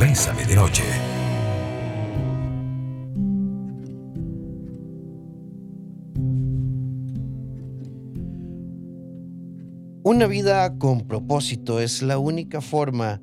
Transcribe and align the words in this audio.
Bésame 0.00 0.44
de 0.46 0.54
noche. 0.54 0.84
Una 10.04 10.28
vida 10.28 10.78
con 10.78 11.00
propósito 11.08 11.80
es 11.80 12.02
la 12.02 12.18
única 12.18 12.60
forma, 12.60 13.20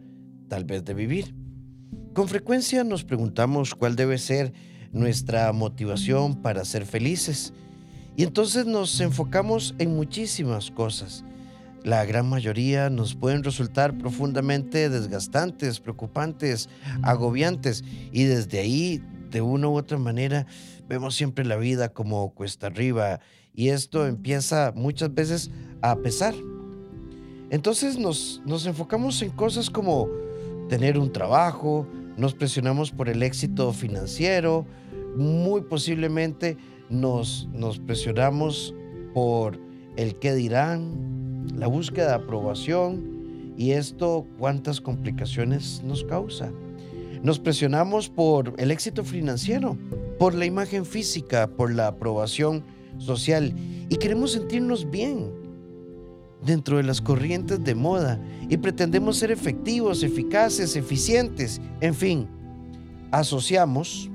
tal 0.49 0.65
vez, 0.65 0.83
de 0.83 0.93
vivir. 0.93 1.33
Con 2.13 2.27
frecuencia 2.27 2.83
nos 2.83 3.05
preguntamos 3.05 3.73
cuál 3.73 3.95
debe 3.95 4.17
ser 4.17 4.51
nuestra 4.91 5.53
motivación 5.53 6.41
para 6.41 6.65
ser 6.65 6.85
felices 6.85 7.53
y 8.17 8.23
entonces 8.23 8.65
nos 8.65 8.99
enfocamos 8.99 9.75
en 9.79 9.95
muchísimas 9.95 10.71
cosas. 10.71 11.23
La 11.85 12.03
gran 12.03 12.27
mayoría 12.27 12.89
nos 12.89 13.13
pueden 13.13 13.43
resultar 13.43 13.95
profundamente 13.95 14.89
desgastantes, 14.89 15.79
preocupantes, 15.79 16.67
agobiantes 17.03 17.83
y 18.11 18.23
desde 18.23 18.57
ahí, 18.57 19.03
de 19.29 19.41
una 19.41 19.67
u 19.67 19.77
otra 19.77 19.99
manera, 19.99 20.47
vemos 20.89 21.13
siempre 21.13 21.45
la 21.45 21.57
vida 21.57 21.89
como 21.89 22.33
cuesta 22.33 22.65
arriba 22.65 23.19
y 23.53 23.69
esto 23.69 24.07
empieza 24.07 24.73
muchas 24.75 25.13
veces 25.13 25.51
a 25.83 25.95
pesar. 25.97 26.33
Entonces 27.51 27.99
nos, 27.99 28.41
nos 28.47 28.65
enfocamos 28.65 29.21
en 29.21 29.29
cosas 29.29 29.69
como 29.69 30.09
tener 30.67 30.97
un 30.97 31.11
trabajo, 31.11 31.87
nos 32.17 32.33
presionamos 32.33 32.89
por 32.89 33.09
el 33.09 33.21
éxito 33.21 33.71
financiero, 33.73 34.65
muy 35.15 35.61
posiblemente 35.61 36.57
nos, 36.89 37.47
nos 37.53 37.77
presionamos 37.77 38.73
por 39.13 39.59
el 39.97 40.15
qué 40.15 40.33
dirán, 40.33 41.15
la 41.57 41.67
búsqueda 41.67 42.09
de 42.09 42.13
aprobación 42.15 43.53
y 43.57 43.71
esto 43.71 44.25
cuántas 44.37 44.81
complicaciones 44.81 45.81
nos 45.83 46.03
causa. 46.03 46.51
Nos 47.23 47.39
presionamos 47.39 48.09
por 48.09 48.53
el 48.57 48.71
éxito 48.71 49.03
financiero, 49.03 49.77
por 50.19 50.35
la 50.35 50.45
imagen 50.45 50.85
física, 50.85 51.47
por 51.47 51.73
la 51.73 51.87
aprobación 51.87 52.63
social 52.97 53.53
y 53.89 53.95
queremos 53.97 54.33
sentirnos 54.33 54.89
bien 54.89 55.31
dentro 56.45 56.77
de 56.77 56.83
las 56.83 57.01
corrientes 57.01 57.63
de 57.63 57.73
moda 57.73 58.19
y 58.49 58.57
pretendemos 58.57 59.17
ser 59.17 59.31
efectivos, 59.31 60.03
eficaces, 60.03 60.75
eficientes, 60.75 61.59
en 61.81 61.95
fin, 61.95 62.27
asociamos 63.11 64.11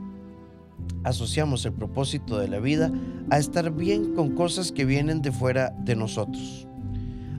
asociamos 1.05 1.65
el 1.65 1.73
propósito 1.73 2.39
de 2.39 2.49
la 2.49 2.59
vida 2.59 2.91
a 3.31 3.39
estar 3.39 3.71
bien 3.71 4.15
con 4.15 4.35
cosas 4.35 4.73
que 4.73 4.85
vienen 4.85 5.23
de 5.23 5.33
fuera 5.33 5.71
de 5.79 5.97
nosotros. 5.97 6.67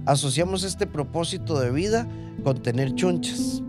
Asociamos 0.05 0.63
este 0.63 0.87
propósito 0.87 1.59
de 1.59 1.71
vida 1.71 2.07
con 2.43 2.61
tener 2.61 2.95
chunchas. 2.95 3.61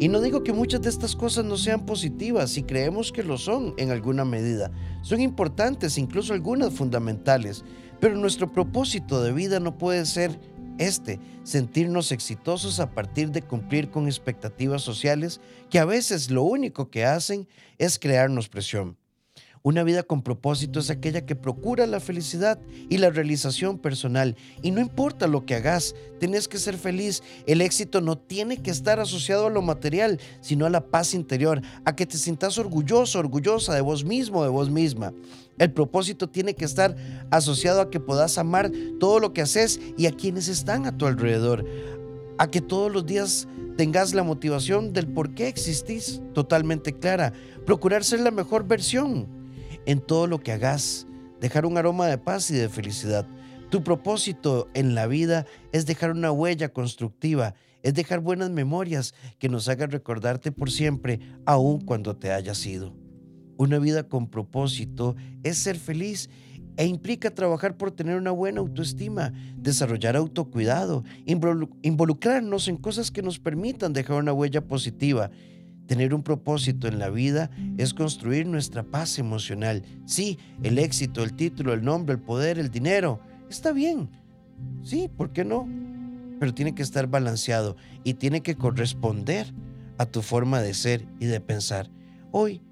Y 0.00 0.08
no 0.08 0.22
digo 0.22 0.42
que 0.42 0.54
muchas 0.54 0.80
de 0.80 0.88
estas 0.88 1.14
cosas 1.14 1.44
no 1.44 1.58
sean 1.58 1.84
positivas, 1.84 2.50
si 2.50 2.62
creemos 2.62 3.12
que 3.12 3.22
lo 3.22 3.36
son 3.36 3.74
en 3.76 3.90
alguna 3.90 4.24
medida. 4.24 4.70
Son 5.02 5.20
importantes, 5.20 5.98
incluso 5.98 6.32
algunas 6.32 6.72
fundamentales, 6.72 7.64
pero 8.00 8.16
nuestro 8.16 8.50
propósito 8.50 9.22
de 9.22 9.32
vida 9.32 9.60
no 9.60 9.76
puede 9.76 10.06
ser 10.06 10.40
este, 10.78 11.20
sentirnos 11.42 12.12
exitosos 12.12 12.80
a 12.80 12.92
partir 12.92 13.30
de 13.30 13.42
cumplir 13.42 13.90
con 13.90 14.06
expectativas 14.06 14.80
sociales 14.80 15.42
que 15.68 15.78
a 15.78 15.84
veces 15.84 16.30
lo 16.30 16.44
único 16.44 16.88
que 16.88 17.04
hacen 17.04 17.46
es 17.76 17.98
crearnos 17.98 18.48
presión. 18.48 18.96
Una 19.62 19.82
vida 19.82 20.02
con 20.02 20.22
propósito 20.22 20.80
es 20.80 20.88
aquella 20.88 21.26
que 21.26 21.36
procura 21.36 21.86
la 21.86 22.00
felicidad 22.00 22.58
y 22.88 22.96
la 22.96 23.10
realización 23.10 23.76
personal. 23.76 24.34
Y 24.62 24.70
no 24.70 24.80
importa 24.80 25.26
lo 25.26 25.44
que 25.44 25.54
hagas, 25.54 25.94
tenés 26.18 26.48
que 26.48 26.56
ser 26.56 26.78
feliz. 26.78 27.22
El 27.46 27.60
éxito 27.60 28.00
no 28.00 28.16
tiene 28.16 28.62
que 28.62 28.70
estar 28.70 29.00
asociado 29.00 29.48
a 29.48 29.50
lo 29.50 29.60
material, 29.60 30.18
sino 30.40 30.64
a 30.64 30.70
la 30.70 30.86
paz 30.86 31.12
interior, 31.12 31.60
a 31.84 31.94
que 31.94 32.06
te 32.06 32.16
sientas 32.16 32.56
orgulloso, 32.56 33.18
orgullosa 33.18 33.74
de 33.74 33.82
vos 33.82 34.02
mismo, 34.02 34.42
de 34.42 34.48
vos 34.48 34.70
misma. 34.70 35.12
El 35.58 35.70
propósito 35.72 36.26
tiene 36.26 36.54
que 36.54 36.64
estar 36.64 36.96
asociado 37.30 37.82
a 37.82 37.90
que 37.90 38.00
puedas 38.00 38.38
amar 38.38 38.72
todo 38.98 39.20
lo 39.20 39.34
que 39.34 39.42
haces 39.42 39.78
y 39.98 40.06
a 40.06 40.12
quienes 40.12 40.48
están 40.48 40.86
a 40.86 40.96
tu 40.96 41.04
alrededor. 41.04 41.66
A 42.38 42.50
que 42.50 42.62
todos 42.62 42.90
los 42.90 43.04
días 43.04 43.46
tengas 43.76 44.14
la 44.14 44.22
motivación 44.22 44.94
del 44.94 45.06
por 45.06 45.34
qué 45.34 45.48
existís 45.48 46.22
totalmente 46.32 46.94
clara. 46.94 47.34
Procurar 47.66 48.04
ser 48.04 48.20
la 48.20 48.30
mejor 48.30 48.66
versión 48.66 49.39
en 49.90 50.00
todo 50.00 50.28
lo 50.28 50.38
que 50.38 50.52
hagas, 50.52 51.08
dejar 51.40 51.66
un 51.66 51.76
aroma 51.76 52.06
de 52.06 52.16
paz 52.16 52.48
y 52.52 52.54
de 52.54 52.68
felicidad. 52.68 53.26
Tu 53.70 53.82
propósito 53.82 54.68
en 54.72 54.94
la 54.94 55.08
vida 55.08 55.46
es 55.72 55.84
dejar 55.84 56.12
una 56.12 56.30
huella 56.30 56.68
constructiva, 56.68 57.54
es 57.82 57.94
dejar 57.94 58.20
buenas 58.20 58.50
memorias 58.50 59.14
que 59.40 59.48
nos 59.48 59.68
hagan 59.68 59.90
recordarte 59.90 60.52
por 60.52 60.70
siempre, 60.70 61.18
aun 61.44 61.80
cuando 61.80 62.16
te 62.16 62.30
hayas 62.30 62.64
ido. 62.66 62.94
Una 63.56 63.80
vida 63.80 64.04
con 64.04 64.30
propósito 64.30 65.16
es 65.42 65.58
ser 65.58 65.76
feliz 65.76 66.30
e 66.76 66.86
implica 66.86 67.34
trabajar 67.34 67.76
por 67.76 67.90
tener 67.90 68.16
una 68.16 68.30
buena 68.30 68.60
autoestima, 68.60 69.32
desarrollar 69.56 70.14
autocuidado, 70.14 71.02
involucrarnos 71.82 72.68
en 72.68 72.76
cosas 72.76 73.10
que 73.10 73.22
nos 73.22 73.40
permitan 73.40 73.92
dejar 73.92 74.18
una 74.18 74.32
huella 74.32 74.60
positiva 74.60 75.32
Tener 75.90 76.14
un 76.14 76.22
propósito 76.22 76.86
en 76.86 77.00
la 77.00 77.10
vida 77.10 77.50
es 77.76 77.94
construir 77.94 78.46
nuestra 78.46 78.84
paz 78.84 79.18
emocional. 79.18 79.82
Sí, 80.06 80.38
el 80.62 80.78
éxito, 80.78 81.24
el 81.24 81.34
título, 81.34 81.72
el 81.72 81.82
nombre, 81.82 82.14
el 82.14 82.20
poder, 82.20 82.60
el 82.60 82.70
dinero, 82.70 83.18
está 83.50 83.72
bien. 83.72 84.08
Sí, 84.84 85.08
¿por 85.08 85.32
qué 85.32 85.44
no? 85.44 85.68
Pero 86.38 86.54
tiene 86.54 86.76
que 86.76 86.84
estar 86.84 87.08
balanceado 87.08 87.74
y 88.04 88.14
tiene 88.14 88.40
que 88.40 88.54
corresponder 88.54 89.52
a 89.98 90.06
tu 90.06 90.22
forma 90.22 90.62
de 90.62 90.74
ser 90.74 91.08
y 91.18 91.26
de 91.26 91.40
pensar. 91.40 91.90
Hoy, 92.30 92.62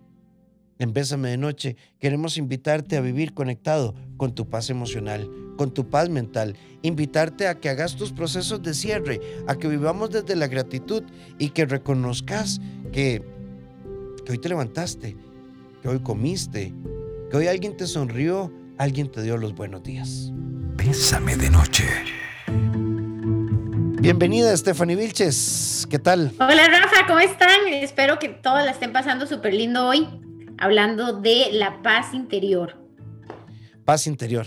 en 0.78 0.92
Bésame 0.92 1.30
de 1.30 1.38
Noche, 1.38 1.76
queremos 1.98 2.38
invitarte 2.38 2.96
a 2.96 3.00
vivir 3.00 3.34
conectado 3.34 3.96
con 4.16 4.32
tu 4.32 4.48
paz 4.48 4.70
emocional, 4.70 5.28
con 5.56 5.74
tu 5.74 5.90
paz 5.90 6.08
mental, 6.08 6.54
invitarte 6.82 7.48
a 7.48 7.58
que 7.58 7.68
hagas 7.68 7.96
tus 7.96 8.12
procesos 8.12 8.62
de 8.62 8.74
cierre, 8.74 9.20
a 9.48 9.56
que 9.56 9.66
vivamos 9.66 10.10
desde 10.10 10.36
la 10.36 10.46
gratitud 10.46 11.02
y 11.36 11.48
que 11.50 11.66
reconozcas 11.66 12.60
que, 12.90 13.22
hoy 14.28 14.38
te 14.38 14.48
levantaste, 14.48 15.16
que 15.82 15.88
hoy 15.88 16.00
comiste, 16.00 16.72
que 17.30 17.36
hoy 17.36 17.46
alguien 17.46 17.76
te 17.76 17.86
sonrió, 17.86 18.52
alguien 18.78 19.10
te 19.10 19.22
dio 19.22 19.36
los 19.36 19.54
buenos 19.54 19.82
días. 19.82 20.30
Bésame 20.76 21.36
de 21.36 21.50
noche. 21.50 21.84
Bienvenida 24.00 24.56
Stephanie 24.56 24.96
Vilches, 24.96 25.86
¿qué 25.90 25.98
tal? 25.98 26.32
Hola 26.38 26.68
Rafa, 26.68 27.06
¿cómo 27.06 27.18
están? 27.20 27.66
Espero 27.68 28.18
que 28.18 28.28
todos 28.28 28.64
la 28.64 28.70
estén 28.70 28.92
pasando 28.92 29.26
súper 29.26 29.54
lindo 29.54 29.86
hoy, 29.86 30.06
hablando 30.56 31.20
de 31.20 31.48
la 31.52 31.82
paz 31.82 32.14
interior. 32.14 32.76
Paz 33.84 34.06
interior. 34.06 34.46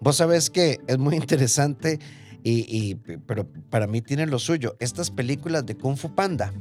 Vos 0.00 0.16
sabés 0.16 0.48
que 0.48 0.78
es 0.86 0.98
muy 0.98 1.16
interesante, 1.16 1.98
y, 2.42 2.94
pero 3.26 3.46
para 3.68 3.86
mí 3.86 4.00
tiene 4.00 4.26
lo 4.26 4.38
suyo, 4.38 4.76
estas 4.78 5.10
películas 5.10 5.66
de 5.66 5.76
Kung 5.76 5.96
Fu 5.96 6.14
Panda. 6.14 6.52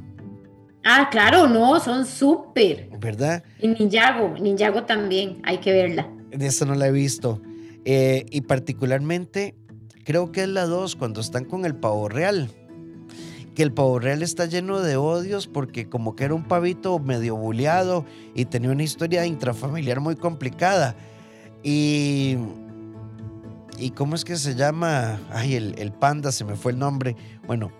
Ah, 0.83 1.09
claro, 1.11 1.47
no, 1.47 1.79
son 1.79 2.05
súper. 2.05 2.89
¿Verdad? 2.99 3.43
Y 3.59 3.67
Ninjago, 3.67 4.35
Ninjago 4.39 4.83
también, 4.83 5.41
hay 5.43 5.57
que 5.57 5.73
verla. 5.73 6.09
De 6.31 6.47
Esa 6.47 6.65
no 6.65 6.75
la 6.75 6.87
he 6.87 6.91
visto. 6.91 7.41
Eh, 7.85 8.25
y 8.29 8.41
particularmente, 8.41 9.55
creo 10.05 10.31
que 10.31 10.43
es 10.43 10.49
la 10.49 10.65
2, 10.65 10.95
cuando 10.95 11.21
están 11.21 11.45
con 11.45 11.65
el 11.65 11.75
pavo 11.75 12.07
real. 12.07 12.49
Que 13.55 13.63
el 13.63 13.73
pavo 13.73 13.99
real 13.99 14.23
está 14.23 14.45
lleno 14.45 14.79
de 14.79 14.95
odios 14.95 15.47
porque 15.47 15.89
como 15.89 16.15
que 16.15 16.23
era 16.23 16.33
un 16.33 16.47
pavito 16.47 16.97
medio 16.99 17.35
buleado 17.35 18.05
y 18.33 18.45
tenía 18.45 18.69
una 18.69 18.83
historia 18.83 19.25
intrafamiliar 19.25 19.99
muy 19.99 20.15
complicada. 20.15 20.95
Y... 21.63 22.37
¿Y 23.77 23.91
cómo 23.91 24.15
es 24.15 24.25
que 24.25 24.35
se 24.35 24.55
llama? 24.55 25.21
Ay, 25.31 25.55
el, 25.55 25.73
el 25.77 25.93
panda, 25.93 26.33
se 26.33 26.43
me 26.43 26.55
fue 26.55 26.73
el 26.73 26.79
nombre. 26.79 27.15
Bueno, 27.47 27.71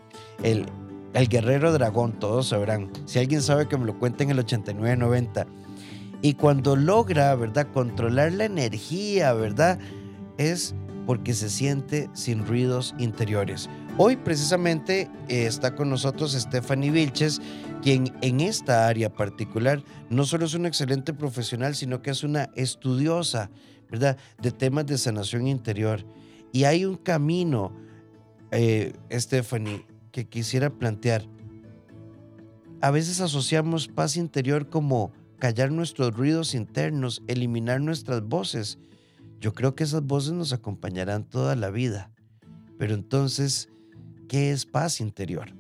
el, 0.44 0.66
el 1.14 1.28
guerrero 1.28 1.72
dragón, 1.72 2.20
todos 2.20 2.50
sabrán. 2.50 2.92
Si 3.06 3.20
alguien 3.20 3.42
sabe 3.42 3.68
que 3.68 3.78
me 3.78 3.86
lo 3.86 3.98
cuente 3.98 4.24
en 4.24 4.32
el 4.32 4.40
8990. 4.40 5.48
Y 6.22 6.34
cuando 6.34 6.76
logra, 6.76 7.34
¿verdad? 7.36 7.68
Controlar 7.74 8.34
la 8.34 8.46
energía, 8.46 9.34
¿verdad? 9.34 9.80
Es 10.38 10.76
porque 11.06 11.34
se 11.34 11.50
siente 11.50 12.10
sin 12.14 12.46
ruidos 12.46 12.94
interiores. 13.00 13.70
Hoy 13.98 14.16
precisamente 14.16 15.10
está 15.28 15.76
con 15.76 15.90
nosotros 15.90 16.34
Stephanie 16.34 16.92
Vilches, 16.92 17.42
quien 17.82 18.14
en 18.22 18.42
esta 18.42 18.88
área 18.88 19.12
particular 19.12 19.84
no 20.10 20.26
solo 20.26 20.46
es 20.46 20.54
una 20.54 20.68
excelente 20.68 21.14
profesional, 21.14 21.76
sino 21.76 22.02
que 22.02 22.12
es 22.12 22.24
una 22.24 22.50
estudiosa, 22.56 23.50
¿verdad? 23.90 24.18
De 24.42 24.52
temas 24.52 24.86
de 24.86 24.98
sanación 24.98 25.48
interior. 25.48 26.06
Y 26.52 26.66
hay 26.66 26.86
un 26.86 26.98
camino, 26.98 27.74
eh, 28.52 28.94
Stephanie, 29.12 29.86
quisiera 30.26 30.70
plantear. 30.70 31.26
A 32.82 32.92
veces 32.92 33.22
asociamos 33.22 33.88
paz 33.88 34.16
interior 34.18 34.70
como 34.70 35.12
callar 35.40 35.72
nuestros 35.72 36.16
ruidos 36.16 36.54
internos, 36.54 37.22
eliminar 37.28 37.82
nuestras 37.82 38.24
voces. 38.24 38.80
Yo 39.40 39.54
creo 39.54 39.76
que 39.76 39.84
esas 39.84 40.04
voces 40.04 40.34
nos 40.34 40.54
acompañarán 40.54 41.24
toda 41.24 41.56
la 41.56 41.70
vida. 41.70 42.12
Pero 42.78 42.94
entonces, 42.94 43.70
¿qué 44.28 44.52
es 44.52 44.66
paz 44.66 45.02
interior? 45.02 45.54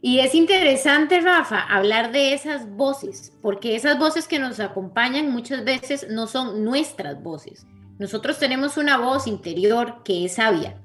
Y 0.00 0.18
es 0.18 0.34
interesante, 0.34 1.20
Rafa, 1.20 1.60
hablar 1.60 2.12
de 2.12 2.34
esas 2.34 2.68
voces, 2.68 3.32
porque 3.40 3.74
esas 3.74 3.98
voces 3.98 4.28
que 4.28 4.38
nos 4.38 4.60
acompañan 4.60 5.30
muchas 5.30 5.64
veces 5.64 6.08
no 6.10 6.26
son 6.26 6.62
nuestras 6.62 7.22
voces. 7.22 7.66
Nosotros 7.98 8.38
tenemos 8.38 8.76
una 8.76 8.98
voz 8.98 9.26
interior 9.26 10.02
que 10.04 10.26
es 10.26 10.34
sabia, 10.34 10.78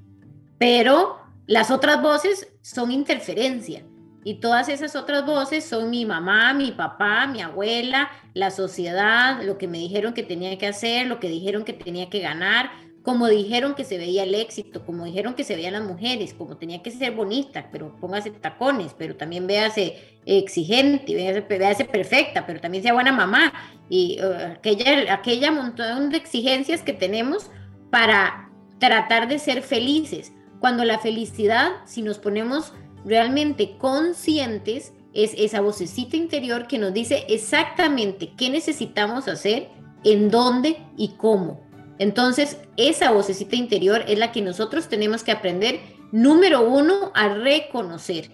pero 0.57 1.18
las 1.49 1.71
otras 1.71 1.99
voces 2.03 2.47
son 2.61 2.91
interferencia. 2.91 3.83
Y 4.23 4.35
todas 4.35 4.69
esas 4.69 4.95
otras 4.95 5.25
voces 5.25 5.63
son 5.63 5.89
mi 5.89 6.05
mamá, 6.05 6.53
mi 6.53 6.71
papá, 6.71 7.25
mi 7.25 7.41
abuela, 7.41 8.11
la 8.35 8.51
sociedad, 8.51 9.41
lo 9.41 9.57
que 9.57 9.67
me 9.67 9.79
dijeron 9.79 10.13
que 10.13 10.21
tenía 10.21 10.55
que 10.59 10.67
hacer, 10.67 11.07
lo 11.07 11.19
que 11.19 11.27
dijeron 11.27 11.63
que 11.63 11.73
tenía 11.73 12.07
que 12.07 12.19
ganar, 12.19 12.69
como 13.01 13.27
dijeron 13.27 13.73
que 13.73 13.83
se 13.83 13.97
veía 13.97 14.23
el 14.23 14.35
éxito, 14.35 14.85
como 14.85 15.05
dijeron 15.05 15.33
que 15.33 15.43
se 15.43 15.55
veían 15.55 15.73
las 15.73 15.85
mujeres, 15.85 16.35
como 16.35 16.57
tenía 16.57 16.83
que 16.83 16.91
ser 16.91 17.13
bonita, 17.13 17.69
pero 17.71 17.95
póngase 17.99 18.29
tacones, 18.29 18.93
pero 18.95 19.15
también 19.15 19.47
véase 19.47 20.19
exigente, 20.27 21.15
véase, 21.15 21.85
perfecta, 21.85 22.45
pero 22.45 22.61
también 22.61 22.83
sea 22.83 22.93
buena 22.93 23.11
mamá. 23.11 23.51
Y 23.89 24.19
uh, 24.21 24.51
aquella, 24.53 25.11
aquella 25.11 25.51
montón 25.51 26.11
de 26.11 26.17
exigencias 26.17 26.83
que 26.83 26.93
tenemos 26.93 27.49
para 27.89 28.51
tratar 28.77 29.27
de 29.27 29.39
ser 29.39 29.63
felices. 29.63 30.31
Cuando 30.59 30.83
la 30.83 30.99
felicidad, 30.99 31.71
si 31.85 32.01
nos 32.01 32.19
ponemos 32.19 32.73
realmente 33.05 33.77
conscientes, 33.77 34.93
es 35.13 35.33
esa 35.37 35.61
vocecita 35.61 36.17
interior 36.17 36.67
que 36.67 36.77
nos 36.77 36.93
dice 36.93 37.25
exactamente 37.29 38.33
qué 38.37 38.49
necesitamos 38.49 39.27
hacer, 39.27 39.69
en 40.03 40.29
dónde 40.29 40.77
y 40.95 41.09
cómo. 41.17 41.61
Entonces, 41.97 42.57
esa 42.77 43.11
vocecita 43.11 43.55
interior 43.55 44.03
es 44.07 44.17
la 44.17 44.31
que 44.31 44.41
nosotros 44.41 44.87
tenemos 44.87 45.23
que 45.23 45.31
aprender, 45.31 45.81
número 46.11 46.67
uno, 46.67 47.11
a 47.13 47.29
reconocer. 47.29 48.31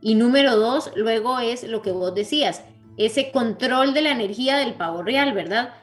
Y 0.00 0.14
número 0.14 0.56
dos, 0.56 0.92
luego 0.94 1.40
es 1.40 1.64
lo 1.64 1.82
que 1.82 1.90
vos 1.90 2.14
decías, 2.14 2.62
ese 2.96 3.32
control 3.32 3.94
de 3.94 4.02
la 4.02 4.12
energía 4.12 4.58
del 4.58 4.74
pavo 4.74 5.02
real, 5.02 5.32
¿verdad? 5.32 5.74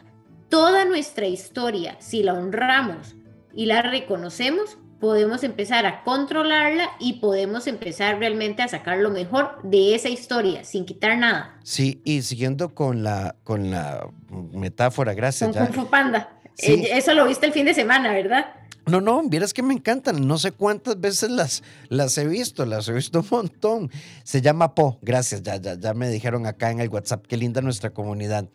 Toda 0.50 0.86
nuestra 0.86 1.28
historia, 1.28 1.98
si 2.00 2.24
la 2.24 2.34
honramos 2.34 3.16
y 3.54 3.66
la 3.66 3.82
reconocemos, 3.82 4.78
podemos 5.00 5.44
empezar 5.44 5.86
a 5.86 6.04
controlarla 6.04 6.90
y 7.00 7.14
podemos 7.14 7.68
empezar 7.68 8.20
realmente 8.20 8.64
a 8.64 8.68
sacar 8.68 8.98
lo 8.98 9.10
mejor 9.10 9.60
de 9.64 9.96
esa 9.96 10.10
historia 10.10 10.64
sin 10.64 10.86
quitar 10.86 11.18
nada. 11.18 11.60
Sí, 11.64 12.02
y 12.04 12.22
siguiendo 12.22 12.74
con 12.74 13.04
la, 13.04 13.36
con 13.44 13.72
la 13.72 14.08
metáfora, 14.54 15.14
gracias. 15.14 15.56
Con 15.56 15.68
Kung 15.68 15.76
Fu 15.76 15.90
Panda. 15.90 16.40
Eh, 16.58 16.90
eso 16.94 17.14
lo 17.14 17.28
viste 17.28 17.46
el 17.46 17.54
fin 17.54 17.66
de 17.66 17.74
semana, 17.74 18.12
¿verdad? 18.12 18.46
No, 18.88 19.02
no, 19.02 19.22
vieras 19.28 19.54
que 19.54 19.62
me 19.62 19.74
encantan. 19.74 20.28
No 20.28 20.38
sé 20.38 20.54
cuántas 20.54 21.00
veces 21.00 21.30
las, 21.30 21.62
las 21.90 22.18
he 22.18 22.26
visto, 22.26 22.66
las 22.66 22.88
he 22.88 22.94
visto 22.94 23.20
un 23.20 23.28
montón. 23.30 23.92
Se 24.24 24.42
llama 24.42 24.74
Po. 24.74 24.98
Gracias, 25.02 25.44
ya, 25.44 25.58
ya, 25.58 25.78
ya 25.78 25.94
me 25.94 26.10
dijeron 26.10 26.46
acá 26.46 26.72
en 26.72 26.80
el 26.80 26.90
WhatsApp. 26.90 27.26
Qué 27.28 27.38
linda 27.38 27.62
nuestra 27.62 27.90
comunidad. 27.90 28.50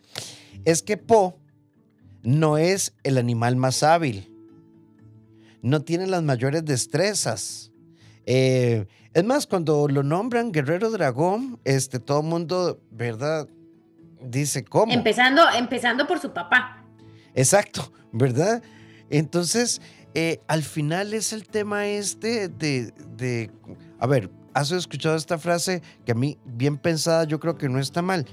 Es 0.64 0.82
que 0.82 0.96
Po 0.96 1.38
no 2.22 2.56
es 2.56 2.94
el 3.02 3.18
animal 3.18 3.56
más 3.56 3.82
hábil. 3.82 4.31
No 5.62 5.80
tiene 5.82 6.06
las 6.06 6.22
mayores 6.22 6.64
destrezas. 6.64 7.72
Eh, 8.26 8.86
es 9.14 9.24
más, 9.24 9.46
cuando 9.46 9.88
lo 9.88 10.02
nombran 10.02 10.52
Guerrero 10.52 10.90
Dragón, 10.90 11.60
este, 11.64 11.98
todo 11.98 12.20
el 12.20 12.26
mundo, 12.26 12.80
¿verdad? 12.90 13.48
Dice 14.20 14.64
cómo. 14.64 14.92
Empezando, 14.92 15.42
empezando 15.56 16.06
por 16.06 16.20
su 16.20 16.32
papá. 16.32 16.84
Exacto, 17.34 17.92
¿verdad? 18.12 18.62
Entonces, 19.10 19.80
eh, 20.14 20.40
al 20.46 20.62
final 20.62 21.14
es 21.14 21.32
el 21.32 21.46
tema 21.46 21.86
este 21.86 22.48
de, 22.48 22.92
de, 23.16 23.50
a 23.98 24.06
ver, 24.06 24.30
has 24.54 24.70
escuchado 24.70 25.16
esta 25.16 25.38
frase 25.38 25.82
que 26.04 26.12
a 26.12 26.14
mí, 26.14 26.38
bien 26.44 26.78
pensada, 26.78 27.24
yo 27.24 27.40
creo 27.40 27.56
que 27.56 27.68
no 27.68 27.78
está 27.78 28.02
mal. 28.02 28.26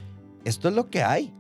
Esto 0.46 0.70
es 0.70 0.76
lo 0.76 0.90
que 0.90 1.04
hay. 1.04 1.34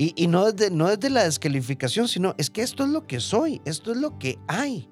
Y, 0.00 0.28
no, 0.28 0.52
desde, 0.52 0.70
no 0.70 0.86
desde 0.88 1.10
la 1.10 1.24
descalificación, 1.24 2.06
sino 2.06 2.36
es 2.38 2.50
que 2.50 2.62
esto 2.62 2.84
es 2.84 2.90
lo 2.90 3.08
que 3.08 3.18
soy, 3.18 3.60
esto 3.64 3.90
es 3.90 3.96
lo 3.96 4.16
que 4.16 4.38
hay. 4.46 4.88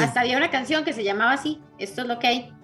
Hasta 0.00 0.20
había 0.20 0.38
una 0.38 0.50
canción 0.50 0.82
que 0.82 0.94
se 0.94 1.04
llamaba 1.04 1.32
así, 1.32 1.60
esto 1.78 2.00
es 2.00 2.08
lo 2.08 2.18
que 2.18 2.26
hay. 2.26 2.54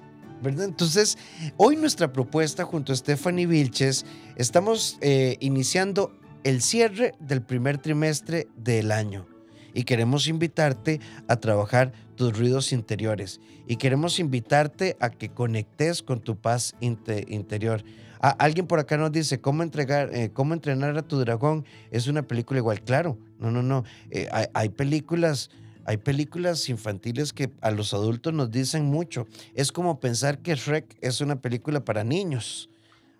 ¿verdad? 0.40 0.64
Entonces, 0.64 1.18
hoy 1.58 1.76
nuestra 1.76 2.12
propuesta 2.12 2.64
junto 2.64 2.94
a 2.94 2.96
Stephanie 2.96 3.46
Vilches, 3.46 4.06
estamos 4.36 4.96
eh, 5.02 5.36
iniciando 5.40 6.18
el 6.44 6.62
cierre 6.62 7.14
del 7.18 7.42
primer 7.42 7.76
trimestre 7.78 8.48
del 8.56 8.92
año 8.92 9.26
y 9.74 9.84
queremos 9.84 10.28
invitarte 10.28 11.00
a 11.28 11.36
trabajar 11.36 11.92
tus 12.14 12.38
ruidos 12.38 12.72
interiores 12.72 13.40
y 13.66 13.76
queremos 13.76 14.18
invitarte 14.18 14.96
a 15.00 15.10
que 15.10 15.28
conectes 15.28 16.02
con 16.02 16.20
tu 16.20 16.36
paz 16.36 16.74
interior. 16.80 17.84
Alguien 18.20 18.66
por 18.66 18.78
acá 18.78 18.96
nos 18.96 19.12
dice, 19.12 19.40
¿cómo, 19.40 19.62
entregar, 19.62 20.10
eh, 20.14 20.30
¿cómo 20.32 20.54
entrenar 20.54 20.96
a 20.96 21.02
tu 21.02 21.18
dragón? 21.18 21.64
Es 21.90 22.06
una 22.06 22.22
película 22.22 22.58
igual, 22.58 22.80
claro. 22.82 23.18
No, 23.38 23.50
no, 23.50 23.62
no. 23.62 23.84
Eh, 24.10 24.28
hay, 24.54 24.68
películas... 24.70 25.50
Hay 25.88 25.98
películas 25.98 26.68
infantiles 26.68 27.32
que 27.32 27.48
a 27.60 27.70
los 27.70 27.94
adultos 27.94 28.32
nos 28.32 28.50
dicen 28.50 28.86
mucho. 28.86 29.28
Es 29.54 29.70
como 29.70 30.00
pensar 30.00 30.38
que 30.38 30.56
Shrek 30.56 30.96
es 31.00 31.20
una 31.20 31.36
película 31.36 31.84
para 31.84 32.02
niños. 32.02 32.68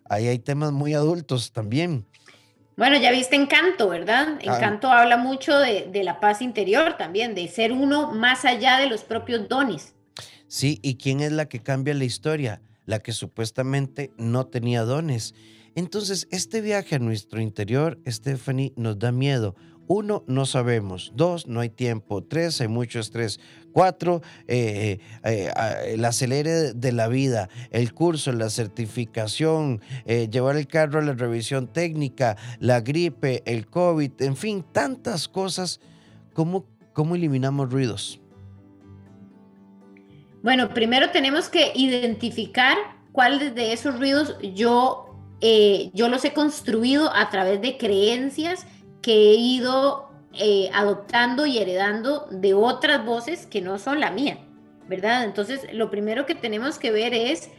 Ahí 0.09 0.27
hay 0.27 0.41
temas 0.41 0.73
muy 0.73 0.93
adultos 0.93 1.53
también. 1.53 2.05
Bueno, 2.77 2.99
ya 2.99 3.11
viste 3.11 3.37
Encanto, 3.37 3.89
¿verdad? 3.89 4.39
Ah. 4.47 4.57
Encanto 4.57 4.91
habla 4.91 5.17
mucho 5.17 5.59
de, 5.59 6.03
la 6.05 6.21
paz 6.21 6.43
interior 6.43 6.97
también, 6.99 7.35
de 7.35 7.49
ser 7.49 7.73
uno 7.73 8.13
más 8.13 8.45
allá 8.45 8.79
de 8.79 8.89
los 8.89 9.03
propios 9.03 9.49
dones. 9.49 9.95
Sí, 10.47 10.79
¿y 10.83 10.97
quién 10.97 11.21
es 11.21 11.33
la 11.33 11.49
que 11.49 11.61
cambia 11.61 11.95
la 11.95 12.05
historia? 12.05 12.61
La 12.87 13.01
que 13.01 13.13
supuestamente 13.13 14.13
no 14.17 14.47
tenía 14.47 14.83
dones. 14.83 15.35
Entonces, 15.75 16.27
este 16.31 16.63
viaje 16.63 16.95
a 16.95 16.99
nuestro 16.99 17.41
interior, 17.41 18.01
Stephanie, 18.07 18.73
nos 18.77 18.99
da 18.99 19.13
miedo. 19.13 19.55
Uno, 19.89 20.25
no 20.27 20.47
sabemos. 20.47 21.13
Dos, 21.15 21.47
no 21.47 21.61
hay 21.61 21.69
tiempo. 21.69 22.25
Tres, 22.25 22.61
hay 22.61 22.69
mucho 22.69 22.99
estrés. 22.99 23.39
Cuatro, 23.73 24.23
eh, 24.49 24.99
eh, 25.23 25.51
eh, 25.53 25.93
el 25.93 26.05
acelere 26.05 26.73
de 26.73 26.93
la 26.93 27.09
vida, 27.09 27.49
el 27.71 27.93
curso, 27.93 28.33
la 28.33 28.49
certificación, 28.51 29.81
llevar 30.07 30.57
el 30.57 30.67
carro 30.67 30.99
a 30.99 31.03
la 31.03 31.13
revisión 31.13 31.71
técnica, 31.73 32.37
la 32.59 32.81
gripe, 32.81 33.43
el 33.45 33.67
COVID, 33.67 34.13
en 34.21 34.37
fin, 34.37 34.65
tantas 34.73 35.29
cosas. 35.29 35.81
¿Cómo, 36.33 36.67
cómo 36.95 37.15
eliminamos 37.15 37.71
ruidos? 37.71 38.21
Bueno, 40.47 40.69
primero 40.69 41.11
tenemos 41.11 41.49
que 41.49 41.73
identificar 41.75 42.79
cuáles 43.11 43.57
de 43.57 43.73
esos 43.73 43.99
ruidos 43.99 44.37
yo, 44.55 45.19
yo 45.93 46.09
los 46.09 46.25
he 46.25 46.35
construido 46.35 47.13
a 47.13 47.31
través 47.31 47.61
de 47.61 47.77
creencias 47.77 48.65
que 49.03 49.13
he 49.13 49.35
ido 49.35 50.09
eh, 50.35 50.71
adoptando 50.73 51.47
y 51.47 51.59
heredando 51.59 52.29
de 52.31 52.55
otras 52.55 53.05
voces 53.05 53.45
que 53.47 53.61
no 53.61 53.81
son 53.81 53.99
la 53.99 54.13
mía, 54.13 54.39
¿verdad? 54.87 55.25
Entonces, 55.25 55.67
lo 55.73 55.91
primero 55.91 56.27
que 56.27 56.37
tenemos 56.37 56.79
que 56.79 56.93
ver 56.93 57.13
es 57.13 57.51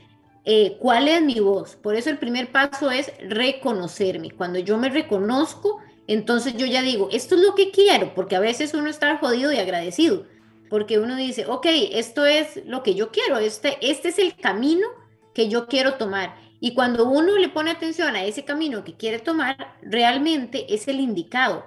eh, 0.45 0.77
cuál 0.79 1.09
es 1.09 1.21
mi 1.21 1.41
voz. 1.41 1.75
Por 1.75 1.95
eso 1.95 2.09
el 2.09 2.19
primer 2.19 2.53
paso 2.53 2.89
es 2.89 3.11
reconocerme. 3.19 4.31
Cuando 4.31 4.59
yo 4.59 4.77
me 4.77 4.87
reconozco, 4.87 5.81
entonces 6.07 6.55
yo 6.55 6.65
ya 6.65 6.81
digo, 6.83 7.09
esto 7.11 7.35
es 7.35 7.41
lo 7.41 7.53
que 7.53 7.69
quiero, 7.69 8.13
porque 8.15 8.37
a 8.37 8.39
veces 8.39 8.73
uno 8.73 8.89
está 8.89 9.17
jodido 9.17 9.51
y 9.51 9.57
agradecido, 9.57 10.23
porque 10.69 10.99
uno 10.99 11.15
dice, 11.15 11.45
ok, 11.47 11.65
esto 11.91 12.25
es 12.25 12.65
lo 12.65 12.83
que 12.83 12.95
yo 12.95 13.11
quiero, 13.11 13.37
este, 13.37 13.77
este 13.81 14.09
es 14.09 14.19
el 14.19 14.35
camino 14.35 14.87
que 15.33 15.49
yo 15.49 15.67
quiero 15.67 15.95
tomar. 15.95 16.35
Y 16.59 16.73
cuando 16.73 17.07
uno 17.07 17.37
le 17.37 17.49
pone 17.49 17.71
atención 17.71 18.15
a 18.15 18.23
ese 18.23 18.43
camino 18.43 18.83
que 18.83 18.95
quiere 18.95 19.19
tomar, 19.19 19.77
realmente 19.81 20.73
es 20.73 20.87
el 20.87 20.99
indicado. 20.99 21.65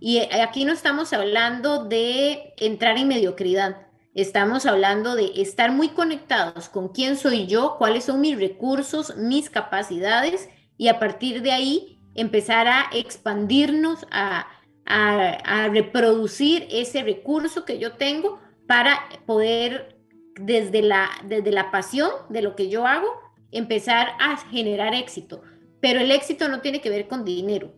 Y 0.00 0.18
aquí 0.18 0.64
no 0.64 0.72
estamos 0.72 1.12
hablando 1.12 1.84
de 1.84 2.54
entrar 2.56 2.98
en 2.98 3.06
mediocridad, 3.06 3.86
estamos 4.14 4.66
hablando 4.66 5.14
de 5.14 5.30
estar 5.40 5.70
muy 5.70 5.90
conectados 5.90 6.68
con 6.68 6.88
quién 6.88 7.16
soy 7.16 7.46
yo, 7.46 7.76
cuáles 7.78 8.04
son 8.04 8.20
mis 8.20 8.36
recursos, 8.36 9.16
mis 9.16 9.48
capacidades 9.48 10.48
y 10.76 10.88
a 10.88 10.98
partir 10.98 11.42
de 11.42 11.52
ahí 11.52 12.00
empezar 12.16 12.66
a 12.66 12.90
expandirnos, 12.92 14.04
a, 14.10 14.48
a 14.84 15.68
reproducir 15.68 16.66
ese 16.70 17.02
recurso 17.02 17.64
que 17.64 17.78
yo 17.78 17.92
tengo 17.92 18.40
para 18.66 19.08
poder 19.26 19.96
desde 20.40 20.82
la, 20.82 21.10
desde 21.24 21.52
la 21.52 21.70
pasión 21.70 22.10
de 22.28 22.42
lo 22.42 22.56
que 22.56 22.68
yo 22.68 22.86
hago, 22.86 23.08
empezar 23.50 24.12
a 24.18 24.36
generar 24.48 24.94
éxito. 24.94 25.42
Pero 25.80 26.00
el 26.00 26.10
éxito 26.10 26.48
no 26.48 26.60
tiene 26.60 26.80
que 26.80 26.90
ver 26.90 27.08
con 27.08 27.24
dinero. 27.24 27.72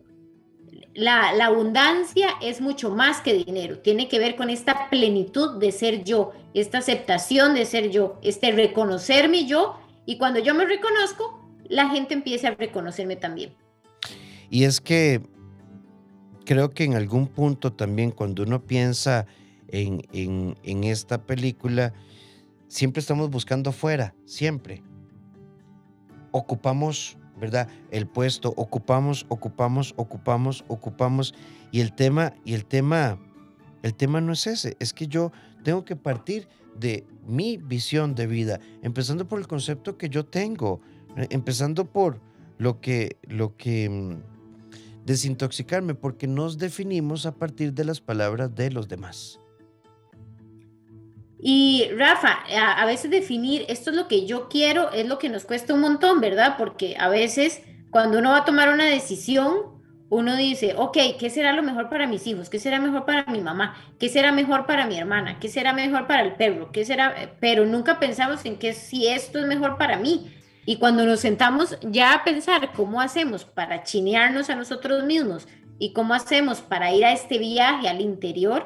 La, 0.93 1.29
abundancia 1.45 2.29
es 2.41 2.61
mucho 2.61 2.89
más 2.89 3.19
que 3.19 3.33
dinero, 3.33 3.79
tiene 3.79 4.07
que 4.07 4.17
ver 4.17 4.37
con 4.37 4.49
esta 4.49 4.89
plenitud 4.89 5.59
de 5.59 5.73
ser 5.73 6.05
yo, 6.05 6.31
esta 6.53 6.77
aceptación 6.77 7.53
de 7.53 7.65
ser 7.65 7.89
yo, 7.89 8.17
este 8.23 8.53
reconocerme 8.53 9.45
yo 9.45 9.77
y 10.05 10.17
cuando 10.17 10.39
yo 10.39 10.55
me 10.55 10.65
reconozco, 10.65 11.45
la 11.67 11.89
gente 11.89 12.13
empieza 12.13 12.47
a 12.47 12.51
reconocerme 12.51 13.17
también. 13.17 13.53
Y 14.49 14.63
es 14.63 14.79
que 14.79 15.21
creo 16.45 16.71
que 16.71 16.83
en 16.83 16.93
algún 16.93 17.27
punto 17.27 17.73
también 17.73 18.11
cuando 18.11 18.43
uno 18.43 18.65
piensa 18.65 19.25
en, 19.67 20.05
en 20.11 20.83
esta 20.83 21.25
película, 21.25 21.93
siempre 22.67 22.99
estamos 22.99 23.29
buscando 23.29 23.71
afuera, 23.71 24.15
siempre. 24.25 24.83
Ocupamos, 26.31 27.17
¿verdad? 27.39 27.67
El 27.91 28.07
puesto, 28.07 28.53
ocupamos, 28.55 29.25
ocupamos, 29.29 29.93
ocupamos, 29.97 30.63
ocupamos. 30.67 31.33
Y 31.71 31.81
el 31.81 31.93
tema, 31.93 32.33
y 32.43 32.53
el 32.53 32.65
tema, 32.65 33.19
el 33.83 33.93
tema 33.93 34.21
no 34.21 34.33
es 34.33 34.47
ese, 34.47 34.75
es 34.79 34.93
que 34.93 35.07
yo 35.07 35.31
tengo 35.63 35.83
que 35.85 35.95
partir 35.95 36.47
de 36.79 37.05
mi 37.25 37.57
visión 37.57 38.15
de 38.15 38.27
vida, 38.27 38.59
empezando 38.81 39.27
por 39.27 39.39
el 39.39 39.47
concepto 39.47 39.97
que 39.97 40.09
yo 40.09 40.25
tengo, 40.25 40.81
eh, 41.17 41.27
empezando 41.29 41.85
por 41.85 42.19
lo 42.57 42.79
que, 42.81 43.17
lo 43.23 43.55
que, 43.55 43.89
mm, 43.89 44.34
desintoxicarme, 45.05 45.95
porque 45.95 46.27
nos 46.27 46.57
definimos 46.57 47.25
a 47.25 47.35
partir 47.35 47.73
de 47.73 47.85
las 47.85 48.01
palabras 48.01 48.53
de 48.55 48.71
los 48.71 48.87
demás. 48.87 49.39
Y 51.39 51.89
Rafa, 51.95 52.39
a, 52.57 52.85
veces 52.87 53.11
definir 53.11 53.65
esto 53.67 53.91
es 53.91 53.95
lo 53.95 54.07
que 54.07 54.25
yo 54.25 54.49
quiero 54.49 54.91
es 54.91 55.07
lo 55.07 55.19
que 55.19 55.29
nos 55.29 55.45
cuesta 55.45 55.75
un 55.75 55.81
montón, 55.81 56.19
¿verdad? 56.19 56.55
Porque 56.57 56.95
a 56.97 57.07
veces 57.07 57.61
cuando 57.91 58.17
uno 58.17 58.31
va 58.31 58.37
a 58.37 58.45
tomar 58.45 58.73
una 58.73 58.85
decisión, 58.85 59.75
uno 60.09 60.35
dice, 60.35 60.73
ok, 60.75 60.97
¿qué 61.19 61.29
será 61.29 61.53
lo 61.53 61.61
mejor 61.61 61.89
para 61.89 62.07
mis 62.07 62.25
hijos? 62.25 62.49
¿Qué 62.49 62.57
será 62.57 62.79
mejor 62.79 63.05
para 63.05 63.25
mi 63.31 63.41
mamá? 63.41 63.75
¿Qué 63.99 64.09
será 64.09 64.31
mejor 64.31 64.65
para 64.65 64.87
mi 64.87 64.97
hermana? 64.97 65.39
¿Qué 65.39 65.49
será 65.49 65.73
mejor 65.73 66.07
para 66.07 66.23
el 66.23 66.33
perro? 66.33 66.71
¿Qué 66.71 66.83
será? 66.83 67.37
Pero 67.39 67.65
nunca 67.65 67.99
pensamos 67.99 68.43
en 68.45 68.57
que 68.57 68.73
si 68.73 69.07
esto 69.07 69.37
es 69.37 69.45
mejor 69.45 69.77
para 69.77 69.97
mí. 69.97 70.34
Y 70.65 70.77
cuando 70.77 71.05
nos 71.05 71.19
sentamos 71.19 71.77
ya 71.81 72.13
a 72.13 72.23
pensar 72.23 72.73
cómo 72.73 72.99
hacemos 72.99 73.45
para 73.45 73.83
chinearnos 73.83 74.49
a 74.49 74.55
nosotros 74.55 75.03
mismos 75.03 75.47
y 75.77 75.93
cómo 75.93 76.13
hacemos 76.13 76.61
para 76.61 76.93
ir 76.93 77.05
a 77.05 77.13
este 77.13 77.37
viaje 77.37 77.87
al 77.87 78.01
interior, 78.01 78.65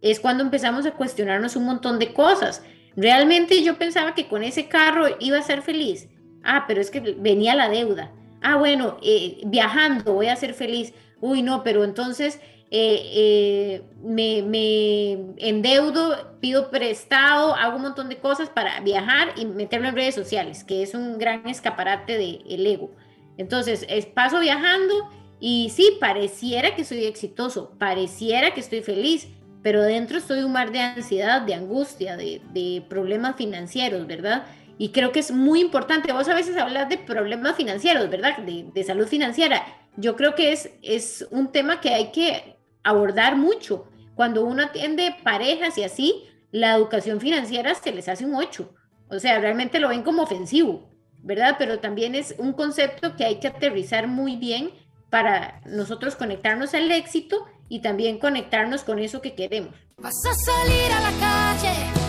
es 0.00 0.20
cuando 0.20 0.42
empezamos 0.42 0.86
a 0.86 0.92
cuestionarnos 0.92 1.56
un 1.56 1.64
montón 1.64 1.98
de 1.98 2.12
cosas. 2.12 2.62
Realmente 2.96 3.62
yo 3.62 3.76
pensaba 3.78 4.14
que 4.14 4.28
con 4.28 4.42
ese 4.42 4.68
carro 4.68 5.06
iba 5.20 5.38
a 5.38 5.42
ser 5.42 5.62
feliz. 5.62 6.08
Ah, 6.42 6.64
pero 6.66 6.80
es 6.80 6.90
que 6.90 7.00
venía 7.00 7.54
la 7.54 7.68
deuda. 7.68 8.12
Ah, 8.42 8.56
bueno, 8.56 8.98
eh, 9.02 9.40
viajando 9.46 10.14
voy 10.14 10.28
a 10.28 10.36
ser 10.36 10.54
feliz. 10.54 10.92
Uy, 11.20 11.42
no, 11.42 11.62
pero 11.62 11.84
entonces 11.84 12.40
eh, 12.70 13.02
eh, 13.14 13.82
me, 14.02 14.42
me, 14.42 15.12
endeudo, 15.38 16.38
pido 16.40 16.70
prestado, 16.70 17.54
hago 17.54 17.76
un 17.76 17.82
montón 17.82 18.08
de 18.08 18.18
cosas 18.18 18.48
para 18.48 18.80
viajar 18.80 19.32
y 19.36 19.44
meterlo 19.44 19.88
en 19.88 19.94
redes 19.94 20.14
sociales, 20.14 20.64
que 20.64 20.82
es 20.82 20.94
un 20.94 21.18
gran 21.18 21.46
escaparate 21.46 22.16
del 22.18 22.66
ego. 22.66 22.90
Entonces, 23.36 23.84
es, 23.88 24.06
paso 24.06 24.40
viajando 24.40 24.94
y 25.40 25.70
sí, 25.70 25.96
pareciera 26.00 26.74
que 26.74 26.84
soy 26.84 27.04
exitoso, 27.04 27.72
pareciera 27.78 28.54
que 28.54 28.60
estoy 28.60 28.82
feliz, 28.82 29.28
pero 29.62 29.82
dentro 29.82 30.18
estoy 30.18 30.42
un 30.42 30.52
mar 30.52 30.72
de 30.72 30.80
ansiedad, 30.80 31.42
de 31.42 31.54
angustia, 31.54 32.16
de, 32.16 32.84
problemas 32.88 33.36
financieros, 33.36 34.06
¿verdad? 34.06 34.46
Y 34.78 34.88
creo 34.88 35.12
que 35.12 35.20
es 35.20 35.30
muy 35.30 35.60
importante. 35.60 36.12
Vos 36.12 36.28
a 36.28 36.34
veces 36.34 36.56
hablas 36.56 36.88
de 36.88 36.98
problemas 36.98 37.56
financieros, 37.56 38.10
¿verdad? 38.10 38.38
De, 38.38 38.84
salud 38.84 39.06
financiera. 39.06 39.64
Yo 39.96 40.16
creo 40.16 40.34
que 40.34 40.52
es, 40.52 40.70
es 40.82 41.26
un 41.30 41.52
tema 41.52 41.80
que 41.80 41.90
hay 41.90 42.10
que 42.10 42.53
abordar 42.84 43.36
mucho. 43.36 43.88
Cuando 44.14 44.44
uno 44.44 44.62
atiende 44.62 45.16
parejas 45.24 45.76
y 45.78 45.82
así, 45.82 46.24
la 46.52 46.76
educación 46.76 47.20
financiera 47.20 47.74
se 47.74 47.92
les 47.92 48.08
hace 48.08 48.24
un 48.24 48.36
ocho. 48.36 48.72
O 49.08 49.18
sea, 49.18 49.40
realmente 49.40 49.80
lo 49.80 49.88
ven 49.88 50.02
como 50.02 50.22
ofensivo, 50.22 50.88
¿verdad? 51.22 51.56
Pero 51.58 51.80
también 51.80 52.14
es 52.14 52.34
un 52.38 52.52
concepto 52.52 53.16
que 53.16 53.24
hay 53.24 53.40
que 53.40 53.48
aterrizar 53.48 54.06
muy 54.06 54.36
bien 54.36 54.70
para 55.10 55.60
nosotros 55.66 56.16
conectarnos 56.16 56.74
al 56.74 56.90
éxito 56.90 57.46
y 57.68 57.80
también 57.80 58.18
conectarnos 58.18 58.84
con 58.84 58.98
eso 58.98 59.20
que 59.20 59.34
queremos. 59.34 59.74
Vas 59.98 60.14
a 60.26 60.34
salir 60.34 60.92
a 60.92 61.00
la 61.00 61.12
calle 61.18 62.04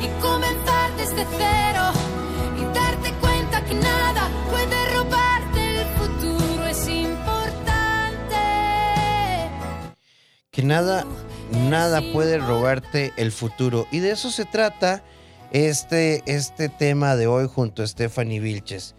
y 0.00 0.08
cero 1.38 2.05
Que 10.56 10.62
nada, 10.62 11.04
nada 11.68 12.00
puede 12.14 12.38
robarte 12.38 13.12
el 13.18 13.30
futuro. 13.30 13.86
Y 13.92 13.98
de 13.98 14.12
eso 14.12 14.30
se 14.30 14.46
trata 14.46 15.04
este, 15.52 16.22
este 16.24 16.70
tema 16.70 17.14
de 17.14 17.26
hoy 17.26 17.46
junto 17.46 17.82
a 17.82 17.86
Stephanie 17.86 18.40
Vilches 18.40 18.94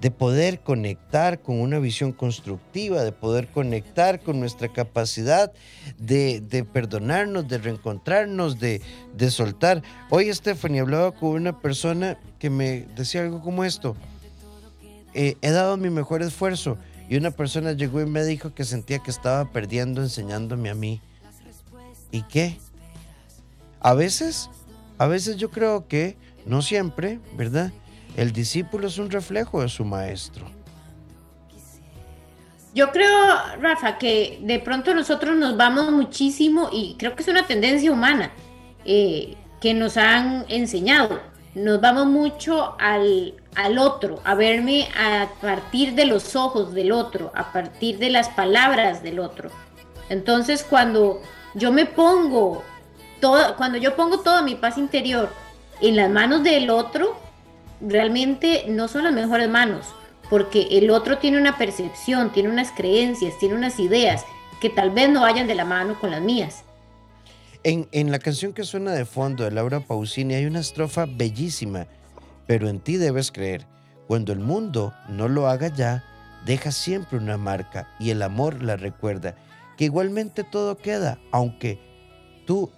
de 0.00 0.10
poder 0.10 0.60
conectar 0.60 1.42
con 1.42 1.60
una 1.60 1.78
visión 1.78 2.12
constructiva, 2.12 3.04
de 3.04 3.12
poder 3.12 3.46
conectar 3.48 4.20
con 4.20 4.40
nuestra 4.40 4.66
capacidad 4.68 5.52
de, 5.98 6.66
perdonarnos, 6.72 7.46
de 7.46 7.58
reencontrarnos, 7.58 8.58
de, 8.58 8.80
soltar. 9.28 9.82
Hoy 10.08 10.32
Stephanie 10.32 10.80
hablaba 10.80 11.12
con 11.12 11.32
una 11.32 11.60
persona 11.60 12.18
que 12.38 12.48
me 12.48 12.86
decía 12.96 13.20
algo 13.20 13.42
como 13.42 13.64
esto. 13.64 13.94
Eh, 15.12 15.36
he 15.42 15.50
dado 15.50 15.76
mi 15.76 15.90
mejor 15.90 16.22
esfuerzo 16.22 16.78
y 17.08 17.16
una 17.16 17.30
persona 17.30 17.72
llegó 17.72 18.00
y 18.00 18.06
me 18.06 18.24
dijo 18.24 18.54
que 18.54 18.64
sentía 18.64 19.00
que 19.00 19.10
estaba 19.10 19.50
perdiendo 19.52 20.02
enseñándome 20.02 20.70
a 20.70 20.74
mí. 20.74 21.00
¿Y 22.10 22.22
qué? 22.22 22.58
A 23.80 23.94
veces, 23.94 24.50
a 24.98 25.06
veces 25.06 25.36
yo 25.36 25.50
creo 25.50 25.88
que, 25.88 26.16
no 26.46 26.62
siempre, 26.62 27.20
¿verdad? 27.36 27.72
El 28.16 28.32
discípulo 28.32 28.88
es 28.88 28.98
un 28.98 29.10
reflejo 29.10 29.62
de 29.62 29.68
su 29.68 29.84
maestro. 29.84 30.46
Yo 32.74 32.90
creo, 32.90 33.10
Rafa, 33.60 33.98
que 33.98 34.38
de 34.42 34.58
pronto 34.58 34.94
nosotros 34.94 35.36
nos 35.36 35.56
vamos 35.56 35.90
muchísimo 35.92 36.70
y 36.72 36.96
creo 36.98 37.14
que 37.14 37.22
es 37.22 37.28
una 37.28 37.46
tendencia 37.46 37.92
humana 37.92 38.32
eh, 38.84 39.36
que 39.60 39.74
nos 39.74 39.96
han 39.96 40.46
enseñado. 40.48 41.20
Nos 41.54 41.80
vamos 41.82 42.06
mucho 42.06 42.74
al, 42.78 43.34
al 43.54 43.78
otro, 43.78 44.20
a 44.24 44.34
verme 44.34 44.88
a 44.96 45.28
partir 45.40 45.94
de 45.94 46.06
los 46.06 46.36
ojos 46.36 46.72
del 46.72 46.92
otro, 46.92 47.30
a 47.34 47.52
partir 47.52 47.98
de 47.98 48.10
las 48.10 48.28
palabras 48.30 49.02
del 49.02 49.18
otro. 49.18 49.50
Entonces, 50.08 50.64
cuando 50.68 51.20
yo 51.54 51.72
me 51.72 51.86
pongo, 51.86 52.62
todo, 53.20 53.56
cuando 53.56 53.78
yo 53.78 53.94
pongo 53.94 54.20
toda 54.20 54.42
mi 54.42 54.54
paz 54.54 54.78
interior 54.78 55.30
en 55.80 55.96
las 55.96 56.10
manos 56.10 56.42
del 56.42 56.70
otro, 56.70 57.16
realmente 57.80 58.64
no 58.68 58.88
son 58.88 59.04
las 59.04 59.12
mejores 59.12 59.48
manos, 59.48 59.86
porque 60.30 60.68
el 60.70 60.90
otro 60.90 61.18
tiene 61.18 61.38
una 61.38 61.58
percepción, 61.58 62.32
tiene 62.32 62.48
unas 62.48 62.72
creencias, 62.72 63.38
tiene 63.38 63.54
unas 63.54 63.78
ideas 63.78 64.24
que 64.60 64.70
tal 64.70 64.90
vez 64.90 65.10
no 65.10 65.22
vayan 65.22 65.46
de 65.46 65.54
la 65.54 65.64
mano 65.64 65.98
con 66.00 66.10
las 66.10 66.22
mías. 66.22 66.64
En, 67.64 67.88
en 67.92 68.10
la 68.10 68.18
canción 68.18 68.52
que 68.52 68.64
suena 68.64 68.92
de 68.92 69.04
fondo 69.04 69.44
de 69.44 69.50
Laura 69.50 69.80
Pausini 69.80 70.34
hay 70.34 70.46
una 70.46 70.60
estrofa 70.60 71.06
bellísima, 71.06 71.86
pero 72.46 72.68
en 72.68 72.80
ti 72.80 72.96
debes 72.96 73.32
creer. 73.32 73.66
Cuando 74.06 74.32
el 74.32 74.40
mundo 74.40 74.92
no 75.08 75.28
lo 75.28 75.48
haga 75.48 75.68
ya, 75.68 76.04
deja 76.44 76.72
siempre 76.72 77.18
una 77.18 77.36
marca 77.36 77.88
y 77.98 78.10
el 78.10 78.22
amor 78.22 78.62
la 78.62 78.76
recuerda, 78.76 79.36
que 79.76 79.84
igualmente 79.84 80.44
todo 80.44 80.76
queda, 80.76 81.18
aunque 81.30 81.78
tú 82.46 82.70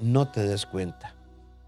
no 0.00 0.30
te 0.30 0.42
des 0.42 0.66
cuenta. 0.66 1.14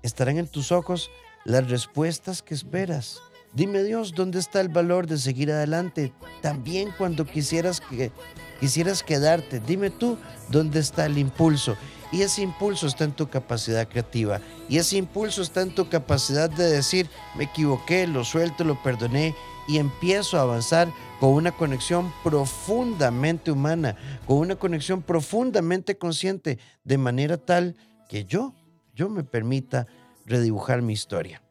Estarán 0.03 0.39
en 0.39 0.49
tus 0.49 0.73
ojos 0.73 1.11
las 1.45 1.69
respuestas 1.71 2.43
que 2.43 2.55
esperas. 2.55 3.21
Dime 3.55 3.85
Dios, 3.85 4.15
¿dónde 4.15 4.41
está 4.41 4.61
el 4.61 4.69
valor 4.69 5.07
de 5.07 5.17
seguir 5.17 5.53
adelante? 5.53 6.13
También 6.43 6.91
cuando 6.99 7.25
quisieras, 7.25 7.81
que, 7.81 8.11
quisieras 8.59 9.03
quedarte, 9.03 9.61
dime 9.61 9.91
tú, 9.91 10.19
¿dónde 10.51 10.81
está 10.81 11.07
el 11.07 11.19
impulso? 11.19 11.77
Y 12.13 12.23
ese 12.23 12.43
impulso 12.43 12.87
está 12.87 13.05
en 13.05 13.13
tu 13.13 13.29
capacidad 13.29 13.89
creativa. 13.89 14.41
Y 14.69 14.79
ese 14.79 14.97
impulso 14.97 15.43
está 15.43 15.63
en 15.63 15.75
tu 15.75 15.89
capacidad 15.89 16.49
de 16.51 16.71
decir, 16.71 17.09
me 17.37 17.45
equivoqué, 17.45 18.07
lo 18.07 18.25
suelto, 18.25 18.65
lo 18.65 18.81
perdoné 18.83 19.35
y 19.67 19.79
empiezo 19.79 20.39
a 20.39 20.43
avanzar 20.43 20.89
con 21.21 21.31
una 21.31 21.53
conexión 21.53 22.13
profundamente 22.23 23.51
humana, 23.51 23.97
con 24.27 24.39
una 24.39 24.57
conexión 24.57 25.03
profundamente 25.03 25.97
consciente, 25.97 26.59
de 26.85 26.99
manera 26.99 27.37
tal 27.37 27.77
que 28.09 28.25
yo, 28.25 28.55
yo 28.95 29.09
me 29.09 29.25
permita 29.25 29.87
redibujar 30.27 30.83
mi 30.83 30.93
historia. 30.93 31.43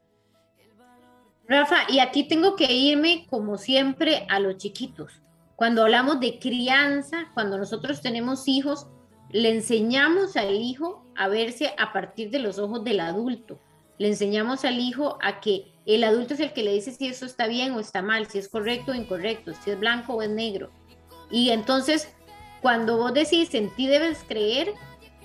Rafa, 1.47 1.75
y 1.89 1.99
aquí 1.99 2.27
tengo 2.27 2.55
que 2.55 2.71
irme 2.71 3.27
como 3.29 3.57
siempre 3.57 4.25
a 4.29 4.39
los 4.39 4.57
chiquitos. 4.57 5.21
Cuando 5.55 5.83
hablamos 5.83 6.19
de 6.19 6.39
crianza, 6.39 7.29
cuando 7.33 7.57
nosotros 7.57 8.01
tenemos 8.01 8.47
hijos, 8.47 8.87
le 9.33 9.49
enseñamos 9.49 10.37
al 10.37 10.55
hijo 10.55 11.05
a 11.17 11.27
verse 11.27 11.73
a 11.77 11.91
partir 11.91 12.29
de 12.29 12.39
los 12.39 12.57
ojos 12.57 12.85
del 12.85 13.01
adulto. 13.01 13.59
Le 13.97 14.07
enseñamos 14.07 14.63
al 14.63 14.79
hijo 14.79 15.17
a 15.21 15.41
que 15.41 15.73
el 15.85 16.05
adulto 16.05 16.33
es 16.33 16.39
el 16.39 16.53
que 16.53 16.63
le 16.63 16.71
dice 16.71 16.91
si 16.91 17.07
eso 17.07 17.25
está 17.25 17.47
bien 17.47 17.73
o 17.73 17.81
está 17.81 18.01
mal, 18.01 18.27
si 18.27 18.37
es 18.37 18.47
correcto 18.47 18.91
o 18.93 18.95
incorrecto, 18.95 19.51
si 19.61 19.71
es 19.71 19.79
blanco 19.79 20.13
o 20.13 20.21
es 20.21 20.29
negro. 20.29 20.71
Y 21.29 21.49
entonces, 21.49 22.13
cuando 22.61 22.95
vos 22.95 23.13
decís 23.13 23.53
en 23.53 23.69
ti 23.75 23.87
debes 23.87 24.23
creer, 24.25 24.73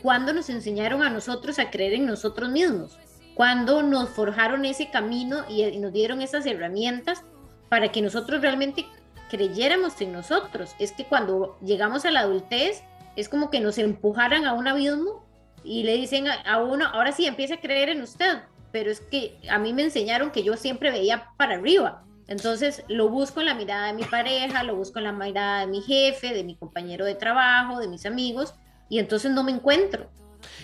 ¿cuándo 0.02 0.32
nos 0.32 0.50
enseñaron 0.50 1.02
a 1.04 1.10
nosotros 1.10 1.60
a 1.60 1.70
creer 1.70 1.94
en 1.94 2.06
nosotros 2.06 2.50
mismos? 2.50 2.98
cuando 3.38 3.84
nos 3.84 4.08
forjaron 4.08 4.64
ese 4.64 4.90
camino 4.90 5.44
y, 5.48 5.78
nos 5.78 5.92
dieron 5.92 6.22
esas 6.22 6.44
herramientas 6.44 7.22
para 7.68 7.92
que 7.92 8.02
nosotros 8.02 8.42
realmente 8.42 8.84
creyéramos 9.30 10.00
en 10.00 10.10
nosotros. 10.10 10.74
Es 10.80 10.90
que 10.90 11.04
cuando 11.04 11.56
llegamos 11.60 12.04
a 12.04 12.10
la 12.10 12.22
adultez, 12.22 12.82
es 13.18 13.28
como 13.28 13.50
que 13.50 13.58
nos 13.58 13.78
empujaran 13.78 14.46
a 14.46 14.52
un 14.52 14.68
abismo 14.68 15.26
y 15.64 15.82
le 15.82 15.96
dicen 15.96 16.26
a, 16.28 16.62
uno, 16.62 16.87
ahora 16.87 17.10
sí, 17.10 17.26
empieza 17.26 17.54
a 17.54 17.60
creer 17.60 17.88
en 17.88 18.00
usted. 18.00 18.42
pero 18.70 18.90
es 18.90 19.00
que 19.00 19.37
a 19.50 19.58
mí 19.58 19.72
me 19.72 19.82
enseñaron 19.82 20.30
que 20.30 20.44
yo 20.44 20.56
siempre 20.56 20.92
veía 20.92 21.30
para 21.37 21.56
arriba. 21.56 22.04
Entonces 22.28 22.84
lo 22.87 23.08
busco 23.08 23.40
en 23.40 23.46
la 23.46 23.54
mirada 23.54 23.88
de 23.88 23.94
mi 23.94 24.04
pareja, 24.04 24.62
lo 24.62 24.76
busco 24.76 24.98
en 24.98 25.06
la 25.06 25.12
mirada 25.12 25.60
de 25.60 25.66
mi 25.66 25.80
jefe, 25.80 26.32
de 26.32 26.44
mi 26.44 26.54
compañero 26.54 27.04
de 27.06 27.16
trabajo, 27.16 27.80
de 27.80 27.88
mis 27.88 28.06
amigos, 28.06 28.54
y 28.88 29.00
entonces 29.00 29.32
no 29.32 29.42
me 29.42 29.50
encuentro. 29.50 30.08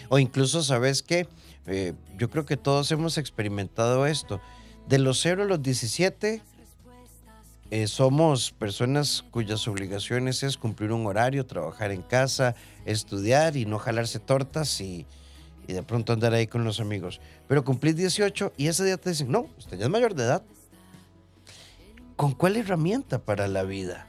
O 0.08 0.20
incluso, 0.20 0.62
¿sabes 0.62 1.02
qué? 1.02 1.26
Eh, 1.66 1.94
yo 2.16 2.30
creo 2.30 2.44
que 2.44 2.56
todos 2.56 2.90
hemos 2.92 3.18
experimentado 3.18 4.06
esto. 4.06 4.40
De 4.86 4.98
los 4.98 5.20
0 5.22 5.42
a 5.42 5.46
los 5.46 5.62
17, 5.62 6.42
eh, 7.74 7.88
somos 7.88 8.52
personas 8.52 9.24
cuyas 9.32 9.66
obligaciones 9.66 10.44
es 10.44 10.56
cumplir 10.56 10.92
un 10.92 11.04
horario, 11.06 11.44
trabajar 11.44 11.90
en 11.90 12.02
casa, 12.02 12.54
estudiar 12.84 13.56
y 13.56 13.66
no 13.66 13.80
jalarse 13.80 14.20
tortas 14.20 14.80
y, 14.80 15.04
y 15.66 15.72
de 15.72 15.82
pronto 15.82 16.12
andar 16.12 16.34
ahí 16.34 16.46
con 16.46 16.62
los 16.62 16.78
amigos. 16.78 17.20
Pero 17.48 17.64
cumplís 17.64 17.96
18 17.96 18.52
y 18.56 18.68
ese 18.68 18.84
día 18.84 18.96
te 18.96 19.10
dicen, 19.10 19.28
no, 19.28 19.48
usted 19.58 19.80
es 19.80 19.88
mayor 19.88 20.14
de 20.14 20.22
edad. 20.22 20.44
¿Con 22.14 22.30
cuál 22.30 22.56
herramienta 22.56 23.18
para 23.18 23.48
la 23.48 23.64
vida? 23.64 24.06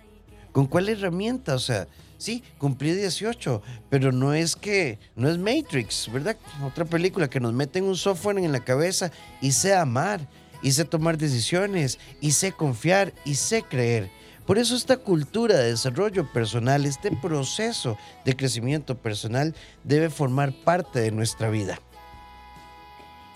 ¿Con 0.51 0.67
cuál 0.67 0.87
herramienta? 0.87 1.55
O 1.55 1.59
sea, 1.59 1.87
sí, 2.19 2.43
cumplí 2.59 2.93
18, 2.93 3.63
pero 3.89 4.11
no 4.11 4.35
es 4.35 4.55
que, 4.55 4.99
no 5.15 5.27
es 5.27 5.39
Matrix, 5.39 6.11
¿verdad? 6.13 6.37
Otra 6.63 6.85
película 6.85 7.31
que 7.31 7.39
nos 7.39 7.51
mete 7.51 7.81
un 7.81 7.95
software 7.95 8.37
en 8.37 8.51
la 8.51 8.63
cabeza 8.63 9.11
y 9.41 9.53
sé 9.53 9.73
amar, 9.73 10.29
y 10.65 10.71
sé 10.71 10.83
tomar 10.83 11.19
decisiones, 11.19 11.99
y 12.21 12.31
sé 12.31 12.51
confiar, 12.51 13.13
y 13.23 13.35
sé 13.35 13.61
creer. 13.61 14.09
Por 14.47 14.57
eso 14.57 14.75
esta 14.75 14.97
cultura 14.97 15.55
de 15.55 15.69
desarrollo 15.69 16.27
personal, 16.33 16.87
este 16.87 17.11
proceso 17.11 17.99
de 18.25 18.35
crecimiento 18.35 18.97
personal 18.97 19.53
debe 19.83 20.09
formar 20.09 20.53
parte 20.53 21.01
de 21.01 21.11
nuestra 21.11 21.51
vida. 21.51 21.79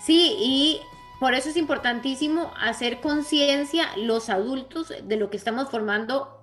Sí, 0.04 0.34
y 0.40 0.80
por 1.20 1.34
eso 1.34 1.50
es 1.50 1.56
importantísimo 1.56 2.52
hacer 2.60 3.00
conciencia 3.00 3.86
los 3.96 4.28
adultos 4.28 4.92
de 5.00 5.16
lo 5.16 5.30
que 5.30 5.36
estamos 5.36 5.70
formando, 5.70 6.42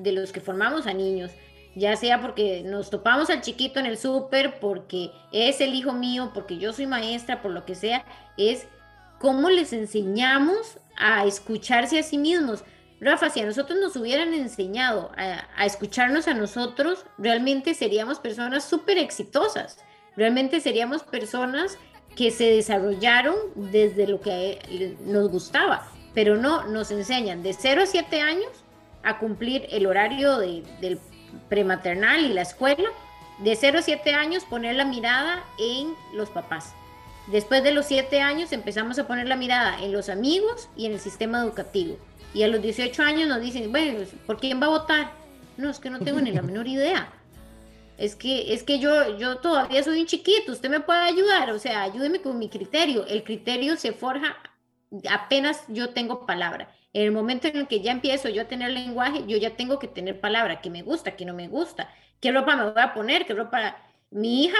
de 0.00 0.12
los 0.12 0.32
que 0.32 0.40
formamos 0.40 0.86
a 0.86 0.94
niños, 0.94 1.30
ya 1.74 1.94
sea 1.94 2.22
porque 2.22 2.62
nos 2.64 2.88
topamos 2.88 3.28
al 3.28 3.42
chiquito 3.42 3.80
en 3.80 3.84
el 3.84 3.98
súper, 3.98 4.60
porque 4.60 5.10
es 5.30 5.60
el 5.60 5.74
hijo 5.74 5.92
mío, 5.92 6.30
porque 6.32 6.56
yo 6.56 6.72
soy 6.72 6.86
maestra, 6.86 7.42
por 7.42 7.50
lo 7.50 7.66
que 7.66 7.74
sea, 7.74 8.06
es 8.38 8.66
cómo 9.26 9.50
les 9.50 9.72
enseñamos 9.72 10.78
a 10.96 11.26
escucharse 11.26 11.98
a 11.98 12.04
sí 12.04 12.16
mismos. 12.16 12.62
Rafa, 13.00 13.28
si 13.28 13.40
a 13.40 13.44
nosotros 13.44 13.76
nos 13.80 13.96
hubieran 13.96 14.32
enseñado 14.32 15.10
a, 15.16 15.66
escucharnos 15.66 16.28
a 16.28 16.34
nosotros, 16.34 17.04
realmente 17.18 17.74
seríamos 17.74 18.20
personas 18.20 18.62
súper 18.62 18.98
exitosas. 18.98 19.78
Realmente 20.16 20.60
seríamos 20.60 21.02
personas 21.02 21.76
que 22.14 22.30
se 22.30 22.44
desarrollaron 22.44 23.34
desde 23.56 24.06
lo 24.06 24.20
que 24.20 24.96
nos 25.00 25.28
gustaba, 25.28 25.90
pero 26.14 26.36
no 26.36 26.68
nos 26.68 26.92
enseñan 26.92 27.42
de 27.42 27.52
0 27.52 27.82
a 27.82 27.86
7 27.86 28.20
años 28.20 28.52
a 29.02 29.18
cumplir 29.18 29.66
el 29.70 29.86
horario 29.86 30.38
del 30.38 31.00
prematernal 31.48 32.24
y 32.24 32.32
la 32.32 32.42
escuela, 32.42 32.90
de 33.40 33.56
0 33.56 33.80
a 33.80 33.82
7 33.82 34.14
años 34.14 34.44
poner 34.44 34.76
la 34.76 34.84
mirada 34.84 35.42
en 35.58 35.96
los 36.14 36.30
papás. 36.30 36.76
Después 37.26 37.62
de 37.62 37.72
los 37.72 37.86
7 37.86 38.20
años 38.20 38.52
empezamos 38.52 38.98
a 38.98 39.06
poner 39.06 39.26
la 39.26 39.36
mirada 39.36 39.82
en 39.82 39.92
los 39.92 40.08
amigos 40.08 40.68
y 40.76 40.86
en 40.86 40.92
el 40.92 41.00
sistema 41.00 41.40
educativo. 41.40 41.98
Y 42.34 42.42
a 42.42 42.48
los 42.48 42.62
18 42.62 43.02
años 43.02 43.28
nos 43.28 43.40
dicen, 43.40 43.70
bueno, 43.72 44.00
¿por 44.26 44.38
quién 44.38 44.60
va 44.60 44.66
a 44.66 44.70
votar? 44.70 45.12
No, 45.56 45.70
es 45.70 45.78
que 45.78 45.90
no 45.90 46.00
tengo 46.00 46.20
ni 46.20 46.30
la 46.32 46.42
menor 46.42 46.68
idea 46.68 47.10
es 47.98 48.14
que, 48.14 48.52
es 48.52 48.62
que 48.62 48.78
yo, 48.78 49.16
yo 49.18 49.38
todavía 49.38 49.82
soy 49.82 50.00
un 50.00 50.06
chiquito, 50.06 50.52
usted 50.52 50.68
me 50.68 50.80
puede 50.80 51.00
ayudar, 51.00 51.50
o 51.50 51.58
sea, 51.58 51.82
ayúdeme 51.82 52.20
con 52.20 52.38
mi 52.38 52.48
criterio. 52.48 53.06
El 53.06 53.24
criterio 53.24 53.76
se 53.76 53.92
forja 53.92 54.36
apenas 55.10 55.64
yo 55.68 55.90
tengo 55.90 56.26
palabra. 56.26 56.68
En 56.92 57.02
el 57.02 57.12
momento 57.12 57.48
en 57.48 57.56
el 57.56 57.66
que 57.66 57.80
ya 57.80 57.92
empiezo 57.92 58.28
yo 58.28 58.42
a 58.42 58.46
tener 58.46 58.70
lenguaje, 58.70 59.24
yo 59.26 59.36
ya 59.36 59.56
tengo 59.56 59.78
que 59.78 59.88
tener 59.88 60.20
palabra, 60.20 60.60
que 60.60 60.70
me 60.70 60.82
gusta, 60.82 61.16
que 61.16 61.24
no 61.24 61.34
me 61.34 61.48
gusta, 61.48 61.90
qué 62.20 62.32
ropa 62.32 62.56
me 62.56 62.70
voy 62.70 62.82
a 62.82 62.94
poner, 62.94 63.26
qué 63.26 63.34
ropa... 63.34 63.76
Mi 64.10 64.44
hija, 64.44 64.56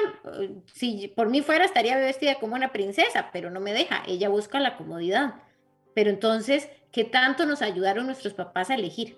si 0.73 1.09
por 1.09 1.31
mí 1.31 1.41
fuera, 1.41 1.65
estaría 1.65 1.97
vestida 1.97 2.37
como 2.41 2.57
una 2.57 2.73
princesa, 2.73 3.31
pero 3.33 3.51
no 3.51 3.61
me 3.61 3.73
deja, 3.73 4.03
ella 4.07 4.29
busca 4.29 4.61
la 4.61 4.77
comodidad. 4.77 5.35
Pero 5.95 6.11
entonces, 6.11 6.69
¿qué 6.93 7.05
tanto 7.05 7.47
nos 7.47 7.63
ayudaron 7.63 8.07
nuestros 8.07 8.35
papás 8.35 8.71
a 8.71 8.75
elegir? 8.75 9.17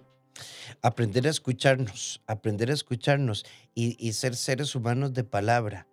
aprender 0.83 1.27
a 1.27 1.31
escucharnos, 1.31 2.23
aprender 2.27 2.71
a 2.71 2.75
escucharnos 2.75 3.45
y, 3.75 4.13
ser 4.13 4.37
seres 4.37 4.75
humanos 4.75 5.13
de 5.13 5.25
palabra. 5.25 5.87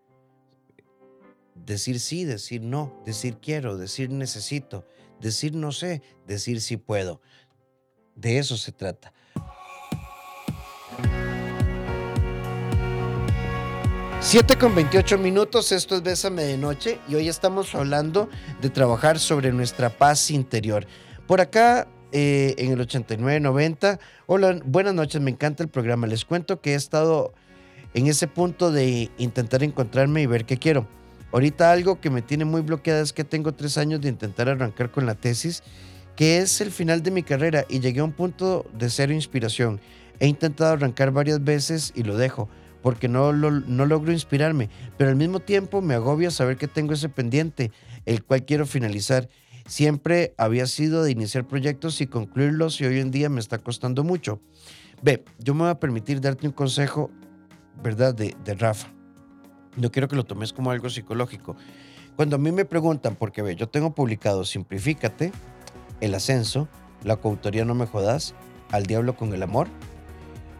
Decir 1.53 1.99
sí, 1.99 2.25
decir 2.25 2.61
no, 2.61 3.01
decir 3.05 3.37
quiero, 3.41 3.77
decir 3.77 4.09
necesito, 4.09 4.85
decir 5.19 5.55
no 5.55 5.71
sé, 5.71 6.01
decir 6.27 6.61
sí 6.61 6.77
puedo. 6.77 7.21
De 8.15 8.39
eso 8.39 8.57
se 8.57 8.71
trata. 8.71 9.13
Siete 14.27 14.57
con 14.57 14.73
28 14.73 15.19
minutos, 15.19 15.71
esto 15.71 15.95
es 15.95 16.01
Bésame 16.01 16.43
de 16.45 16.57
Noche 16.57 16.97
y 17.07 17.13
hoy 17.13 17.29
estamos 17.29 17.75
hablando 17.75 18.27
de 18.59 18.71
trabajar 18.71 19.19
sobre 19.19 19.51
nuestra 19.51 19.91
paz 19.91 20.31
interior. 20.31 20.87
Por 21.27 21.41
acá 21.41 21.87
eh, 22.11 22.55
en 22.57 22.71
el 22.71 22.81
8990. 22.81 23.99
Hola, 24.25 24.59
buenas 24.65 24.95
noches, 24.95 25.21
me 25.21 25.29
encanta 25.29 25.61
el 25.61 25.69
programa. 25.69 26.07
Les 26.07 26.25
cuento 26.25 26.59
que 26.59 26.71
he 26.71 26.75
estado 26.75 27.35
en 27.93 28.07
ese 28.07 28.27
punto 28.27 28.71
de 28.71 29.11
intentar 29.19 29.61
encontrarme 29.61 30.23
y 30.23 30.25
ver 30.25 30.45
qué 30.45 30.57
quiero. 30.57 30.87
Ahorita 31.31 31.71
algo 31.71 32.01
que 32.01 32.09
me 32.09 32.23
tiene 32.23 32.45
muy 32.45 32.61
bloqueada 32.61 33.01
es 33.01 33.13
que 33.13 33.25
tengo 33.25 33.53
tres 33.53 33.77
años 33.77 34.01
de 34.01 34.09
intentar 34.09 34.49
arrancar 34.49 34.89
con 34.89 35.05
la 35.05 35.13
tesis, 35.13 35.61
que 36.15 36.39
es 36.39 36.61
el 36.61 36.71
final 36.71 37.03
de 37.03 37.11
mi 37.11 37.21
carrera 37.21 37.63
y 37.69 37.79
llegué 37.79 37.99
a 37.99 38.05
un 38.05 38.11
punto 38.11 38.65
de 38.73 38.89
cero 38.89 39.13
inspiración. 39.13 39.79
He 40.19 40.25
intentado 40.25 40.73
arrancar 40.73 41.11
varias 41.11 41.43
veces 41.43 41.93
y 41.93 42.01
lo 42.01 42.17
dejo 42.17 42.49
porque 42.85 43.07
no, 43.07 43.33
no 43.33 43.85
logro 43.87 44.11
inspirarme, 44.11 44.69
pero 44.95 45.09
al 45.09 45.15
mismo 45.15 45.39
tiempo 45.39 45.81
me 45.81 45.95
agobia 45.95 46.29
saber 46.29 46.55
que 46.55 46.67
tengo 46.67 46.93
ese 46.93 47.09
pendiente, 47.09 47.71
el 48.05 48.23
cual 48.23 48.45
quiero 48.45 48.67
finalizar 48.67 49.27
siempre 49.65 50.35
había 50.37 50.67
sido 50.67 51.01
de 51.01 51.09
iniciar 51.09 51.47
proyectos 51.47 51.99
y 52.01 52.05
concluirlos 52.05 52.79
y 52.79 52.85
hoy 52.85 52.99
en 52.99 53.09
día 53.09 53.27
me 53.27 53.39
está 53.39 53.57
costando 53.57 54.03
mucho. 54.03 54.39
Ve, 55.01 55.25
yo 55.39 55.55
me 55.55 55.61
voy 55.61 55.71
a 55.71 55.79
permitir 55.79 56.21
darte 56.21 56.45
un 56.45 56.53
consejo, 56.53 57.09
¿verdad? 57.81 58.13
De, 58.13 58.35
de 58.45 58.53
Rafa. 58.53 58.93
No 59.77 59.89
quiero 59.89 60.07
que 60.07 60.15
lo 60.15 60.23
tomes 60.23 60.53
como 60.53 60.69
algo 60.69 60.87
psicológico. 60.87 61.55
Cuando 62.15 62.35
a 62.35 62.39
mí 62.39 62.51
me 62.51 62.65
preguntan, 62.65 63.15
porque 63.15 63.41
ve, 63.41 63.55
yo 63.55 63.67
tengo 63.67 63.95
publicado 63.95 64.45
Simplifícate, 64.45 65.31
El 66.01 66.13
Ascenso, 66.13 66.67
La 67.03 67.15
coautoría 67.15 67.65
No 67.65 67.73
Me 67.73 67.87
Jodas, 67.87 68.35
Al 68.69 68.85
Diablo 68.85 69.15
con 69.15 69.33
el 69.33 69.41
Amor, 69.41 69.69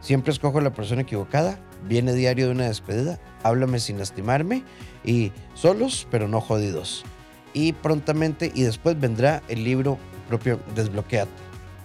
Siempre 0.05 0.31
escojo 0.31 0.61
la 0.61 0.71
persona 0.71 1.01
equivocada, 1.01 1.59
Viene 1.87 2.13
diario 2.13 2.45
de 2.45 2.51
una 2.51 2.67
despedida, 2.67 3.19
Háblame 3.41 3.79
sin 3.79 3.97
lastimarme 3.97 4.61
y 5.03 5.31
Solos 5.55 6.07
pero 6.11 6.27
no 6.27 6.41
jodidos 6.41 7.03
y 7.55 7.73
prontamente 7.73 8.51
y 8.53 8.61
después 8.61 8.99
vendrá 8.99 9.41
el 9.47 9.63
libro 9.63 9.97
propio 10.27 10.59
Desbloqueate. 10.75 11.31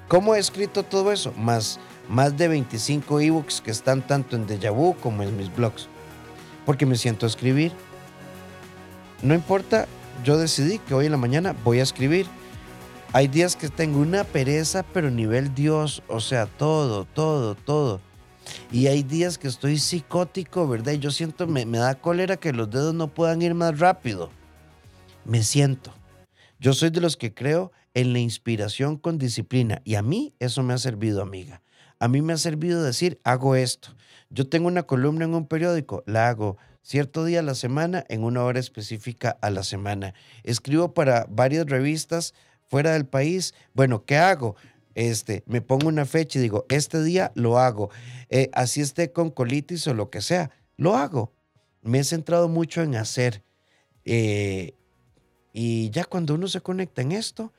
¿Cómo 0.08 0.34
he 0.34 0.38
escrito 0.38 0.82
todo 0.82 1.12
eso? 1.12 1.32
Más, 1.38 1.80
más 2.10 2.36
de 2.36 2.48
25 2.48 3.20
ebooks 3.20 3.62
que 3.62 3.70
están 3.70 4.06
tanto 4.06 4.36
en 4.36 4.46
Deja 4.46 4.70
Vu 4.70 4.96
como 5.00 5.22
en 5.22 5.34
mis 5.38 5.54
blogs. 5.54 5.88
Porque 6.66 6.84
me 6.84 6.96
siento 6.96 7.24
a 7.24 7.28
escribir. 7.28 7.72
No 9.22 9.34
importa, 9.34 9.86
yo 10.24 10.36
decidí 10.36 10.78
que 10.80 10.92
hoy 10.92 11.06
en 11.06 11.12
la 11.12 11.18
mañana 11.18 11.54
voy 11.64 11.78
a 11.78 11.84
escribir. 11.84 12.26
Hay 13.12 13.28
días 13.28 13.56
que 13.56 13.68
tengo 13.68 14.00
una 14.00 14.24
pereza, 14.24 14.82
pero 14.92 15.10
nivel 15.10 15.54
Dios, 15.54 16.02
o 16.08 16.20
sea, 16.20 16.46
todo, 16.46 17.04
todo, 17.04 17.54
todo. 17.54 18.00
Y 18.70 18.86
hay 18.86 19.02
días 19.02 19.38
que 19.38 19.48
estoy 19.48 19.78
psicótico, 19.78 20.68
¿verdad? 20.68 20.92
Y 20.92 20.98
yo 20.98 21.10
siento, 21.10 21.46
me, 21.46 21.66
me 21.66 21.78
da 21.78 21.94
cólera 21.94 22.36
que 22.36 22.52
los 22.52 22.70
dedos 22.70 22.94
no 22.94 23.08
puedan 23.08 23.42
ir 23.42 23.54
más 23.54 23.78
rápido 23.78 24.30
me 25.24 25.42
siento. 25.42 25.94
Yo 26.58 26.72
soy 26.72 26.90
de 26.90 27.00
los 27.00 27.16
que 27.16 27.34
creo 27.34 27.72
en 27.94 28.12
la 28.12 28.18
inspiración 28.18 28.96
con 28.96 29.18
disciplina 29.18 29.80
y 29.84 29.94
a 29.94 30.02
mí 30.02 30.34
eso 30.38 30.62
me 30.62 30.74
ha 30.74 30.78
servido, 30.78 31.22
amiga. 31.22 31.62
A 31.98 32.08
mí 32.08 32.22
me 32.22 32.32
ha 32.32 32.38
servido 32.38 32.82
decir, 32.82 33.20
hago 33.24 33.54
esto. 33.56 33.94
Yo 34.30 34.48
tengo 34.48 34.68
una 34.68 34.84
columna 34.84 35.24
en 35.24 35.34
un 35.34 35.46
periódico, 35.46 36.02
la 36.06 36.28
hago 36.28 36.56
cierto 36.82 37.24
día 37.24 37.40
a 37.40 37.42
la 37.42 37.54
semana 37.54 38.04
en 38.08 38.24
una 38.24 38.42
hora 38.42 38.58
específica 38.58 39.36
a 39.40 39.50
la 39.50 39.62
semana. 39.62 40.14
Escribo 40.44 40.94
para 40.94 41.26
varias 41.28 41.66
revistas 41.66 42.34
fuera 42.68 42.92
del 42.92 43.06
país. 43.06 43.54
Bueno, 43.74 44.04
¿qué 44.04 44.16
hago? 44.16 44.56
Este, 44.94 45.44
me 45.46 45.60
pongo 45.60 45.88
una 45.88 46.04
fecha 46.04 46.38
y 46.38 46.42
digo, 46.42 46.66
este 46.68 47.02
día 47.02 47.32
lo 47.34 47.58
hago. 47.58 47.90
Eh, 48.28 48.50
así 48.52 48.80
esté 48.80 49.12
con 49.12 49.30
colitis 49.30 49.86
o 49.86 49.94
lo 49.94 50.10
que 50.10 50.20
sea, 50.20 50.50
lo 50.76 50.96
hago. 50.96 51.32
Me 51.82 52.00
he 52.00 52.04
centrado 52.04 52.48
mucho 52.48 52.82
en 52.82 52.96
hacer. 52.96 53.42
Eh, 54.04 54.74
y 55.52 55.90
ya 55.90 56.04
cuando 56.04 56.34
uno 56.34 56.48
se 56.48 56.60
conecta 56.60 57.02
en 57.02 57.12
esto, 57.12 57.52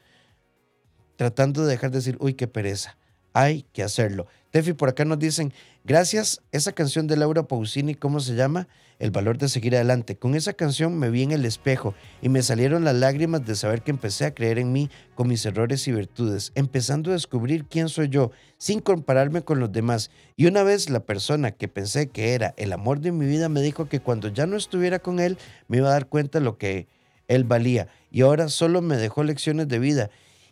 tratando 1.15 1.63
de 1.63 1.71
dejar 1.71 1.91
de 1.91 1.97
decir, 1.97 2.17
uy, 2.19 2.33
qué 2.33 2.47
pereza, 2.47 2.97
hay 3.33 3.63
que 3.73 3.83
hacerlo. 3.83 4.27
Tefi, 4.51 4.73
por 4.73 4.89
acá 4.89 5.05
nos 5.05 5.17
dicen, 5.17 5.53
gracias, 5.85 6.41
esa 6.51 6.73
canción 6.73 7.07
de 7.07 7.15
Laura 7.15 7.43
Pausini, 7.43 7.95
¿cómo 7.95 8.19
se 8.19 8.35
llama? 8.35 8.67
El 8.99 9.09
valor 9.09 9.37
de 9.37 9.47
seguir 9.47 9.75
adelante. 9.75 10.17
Con 10.17 10.35
esa 10.35 10.51
canción 10.51 10.99
me 10.99 11.09
vi 11.09 11.23
en 11.23 11.31
el 11.31 11.45
espejo 11.45 11.95
y 12.21 12.27
me 12.27 12.43
salieron 12.43 12.83
las 12.83 12.95
lágrimas 12.95 13.45
de 13.45 13.55
saber 13.55 13.81
que 13.81 13.91
empecé 13.91 14.25
a 14.25 14.33
creer 14.33 14.59
en 14.59 14.73
mí 14.73 14.89
con 15.15 15.29
mis 15.29 15.45
errores 15.45 15.87
y 15.87 15.93
virtudes, 15.93 16.51
empezando 16.55 17.09
a 17.09 17.13
descubrir 17.13 17.65
quién 17.65 17.87
soy 17.87 18.09
yo, 18.09 18.31
sin 18.57 18.81
compararme 18.81 19.41
con 19.41 19.59
los 19.59 19.71
demás. 19.71 20.11
Y 20.35 20.47
una 20.47 20.63
vez 20.63 20.89
la 20.89 21.05
persona 21.05 21.51
que 21.51 21.69
pensé 21.69 22.09
que 22.09 22.33
era 22.33 22.53
el 22.57 22.73
amor 22.73 22.99
de 22.99 23.13
mi 23.13 23.25
vida 23.25 23.47
me 23.47 23.61
dijo 23.61 23.87
que 23.87 24.01
cuando 24.01 24.27
ya 24.27 24.45
no 24.45 24.57
estuviera 24.57 24.99
con 24.99 25.21
él, 25.21 25.37
me 25.69 25.77
iba 25.77 25.87
a 25.87 25.93
dar 25.93 26.07
cuenta 26.07 26.39
de 26.39 26.45
lo 26.45 26.57
que 26.57 26.89
él 27.29 27.45
valía. 27.45 27.87
Y 28.11 28.21
ahora 28.21 28.49
solo 28.49 28.81
me 28.81 28.97
dejó 28.97 29.23
lecciones 29.23 29.69
de 29.69 29.79
vida 29.79 30.09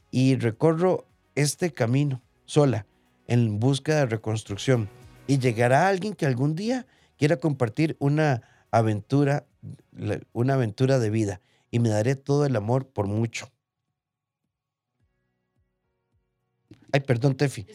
y 0.10 0.38
recorro 0.38 1.06
este 1.36 1.72
camino 1.72 2.22
sola 2.50 2.88
en 3.28 3.60
busca 3.60 3.96
de 3.96 4.06
reconstrucción. 4.08 4.90
Y 5.28 5.38
llegará 5.38 5.88
alguien 5.88 6.16
que 6.16 6.26
algún 6.26 6.56
día 6.56 6.88
quiera 7.18 7.38
compartir 7.38 7.96
una 8.00 8.42
aventura, 8.72 9.46
una 10.34 10.56
aventura 10.56 10.98
de 10.98 11.12
vida. 11.12 11.42
Y 11.70 11.80
me 11.80 11.90
daré 11.90 12.16
todo 12.16 12.46
el 12.48 12.56
amor 12.56 12.88
por 12.88 13.06
mucho. 13.06 13.48
Ay, 16.92 17.02
perdón, 17.02 17.38
Tefi. 17.38 17.68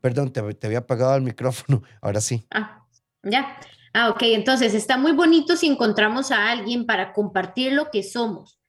perdón, 0.00 0.32
te, 0.32 0.54
te, 0.54 0.66
había 0.68 0.78
apagado 0.78 1.16
el 1.16 1.22
micrófono. 1.22 1.82
Ahora 2.00 2.20
sí. 2.20 2.46
Ah, 2.52 2.86
ya. 3.24 3.58
Ah, 3.92 4.10
ok. 4.10 4.22
Entonces, 4.22 4.74
está 4.74 4.96
muy 4.96 5.10
bonito 5.10 5.56
si 5.56 5.66
encontramos 5.66 6.30
a 6.30 6.52
alguien 6.52 6.86
para 6.86 7.12
compartir 7.12 7.72
lo 7.72 7.90
que 7.90 8.04
somos. 8.04 8.60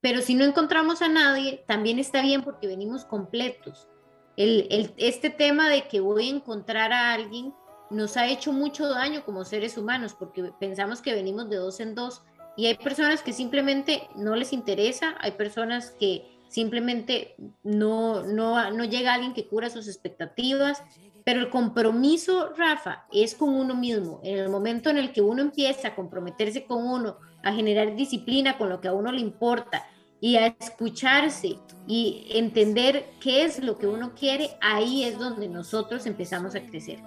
Pero 0.00 0.22
si 0.22 0.34
no 0.34 0.44
encontramos 0.44 1.02
a 1.02 1.08
nadie, 1.08 1.62
también 1.68 1.98
está 1.98 2.22
bien 2.22 2.42
porque 2.42 2.66
venimos 2.66 3.04
completos 3.04 3.88
el, 4.36 4.92
este 4.96 5.30
tema 5.30 5.68
de 5.68 5.86
que 5.88 6.00
voy 6.00 6.28
a 6.28 6.34
encontrar 6.34 6.92
a 6.92 7.12
alguien 7.12 7.54
nos 7.90 8.16
ha 8.16 8.26
hecho 8.26 8.52
mucho 8.52 8.88
daño 8.88 9.24
como 9.24 9.44
seres 9.44 9.78
humanos 9.78 10.14
porque 10.18 10.52
pensamos 10.58 11.00
que 11.00 11.14
venimos 11.14 11.48
de 11.48 11.56
dos 11.56 11.80
en 11.80 11.94
dos 11.94 12.22
y 12.56 12.66
hay 12.66 12.76
personas 12.76 13.22
que 13.22 13.32
simplemente 13.32 14.08
no 14.16 14.36
les 14.36 14.52
interesa, 14.52 15.16
hay 15.20 15.32
personas 15.32 15.90
que 15.90 16.38
simplemente 16.48 17.34
no, 17.62 18.22
no, 18.22 18.70
no 18.70 18.84
llega 18.84 19.14
alguien 19.14 19.34
que 19.34 19.48
cura 19.48 19.70
sus 19.70 19.88
expectativas, 19.88 20.82
pero 21.24 21.40
el 21.40 21.50
compromiso, 21.50 22.50
Rafa, 22.56 23.06
es 23.10 23.34
con 23.34 23.48
uno 23.48 23.74
mismo. 23.74 24.20
En 24.22 24.38
el 24.38 24.50
momento 24.50 24.90
en 24.90 24.98
el 24.98 25.10
que 25.12 25.22
uno 25.22 25.42
empieza 25.42 25.88
a 25.88 25.94
comprometerse 25.96 26.64
con 26.64 26.86
uno, 26.86 27.16
a 27.42 27.52
generar 27.52 27.96
disciplina 27.96 28.56
con 28.56 28.68
lo 28.68 28.80
que 28.80 28.88
a 28.88 28.92
uno 28.92 29.10
le 29.10 29.20
importa, 29.20 29.84
y 30.20 30.36
a 30.36 30.56
escucharse 30.58 31.56
y 31.86 32.26
entender 32.30 33.06
qué 33.20 33.44
es 33.44 33.58
lo 33.58 33.78
que 33.78 33.86
uno 33.86 34.14
quiere, 34.14 34.50
ahí 34.60 35.04
es 35.04 35.18
donde 35.18 35.48
nosotros 35.48 36.06
empezamos 36.06 36.54
a 36.54 36.60
crecer. 36.60 36.98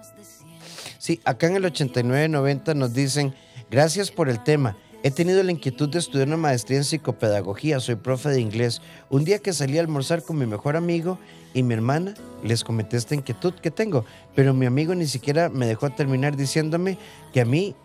Sí, 1.00 1.20
acá 1.26 1.48
en 1.48 1.56
el 1.56 1.65
8990 1.65 2.74
nos 2.74 2.93
dicen, 2.93 3.34
gracias 3.72 4.12
por 4.12 4.30
el 4.30 4.43
tema. 4.43 4.78
He 5.04 5.12
tenido 5.12 5.43
la 5.43 5.52
inquietud 5.52 5.89
de 5.89 6.00
estudiar 6.00 6.28
una 6.28 6.38
maestría 6.38 6.80
en 6.80 6.84
psicopedagogía, 6.84 7.80
soy 7.80 7.96
profe 7.96 8.30
de 8.30 8.41
inglés. 8.41 8.82
Un 9.10 9.26
día 9.26 9.39
que 9.39 9.54
salí 9.54 9.78
a 9.78 9.82
almorzar 9.82 10.24
con 10.24 10.38
mi 10.38 10.46
mejor 10.46 10.76
amigo 10.76 11.20
y 11.54 11.63
mi 11.63 11.76
hermana, 11.76 12.13
les 12.43 12.63
comenté 12.63 12.98
esta 12.98 13.15
inquietud 13.15 13.54
que 13.54 13.72
tengo, 13.72 14.06
pero 14.36 14.54
mi 14.54 14.65
amigo 14.65 14.93
ni 14.96 15.06
siquiera 15.06 15.50
me 15.50 15.67
dejó 15.67 15.89
terminar 15.91 16.36
diciéndome 16.36 16.98
que 17.32 17.41
a 17.41 17.46
mí 17.46 17.76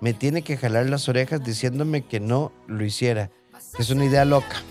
me 0.00 0.12
tiene 0.12 0.42
que 0.42 0.56
jalar 0.56 0.88
las 0.88 1.08
orejas 1.08 1.42
diciéndome 1.42 2.02
que 2.02 2.20
no 2.20 2.52
lo 2.66 2.84
hiciera, 2.84 3.30
es 3.78 3.90
una 3.90 4.04
idea 4.04 4.24
loca. 4.24 4.62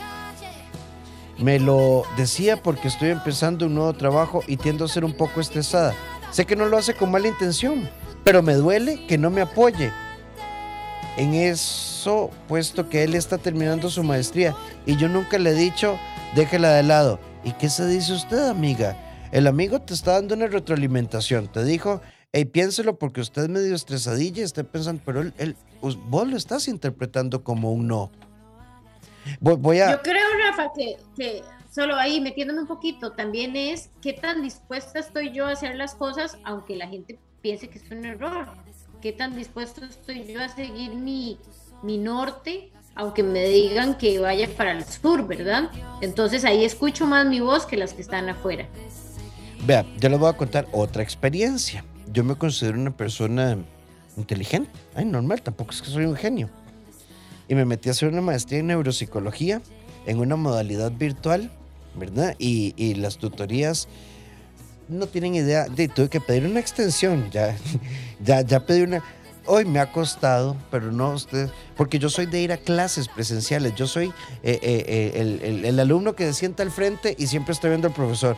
Me 1.40 1.60
lo 1.60 2.04
decía 2.18 2.64
porque 2.64 2.88
estoy 2.88 3.10
empezando 3.10 3.68
un 3.68 3.76
nuevo 3.76 3.94
trabajo 3.94 4.44
y 4.48 4.58
tiendo 4.58 4.86
a 4.86 4.88
ser 4.88 5.06
un 5.06 5.14
poco 5.14 5.40
estresada. 5.40 5.94
Sé 6.32 6.46
que 6.46 6.56
no 6.56 6.66
lo 6.66 6.78
hace 6.78 6.94
con 6.94 7.12
mala 7.12 7.28
intención, 7.28 7.90
pero 8.24 8.42
me 8.42 8.56
duele 8.56 9.06
que 9.08 9.18
no 9.18 9.30
me 9.30 9.42
apoye 9.42 9.92
en 11.18 11.34
eso, 11.34 12.30
puesto 12.48 12.90
que 12.90 13.04
él 13.04 13.16
está 13.16 13.38
terminando 13.38 13.90
su 13.90 14.04
maestría 14.04 14.56
y 14.86 14.98
yo 14.98 15.10
nunca 15.10 15.38
le 15.38 15.52
he 15.52 15.56
dicho, 15.56 15.98
déjela 16.36 16.72
de 16.74 16.84
lado. 16.84 17.20
¿Y 17.44 17.54
qué 17.54 17.70
se 17.70 17.88
dice 17.88 18.14
usted, 18.14 18.50
amiga? 18.50 18.98
El 19.32 19.48
amigo 19.48 19.82
te 19.82 19.94
está 19.94 20.14
dando 20.14 20.36
una 20.36 20.48
retroalimentación. 20.48 21.48
Te 21.48 21.64
dijo, 21.64 22.02
hey, 22.34 22.46
piénselo 22.46 22.98
porque 22.98 23.22
usted 23.22 23.44
es 23.44 23.50
medio 23.50 23.76
estresadilla 23.76 24.42
y 24.42 24.46
está 24.46 24.64
pensando, 24.64 25.02
pero 25.06 25.22
él, 25.22 25.56
vos 25.82 26.28
lo 26.28 26.38
estás 26.38 26.68
interpretando 26.68 27.44
como 27.44 27.72
un 27.72 27.88
no. 27.88 28.12
Yo 29.92 30.02
creo, 30.02 30.26
Rafa, 30.46 30.72
que, 31.16 31.44
solo 31.72 31.96
ahí 31.96 32.22
metiéndome 32.22 32.62
un 32.62 32.68
poquito, 32.68 33.12
también 33.12 33.56
es 33.56 33.90
qué 34.02 34.14
tan 34.14 34.42
dispuesta 34.42 35.00
estoy 35.00 35.32
yo 35.32 35.48
a 35.48 35.52
hacer 35.52 35.76
las 35.76 35.96
cosas, 35.96 36.38
aunque 36.44 36.76
la 36.76 36.88
gente 36.88 37.20
piense 37.42 37.70
que 37.70 37.80
es 37.80 37.92
un 37.92 38.06
error. 38.06 38.48
Qué 39.02 39.12
tan 39.14 39.36
dispuesto 39.36 39.86
estoy 39.86 40.26
yo 40.26 40.42
a 40.42 40.50
seguir 40.50 40.96
mi, 40.96 41.38
mi 41.84 41.98
norte, 41.98 42.72
aunque 42.96 43.22
me 43.22 43.46
digan 43.48 43.96
que 43.98 44.20
vaya 44.20 44.50
para 44.58 44.72
el 44.72 44.84
sur, 44.84 45.28
¿verdad? 45.28 45.70
Entonces 46.02 46.44
ahí 46.46 46.66
escucho 46.66 47.06
más 47.06 47.28
mi 47.28 47.40
voz 47.40 47.66
que 47.66 47.78
las 47.78 47.94
que 47.94 48.02
están 48.02 48.28
afuera. 48.28 48.68
Vea, 49.66 49.86
yo 50.00 50.10
les 50.10 50.20
voy 50.20 50.30
a 50.30 50.34
contar 50.34 50.68
otra 50.72 51.04
experiencia. 51.04 51.86
Yo 52.12 52.24
me 52.24 52.36
considero 52.36 52.80
una 52.80 52.96
persona 52.96 53.58
inteligente. 54.16 54.72
Ay, 54.96 55.06
normal, 55.06 55.42
tampoco 55.42 55.72
es 55.72 55.82
que 55.82 55.90
soy 55.90 56.06
un 56.06 56.16
genio 56.16 56.50
y 57.48 57.56
me 57.56 57.66
metí 57.66 57.90
a 57.90 57.92
hacer 57.92 58.10
una 58.10 58.22
maestría 58.22 58.60
en 58.60 58.68
neuropsicología 58.68 59.62
en 60.08 60.20
una 60.20 60.36
modalidad 60.38 60.92
virtual, 60.92 61.52
¿verdad? 61.96 62.36
Y, 62.40 62.96
las 62.96 63.18
tutorías 63.18 63.88
no 64.88 65.06
tienen 65.08 65.36
idea. 65.36 65.66
De, 65.66 65.88
tuve 65.90 66.10
que 66.10 66.22
pedir 66.22 66.46
una 66.46 66.60
extensión, 66.60 67.30
ya, 67.30 67.56
ya, 68.24 68.42
ya 68.42 68.66
pedí 68.66 68.82
una. 68.82 69.04
Hoy 69.46 69.66
me 69.66 69.80
ha 69.80 69.92
costado, 69.92 70.58
pero 70.72 70.92
no 70.92 71.12
ustedes, 71.12 71.52
porque 71.76 72.00
yo 72.00 72.10
soy 72.10 72.26
de 72.26 72.42
ir 72.42 72.52
a 72.52 72.58
clases 72.58 73.08
presenciales. 73.08 73.76
Yo 73.76 73.86
soy 73.88 74.08
eh, 74.08 74.12
eh, 74.44 74.60
eh, 74.62 75.12
el, 75.16 75.42
el, 75.42 75.66
el, 75.66 75.80
alumno 75.80 76.16
que 76.16 76.26
se 76.26 76.34
sienta 76.34 76.64
al 76.64 76.72
frente 76.72 77.16
y 77.18 77.28
siempre 77.28 77.54
estoy 77.54 77.70
viendo 77.70 77.88
al 77.88 77.94
profesor 77.94 78.36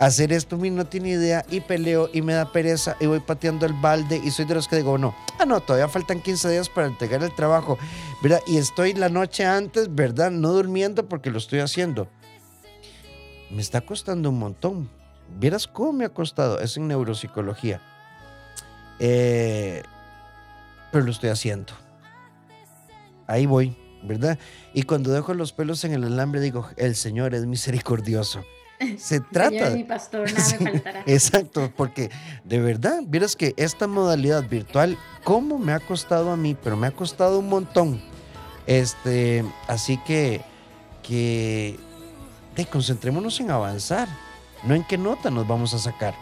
hacer 0.00 0.32
esto, 0.32 0.56
mi 0.56 0.70
no 0.70 0.86
tiene 0.86 1.10
idea 1.10 1.44
y 1.50 1.60
peleo 1.60 2.08
y 2.12 2.22
me 2.22 2.32
da 2.32 2.50
pereza 2.50 2.96
y 3.00 3.06
voy 3.06 3.20
pateando 3.20 3.66
el 3.66 3.74
balde 3.74 4.20
y 4.24 4.30
soy 4.30 4.46
de 4.46 4.54
los 4.54 4.66
que 4.66 4.76
digo, 4.76 4.96
no, 4.96 5.14
ah, 5.38 5.44
no, 5.44 5.60
todavía 5.60 5.88
faltan 5.88 6.22
15 6.22 6.48
días 6.50 6.70
para 6.70 6.86
entregar 6.86 7.22
el 7.22 7.34
trabajo, 7.34 7.78
¿verdad? 8.22 8.40
Y 8.46 8.56
estoy 8.56 8.94
la 8.94 9.10
noche 9.10 9.44
antes, 9.44 9.94
¿verdad? 9.94 10.30
No 10.30 10.52
durmiendo 10.52 11.06
porque 11.06 11.30
lo 11.30 11.36
estoy 11.36 11.60
haciendo. 11.60 12.08
Me 13.50 13.60
está 13.60 13.82
costando 13.82 14.30
un 14.30 14.38
montón. 14.38 14.88
¿Vieras 15.38 15.66
cómo 15.66 15.92
me 15.92 16.06
ha 16.06 16.08
costado? 16.08 16.60
Es 16.60 16.78
en 16.78 16.88
neuropsicología. 16.88 17.82
Eh, 19.00 19.82
pero 20.90 21.04
lo 21.04 21.10
estoy 21.10 21.28
haciendo. 21.28 21.74
Ahí 23.26 23.44
voy, 23.44 23.76
¿verdad? 24.02 24.38
Y 24.72 24.84
cuando 24.84 25.12
dejo 25.12 25.34
los 25.34 25.52
pelos 25.52 25.84
en 25.84 25.92
el 25.92 26.04
alambre 26.04 26.40
digo, 26.40 26.68
el 26.76 26.96
Señor 26.96 27.34
es 27.34 27.44
misericordioso 27.44 28.42
se 28.98 29.20
trata. 29.20 29.70
mi 29.70 29.84
pastor, 29.84 30.32
nada 30.32 30.56
me 30.58 30.70
faltará. 30.70 31.02
Exacto, 31.06 31.72
porque 31.76 32.10
de 32.44 32.60
verdad, 32.60 33.00
vieras 33.06 33.36
que 33.36 33.54
esta 33.56 33.86
modalidad 33.86 34.48
virtual, 34.48 34.98
¿cómo 35.24 35.58
me 35.58 35.72
ha 35.72 35.80
costado 35.80 36.30
a 36.30 36.36
mí? 36.36 36.56
Pero 36.62 36.76
me 36.76 36.86
ha 36.86 36.92
costado 36.92 37.38
un 37.38 37.48
montón. 37.48 38.02
Este, 38.66 39.44
así 39.68 39.98
que, 39.98 40.40
que 41.02 41.76
concentrémonos 42.70 43.40
en 43.40 43.50
avanzar, 43.50 44.08
no 44.64 44.74
en 44.74 44.84
qué 44.84 44.98
nota 44.98 45.30
nos 45.30 45.46
vamos 45.48 45.72
a 45.74 45.78
sacar. 45.78 46.14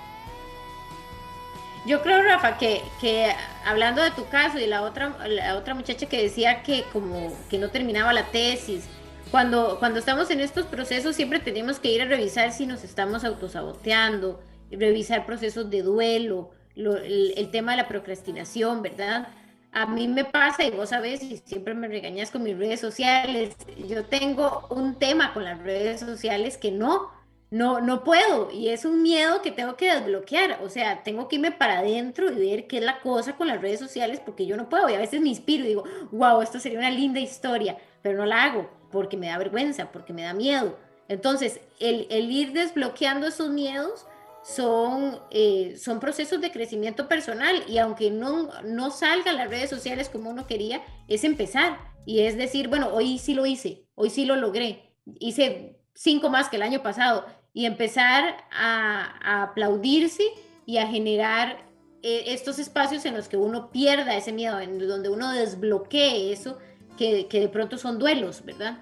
Yo 1.86 2.02
creo, 2.02 2.22
Rafa, 2.22 2.58
que, 2.58 2.82
que 3.00 3.32
hablando 3.64 4.02
de 4.02 4.10
tu 4.10 4.28
caso 4.28 4.58
y 4.58 4.66
la 4.66 4.82
otra, 4.82 5.16
la 5.26 5.56
otra 5.56 5.74
muchacha 5.74 6.06
que 6.06 6.22
decía 6.22 6.62
que 6.62 6.84
como 6.92 7.32
que 7.48 7.58
no 7.58 7.70
terminaba 7.70 8.12
la 8.12 8.24
tesis, 8.24 8.84
cuando, 9.30 9.78
cuando 9.78 9.98
estamos 9.98 10.30
en 10.30 10.40
estos 10.40 10.66
procesos 10.66 11.16
siempre 11.16 11.38
tenemos 11.40 11.78
que 11.78 11.92
ir 11.92 12.02
a 12.02 12.06
revisar 12.06 12.52
si 12.52 12.66
nos 12.66 12.84
estamos 12.84 13.24
autosaboteando, 13.24 14.40
revisar 14.70 15.26
procesos 15.26 15.70
de 15.70 15.82
duelo, 15.82 16.50
el, 16.74 17.48
tema 17.50 17.72
de 17.72 17.78
la 17.78 17.88
procrastinación, 17.88 18.82
¿verdad? 18.82 19.28
A 19.72 19.86
mí 19.86 20.08
me 20.08 20.24
pasa, 20.24 20.64
y 20.64 20.70
vos 20.70 20.90
sabés, 20.90 21.22
y 21.22 21.36
siempre 21.38 21.74
me 21.74 21.88
regañas 21.88 22.30
con 22.30 22.42
mis 22.42 22.56
redes 22.56 22.80
sociales, 22.80 23.54
yo 23.88 24.04
tengo 24.04 24.66
un 24.70 24.94
tema 24.94 25.34
con 25.34 25.44
las 25.44 25.58
redes 25.58 26.00
sociales 26.00 26.56
que 26.56 26.70
no, 26.70 27.10
no, 27.50 27.80
no 27.80 28.04
puedo, 28.04 28.50
y 28.50 28.68
es 28.68 28.84
un 28.84 29.02
miedo 29.02 29.42
que 29.42 29.50
tengo 29.50 29.76
que 29.76 29.92
desbloquear, 29.92 30.60
o 30.62 30.68
sea, 30.68 31.02
tengo 31.02 31.28
que 31.28 31.36
irme 31.36 31.50
para 31.50 31.80
adentro 31.80 32.30
y 32.30 32.34
ver 32.36 32.66
qué 32.66 32.78
es 32.78 32.84
la 32.84 33.00
cosa 33.00 33.36
con 33.36 33.48
las 33.48 33.60
redes 33.60 33.80
sociales, 33.80 34.20
porque 34.24 34.46
yo 34.46 34.56
no 34.56 34.68
puedo, 34.68 34.88
y 34.88 34.94
a 34.94 34.98
veces 35.00 35.20
me 35.20 35.28
inspiro 35.28 35.64
y 35.64 35.68
digo, 35.68 35.84
wow, 36.12 36.40
esto 36.40 36.60
sería 36.60 36.78
una 36.78 36.90
linda 36.90 37.20
historia, 37.20 37.76
pero 38.00 38.16
no 38.16 38.24
la 38.24 38.44
hago 38.44 38.77
porque 38.90 39.16
me 39.16 39.28
da 39.28 39.38
vergüenza, 39.38 39.90
porque 39.92 40.12
me 40.12 40.22
da 40.22 40.34
miedo. 40.34 40.78
Entonces, 41.08 41.60
el, 41.80 42.30
ir 42.30 42.52
desbloqueando 42.52 43.26
esos 43.26 43.50
miedos 43.50 44.06
son, 44.44 45.18
eh, 45.30 45.76
son 45.78 46.00
procesos 46.00 46.40
de 46.40 46.52
crecimiento 46.52 47.08
personal 47.08 47.64
y 47.68 47.78
aunque 47.78 48.10
no, 48.10 48.50
no 48.64 48.90
salgan 48.90 49.36
las 49.36 49.48
redes 49.50 49.70
sociales 49.70 50.08
como 50.08 50.30
uno 50.30 50.46
quería, 50.46 50.82
es 51.08 51.24
empezar 51.24 51.78
y 52.04 52.20
es 52.20 52.36
decir, 52.36 52.68
bueno, 52.68 52.88
hoy 52.92 53.18
sí 53.18 53.34
lo 53.34 53.46
hice, 53.46 53.84
hoy 53.94 54.10
sí 54.10 54.24
lo 54.24 54.36
logré, 54.36 54.94
hice 55.18 55.78
cinco 55.94 56.30
más 56.30 56.48
que 56.48 56.56
el 56.56 56.62
año 56.62 56.82
pasado 56.82 57.26
y 57.52 57.66
empezar 57.66 58.36
a, 58.52 59.42
aplaudirse 59.42 60.22
y 60.64 60.78
a 60.78 60.86
generar 60.86 61.58
eh, 62.02 62.24
estos 62.28 62.58
espacios 62.58 63.04
en 63.04 63.16
los 63.16 63.28
que 63.28 63.36
uno 63.36 63.70
pierda 63.70 64.16
ese 64.16 64.32
miedo, 64.32 64.60
en 64.60 64.78
donde 64.78 65.08
uno 65.08 65.32
desbloquee 65.32 66.32
eso, 66.32 66.58
que, 66.98 67.40
de 67.40 67.48
pronto 67.48 67.78
son 67.78 67.98
duelos, 67.98 68.44
¿verdad? 68.44 68.78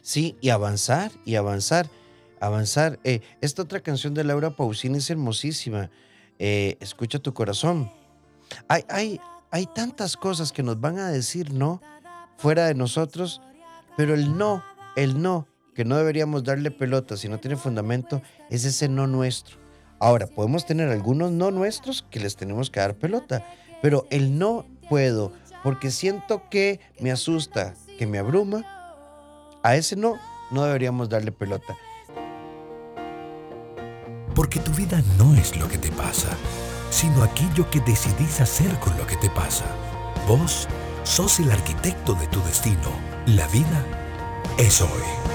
Sí, 0.00 0.36
y 0.40 0.48
avanzar, 0.48 1.12
y 1.24 1.36
avanzar, 1.36 1.88
avanzar. 2.40 2.98
Eh, 3.04 3.20
esta 3.40 3.62
otra 3.62 3.80
canción 3.80 4.14
de 4.14 4.24
Laura 4.24 4.56
Pausini 4.56 4.98
es 4.98 5.10
hermosísima. 5.10 5.90
Eh, 6.38 6.76
escucha 6.80 7.18
tu 7.18 7.32
corazón. 7.34 7.92
Hay, 8.66 8.84
hay, 8.88 9.20
hay 9.50 9.66
tantas 9.66 10.16
cosas 10.16 10.50
que 10.50 10.62
nos 10.62 10.80
van 10.80 10.98
a 10.98 11.10
decir 11.10 11.52
no 11.52 11.80
fuera 12.36 12.66
de 12.66 12.74
nosotros, 12.74 13.40
pero 13.96 14.14
el 14.14 14.36
no, 14.36 14.64
el 14.96 15.22
no, 15.22 15.46
que 15.74 15.84
no 15.84 15.96
deberíamos 15.96 16.42
darle 16.42 16.70
pelota 16.70 17.16
si 17.16 17.28
no 17.28 17.38
tiene 17.38 17.56
fundamento, 17.56 18.22
es 18.50 18.64
ese 18.64 18.88
no 18.88 19.06
nuestro. 19.06 19.58
Ahora, 20.00 20.26
podemos 20.26 20.66
tener 20.66 20.88
algunos 20.88 21.30
no 21.30 21.52
nuestros 21.52 22.02
que 22.10 22.18
les 22.18 22.34
tenemos 22.34 22.70
que 22.70 22.80
dar 22.80 22.96
pelota, 22.96 23.46
pero 23.82 24.08
el 24.10 24.36
no 24.36 24.66
puedo, 24.88 25.32
porque 25.62 25.90
siento 25.90 26.48
que 26.50 26.80
me 27.00 27.10
asusta, 27.10 27.74
que 27.98 28.06
me 28.06 28.18
abruma, 28.18 28.64
a 29.62 29.76
ese 29.76 29.96
no, 29.96 30.18
no 30.50 30.64
deberíamos 30.64 31.08
darle 31.08 31.32
pelota. 31.32 31.76
Porque 34.34 34.60
tu 34.60 34.72
vida 34.72 35.02
no 35.18 35.34
es 35.34 35.56
lo 35.56 35.68
que 35.68 35.78
te 35.78 35.92
pasa, 35.92 36.36
sino 36.90 37.22
aquello 37.22 37.70
que 37.70 37.80
decidís 37.80 38.40
hacer 38.40 38.78
con 38.80 38.96
lo 38.96 39.06
que 39.06 39.16
te 39.16 39.30
pasa. 39.30 39.66
Vos 40.26 40.68
sos 41.04 41.40
el 41.40 41.50
arquitecto 41.50 42.14
de 42.14 42.26
tu 42.28 42.42
destino. 42.44 42.90
La 43.26 43.46
vida 43.48 43.84
es 44.58 44.80
hoy. 44.80 45.31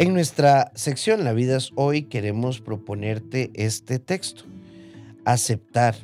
En 0.00 0.14
nuestra 0.14 0.70
sección 0.76 1.24
La 1.24 1.32
vida 1.32 1.56
es 1.56 1.72
hoy 1.74 2.02
queremos 2.02 2.60
proponerte 2.60 3.50
este 3.54 3.98
texto. 3.98 4.44
Aceptar 5.24 5.96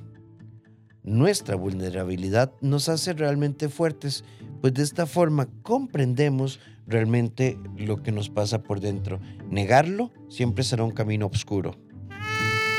nuestra 1.04 1.54
vulnerabilidad 1.54 2.52
nos 2.60 2.88
hace 2.88 3.12
realmente 3.12 3.68
fuertes, 3.68 4.24
pues 4.60 4.74
de 4.74 4.82
esta 4.82 5.06
forma 5.06 5.46
comprendemos 5.62 6.58
realmente 6.88 7.56
lo 7.76 8.02
que 8.02 8.10
nos 8.10 8.30
pasa 8.30 8.64
por 8.64 8.80
dentro. 8.80 9.20
Negarlo 9.48 10.10
siempre 10.28 10.64
será 10.64 10.82
un 10.82 10.90
camino 10.90 11.26
oscuro. 11.26 11.76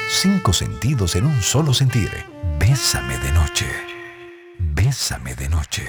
Cinco 0.10 0.51
sentidos 0.51 1.15
en 1.15 1.28
un 1.28 1.41
solo 1.41 1.73
sentir. 1.73 2.10
Bésame 2.60 3.17
de 3.19 3.32
noche. 3.32 3.65
Bésame 4.60 5.34
de 5.36 5.47
noche. 5.47 5.84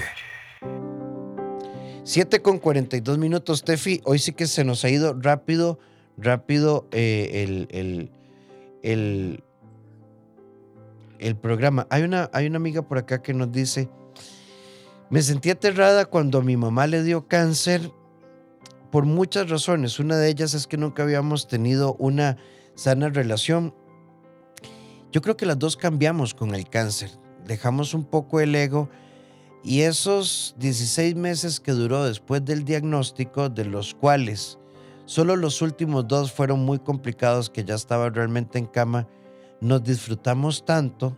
7 2.07 2.41
con 2.41 2.59
42 2.59 3.17
minutos, 3.17 3.65
Tefi. 3.65 3.99
Hoy 4.05 4.17
sí 4.17 4.31
que 4.31 4.47
se 4.47 4.63
nos 4.63 4.85
ha 4.85 4.89
ido 4.89 5.13
rápido, 5.19 5.77
rápido 6.17 6.87
eh, 6.91 7.43
el, 7.43 7.67
el, 7.69 8.11
el, 8.81 9.43
el 11.19 11.35
programa. 11.35 11.85
Hay 11.89 12.03
una, 12.03 12.29
hay 12.31 12.47
una 12.47 12.55
amiga 12.55 12.81
por 12.83 12.97
acá 12.97 13.21
que 13.21 13.33
nos 13.33 13.51
dice, 13.51 13.89
me 15.09 15.21
sentí 15.21 15.49
aterrada 15.49 16.05
cuando 16.05 16.41
mi 16.41 16.55
mamá 16.55 16.87
le 16.87 17.03
dio 17.03 17.27
cáncer 17.27 17.91
por 18.89 19.03
muchas 19.03 19.49
razones. 19.49 19.99
Una 19.99 20.15
de 20.15 20.29
ellas 20.29 20.53
es 20.53 20.65
que 20.65 20.77
nunca 20.77 21.03
habíamos 21.03 21.49
tenido 21.49 21.97
una 21.99 22.37
sana 22.75 23.09
relación. 23.09 23.75
Yo 25.11 25.21
creo 25.21 25.35
que 25.35 25.45
las 25.45 25.59
dos 25.59 25.75
cambiamos 25.75 26.33
con 26.33 26.55
el 26.55 26.69
cáncer. 26.69 27.11
Dejamos 27.45 27.93
un 27.93 28.05
poco 28.05 28.39
el 28.39 28.55
ego 28.55 28.87
y 29.67 29.81
esos 29.81 30.55
16 30.59 31.15
meses 31.15 31.59
que 31.59 31.73
duró 31.73 32.05
después 32.05 32.45
del 32.45 32.63
diagnóstico, 32.63 33.49
de 33.49 33.65
los 33.65 33.93
cuales 33.93 34.57
solo 35.03 35.35
los 35.35 35.61
últimos 35.61 36.07
dos 36.07 36.31
fueron 36.31 36.63
muy 36.63 36.79
complicados, 36.79 37.49
que 37.49 37.65
ya 37.65 37.75
estaba 37.75 38.09
realmente 38.09 38.57
en 38.59 38.65
cama, 38.65 39.09
nos 39.59 39.83
disfrutamos 39.83 40.63
tanto 40.63 41.17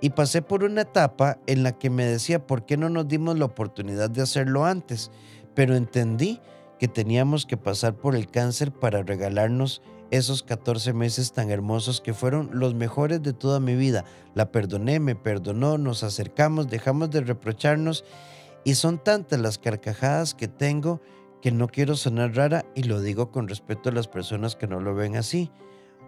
y 0.00 0.08
pasé 0.08 0.40
por 0.40 0.64
una 0.64 0.80
etapa 0.80 1.36
en 1.46 1.62
la 1.62 1.72
que 1.72 1.90
me 1.90 2.06
decía, 2.06 2.46
¿por 2.46 2.64
qué 2.64 2.78
no 2.78 2.88
nos 2.88 3.08
dimos 3.08 3.38
la 3.38 3.44
oportunidad 3.44 4.08
de 4.08 4.22
hacerlo 4.22 4.64
antes? 4.64 5.10
Pero 5.54 5.76
entendí 5.76 6.40
que 6.78 6.88
teníamos 6.88 7.44
que 7.44 7.58
pasar 7.58 7.94
por 7.96 8.16
el 8.16 8.26
cáncer 8.26 8.72
para 8.72 9.02
regalarnos 9.02 9.82
esos 10.12 10.42
14 10.42 10.92
meses 10.92 11.32
tan 11.32 11.50
hermosos 11.50 12.02
que 12.02 12.12
fueron 12.12 12.50
los 12.52 12.74
mejores 12.74 13.22
de 13.22 13.32
toda 13.32 13.60
mi 13.60 13.74
vida. 13.74 14.04
La 14.34 14.52
perdoné, 14.52 15.00
me 15.00 15.16
perdonó, 15.16 15.78
nos 15.78 16.04
acercamos, 16.04 16.68
dejamos 16.68 17.10
de 17.10 17.22
reprocharnos 17.22 18.04
y 18.62 18.74
son 18.74 19.02
tantas 19.02 19.40
las 19.40 19.56
carcajadas 19.56 20.34
que 20.34 20.48
tengo 20.48 21.00
que 21.40 21.50
no 21.50 21.66
quiero 21.66 21.96
sonar 21.96 22.36
rara 22.36 22.66
y 22.74 22.82
lo 22.82 23.00
digo 23.00 23.30
con 23.30 23.48
respeto 23.48 23.88
a 23.88 23.92
las 23.92 24.06
personas 24.06 24.54
que 24.54 24.66
no 24.66 24.80
lo 24.80 24.94
ven 24.94 25.16
así. 25.16 25.50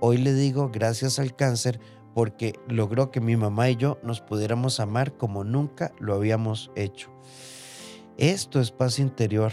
Hoy 0.01 0.19
le 0.19 0.35
digo 0.35 0.71
gracias 0.71 1.19
al 1.19 1.35
cáncer 1.35 1.81
porque 2.15 2.61
logró 2.69 3.11
que 3.11 3.23
mi 3.23 3.37
mamá 3.37 3.71
y 3.71 3.77
yo 3.77 3.99
nos 4.03 4.21
pudiéramos 4.21 4.81
amar 4.81 5.17
como 5.17 5.45
nunca 5.45 5.93
lo 5.99 6.15
habíamos 6.15 6.71
hecho. 6.77 7.11
Esto 8.19 8.61
es 8.61 8.71
paz 8.71 8.99
interior. 8.99 9.53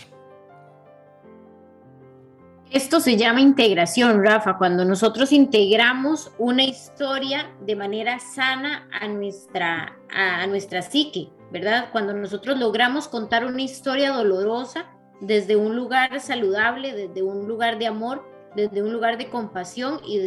Esto 2.71 3.01
se 3.01 3.17
llama 3.17 3.41
integración, 3.41 4.23
Rafa, 4.23 4.57
cuando 4.57 4.85
nosotros 4.85 5.33
integramos 5.33 6.31
una 6.37 6.63
historia 6.63 7.53
de 7.65 7.75
manera 7.75 8.17
sana 8.19 8.87
a 8.97 9.09
nuestra, 9.09 9.97
a, 10.09 10.47
nuestra 10.47 10.81
psique, 10.81 11.27
¿verdad? 11.51 11.89
Cuando 11.91 12.13
nosotros 12.13 12.57
logramos 12.57 13.09
contar 13.09 13.43
una 13.43 13.61
historia 13.61 14.11
dolorosa 14.13 14.85
desde 15.19 15.57
un 15.57 15.75
lugar 15.75 16.21
saludable, 16.21 16.95
desde 16.95 17.21
un 17.21 17.45
lugar 17.45 17.77
de 17.77 17.87
amor, 17.87 18.25
desde 18.55 18.81
un 18.81 18.93
lugar 18.93 19.17
de 19.17 19.27
compasión 19.27 19.99
y 20.07 20.19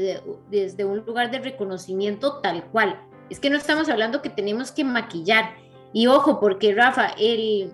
desde 0.51 0.85
un 0.85 0.99
lugar 0.99 1.31
de 1.31 1.39
reconocimiento 1.39 2.41
tal 2.43 2.63
cual. 2.65 3.01
Es 3.31 3.41
que 3.41 3.49
no 3.49 3.57
estamos 3.57 3.89
hablando 3.89 4.21
que 4.21 4.29
tenemos 4.29 4.71
que 4.71 4.85
maquillar. 4.85 5.55
Y 5.95 6.09
ojo, 6.09 6.41
porque 6.41 6.75
Rafa, 6.75 7.07
el, 7.19 7.73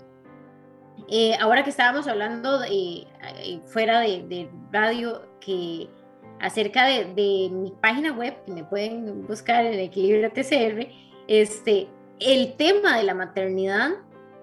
eh, 1.11 1.37
ahora 1.41 1.65
que 1.65 1.71
estábamos 1.71 2.07
hablando 2.07 2.63
eh, 2.63 3.05
fuera 3.67 3.99
de, 4.01 4.49
radio, 4.71 5.23
que 5.41 5.89
acerca 6.41 6.85
de, 6.87 7.51
mi 7.51 7.73
página 7.81 8.13
web, 8.13 8.37
que 8.47 8.53
me 8.53 8.65
pueden 8.65 9.27
buscar 9.27 9.65
en 9.65 9.79
Equilibrio 9.81 10.31
TCR, 10.31 10.87
este, 11.27 11.89
el 12.21 12.55
tema 12.55 12.97
de 12.97 13.03
la 13.03 13.15
maternidad, 13.15 13.91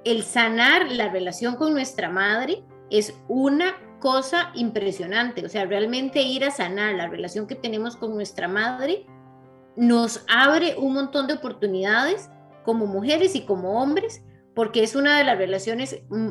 el 0.04 0.24
sanar 0.24 0.92
la 0.92 1.10
relación 1.10 1.56
con 1.56 1.72
nuestra 1.72 2.10
madre, 2.10 2.64
es 2.90 3.18
una 3.30 3.78
cosa 4.00 4.52
impresionante. 4.54 5.46
O 5.46 5.50
sea, 5.50 5.66
realmente 5.66 6.22
ir 6.22 6.44
a 6.44 6.52
sanar 6.52 6.96
la 6.96 7.08
relación 7.08 7.48
que 7.48 7.56
tenemos 7.56 7.96
con 7.96 8.14
nuestra 8.14 8.50
madre 8.50 9.06
nos 9.78 10.26
abre 10.28 10.76
un 10.78 10.94
montón 10.96 11.28
de 11.28 11.36
oportunidades 11.36 12.30
como 12.66 12.88
mujeres 12.88 13.36
y 13.36 13.46
como 13.46 13.82
hombres 13.82 14.24
porque 14.58 14.82
es 14.82 14.96
una 14.96 15.20
de 15.20 15.24
las 15.24 15.38
relaciones 15.38 16.02
mm, 16.10 16.30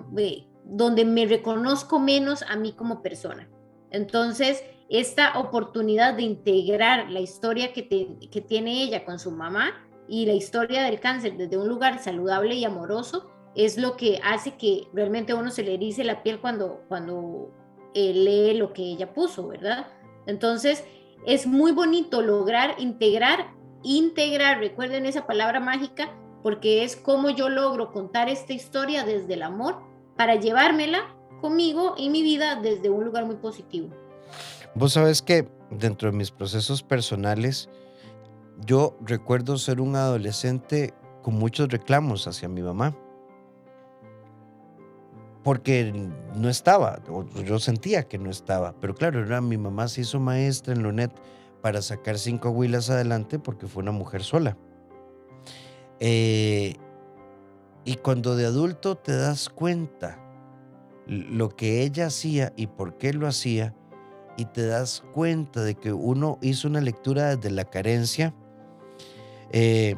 donde 0.65 1.05
me 1.05 1.27
reconozco 1.27 2.01
menos 2.01 2.43
a 2.43 2.57
mí 2.57 2.73
como 2.73 3.01
persona. 3.01 3.49
Entonces, 3.93 4.65
esta 4.89 5.39
oportunidad 5.39 6.15
de 6.15 6.23
integrar 6.23 7.09
la 7.09 7.21
historia 7.21 7.73
que, 7.73 7.87
que 7.89 8.41
tiene 8.41 8.83
ella 8.83 9.05
con 9.05 9.21
su 9.21 9.31
mamá 9.31 9.75
y 10.09 10.27
la 10.27 10.33
historia 10.33 10.83
del 10.83 10.99
cáncer 10.99 11.37
desde 11.37 11.57
un 11.57 11.69
lugar 11.69 12.03
saludable 12.03 12.57
y 12.57 12.65
amoroso 12.65 13.31
es 13.55 13.79
lo 13.79 13.97
que 13.97 14.19
hace 14.25 14.57
que 14.57 14.89
realmente 14.93 15.31
a 15.31 15.37
uno 15.37 15.53
se 15.53 15.63
le 15.63 15.75
erice 15.75 16.03
la 16.03 16.25
piel 16.25 16.41
cuando, 16.41 16.83
cuando 16.89 17.53
eh, 17.95 18.13
lee 18.13 18.59
lo 18.59 18.73
que 18.73 18.83
ella 18.83 19.15
puso, 19.15 19.47
¿verdad? 19.47 19.87
Entonces, 20.27 20.83
es 21.27 21.47
muy 21.47 21.71
bonito 21.71 22.23
lograr 22.23 22.75
integrar, 22.79 23.53
integrar, 23.85 24.59
recuerden 24.59 25.07
esa 25.07 25.29
palabra 25.29 25.61
mágica, 25.61 26.11
porque 26.47 26.85
es 26.85 26.95
como 26.95 27.31
yo 27.31 27.49
logro 27.49 27.91
contar 27.91 28.29
esta 28.29 28.53
historia 28.53 29.05
desde 29.05 29.35
el 29.35 29.43
amor 29.43 29.83
para 30.17 30.37
llevármela 30.37 31.01
conmigo 31.41 31.97
y 31.99 32.09
mi 32.09 32.23
vida 32.23 32.55
desde 32.55 32.89
un 32.89 33.05
lugar 33.05 33.27
muy 33.27 33.35
positivo. 33.35 33.89
Vos 34.77 34.93
sabes 34.93 35.23
que 35.23 35.49
dentro 35.73 36.09
de 36.09 36.17
mis 36.17 36.31
procesos 36.31 36.85
personales, 36.85 37.69
yo 38.65 38.97
recuerdo 39.01 39.59
ser 39.59 39.81
un 39.81 39.97
adolescente 39.97 40.95
con 41.21 41.35
muchos 41.35 41.69
reclamos 41.69 42.29
hacia 42.29 42.49
mi 42.49 42.63
mamá. 42.63 42.97
Porque 45.43 45.93
no 46.37 46.49
estaba, 46.49 47.01
yo 47.45 47.59
sentía 47.59 48.05
que 48.05 48.19
no 48.19 48.31
estaba. 48.31 48.73
Pero 48.81 48.95
claro, 48.95 49.21
era, 49.21 49.41
mi 49.41 49.59
mamá 49.59 49.89
se 49.89 50.03
hizo 50.03 50.21
maestra 50.21 50.75
en 50.75 50.85
Lonet 50.85 51.11
para 51.61 51.83
sacar 51.83 52.21
cinco 52.21 52.51
huilas 52.51 52.89
adelante 52.89 53.41
porque 53.41 53.67
fue 53.67 53.83
una 53.83 53.91
mujer 53.91 54.23
sola. 54.23 54.57
Eh, 56.01 56.75
y 57.85 57.97
cuando 57.97 58.37
de 58.37 58.47
adulto 58.47 58.97
te 58.97 59.17
das 59.17 59.49
cuenta 59.49 60.19
lo 61.07 61.51
que 61.51 61.83
ella 61.83 62.07
hacía 62.07 62.53
y 62.57 62.67
por 62.67 62.99
qué 62.99 63.13
lo 63.13 63.27
hacía, 63.27 63.75
y 64.37 64.45
te 64.45 64.67
das 64.67 65.03
cuenta 65.15 65.63
de 65.63 65.75
que 65.75 65.93
uno 65.93 66.39
hizo 66.43 66.69
una 66.69 66.81
lectura 66.81 67.37
desde 67.37 67.51
la 67.51 67.65
carencia, 67.65 68.35
eh, 69.53 69.97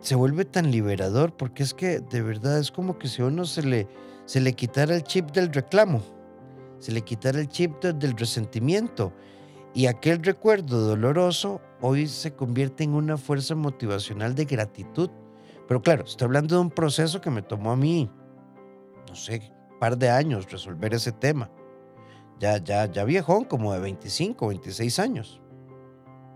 se 0.00 0.14
vuelve 0.16 0.44
tan 0.44 0.70
liberador 0.70 1.34
porque 1.36 1.62
es 1.62 1.72
que 1.72 2.00
de 2.00 2.22
verdad 2.22 2.58
es 2.58 2.70
como 2.70 2.98
que 2.98 3.08
si 3.08 3.22
a 3.22 3.26
uno 3.26 3.44
se 3.44 3.62
le, 3.62 3.88
se 4.26 4.40
le 4.40 4.52
quitara 4.52 4.94
el 4.96 5.02
chip 5.02 5.30
del 5.30 5.52
reclamo, 5.52 6.02
se 6.78 6.92
le 6.92 7.02
quitara 7.02 7.40
el 7.40 7.48
chip 7.48 7.82
del 7.82 8.16
resentimiento. 8.16 9.12
Y 9.72 9.86
aquel 9.86 10.22
recuerdo 10.22 10.82
doloroso 10.82 11.60
hoy 11.86 12.06
se 12.06 12.34
convierte 12.34 12.82
en 12.82 12.94
una 12.94 13.18
fuerza 13.18 13.54
motivacional 13.54 14.34
de 14.34 14.46
gratitud. 14.46 15.10
Pero 15.68 15.82
claro, 15.82 16.04
estoy 16.04 16.24
hablando 16.24 16.54
de 16.54 16.62
un 16.62 16.70
proceso 16.70 17.20
que 17.20 17.28
me 17.28 17.42
tomó 17.42 17.72
a 17.72 17.76
mí, 17.76 18.10
no 19.06 19.14
sé, 19.14 19.52
un 19.70 19.78
par 19.78 19.98
de 19.98 20.08
años 20.08 20.50
resolver 20.50 20.94
ese 20.94 21.12
tema. 21.12 21.50
Ya, 22.38 22.56
ya, 22.56 22.86
ya 22.86 23.04
viejón, 23.04 23.44
como 23.44 23.74
de 23.74 23.80
25, 23.80 24.48
26 24.48 24.98
años. 24.98 25.42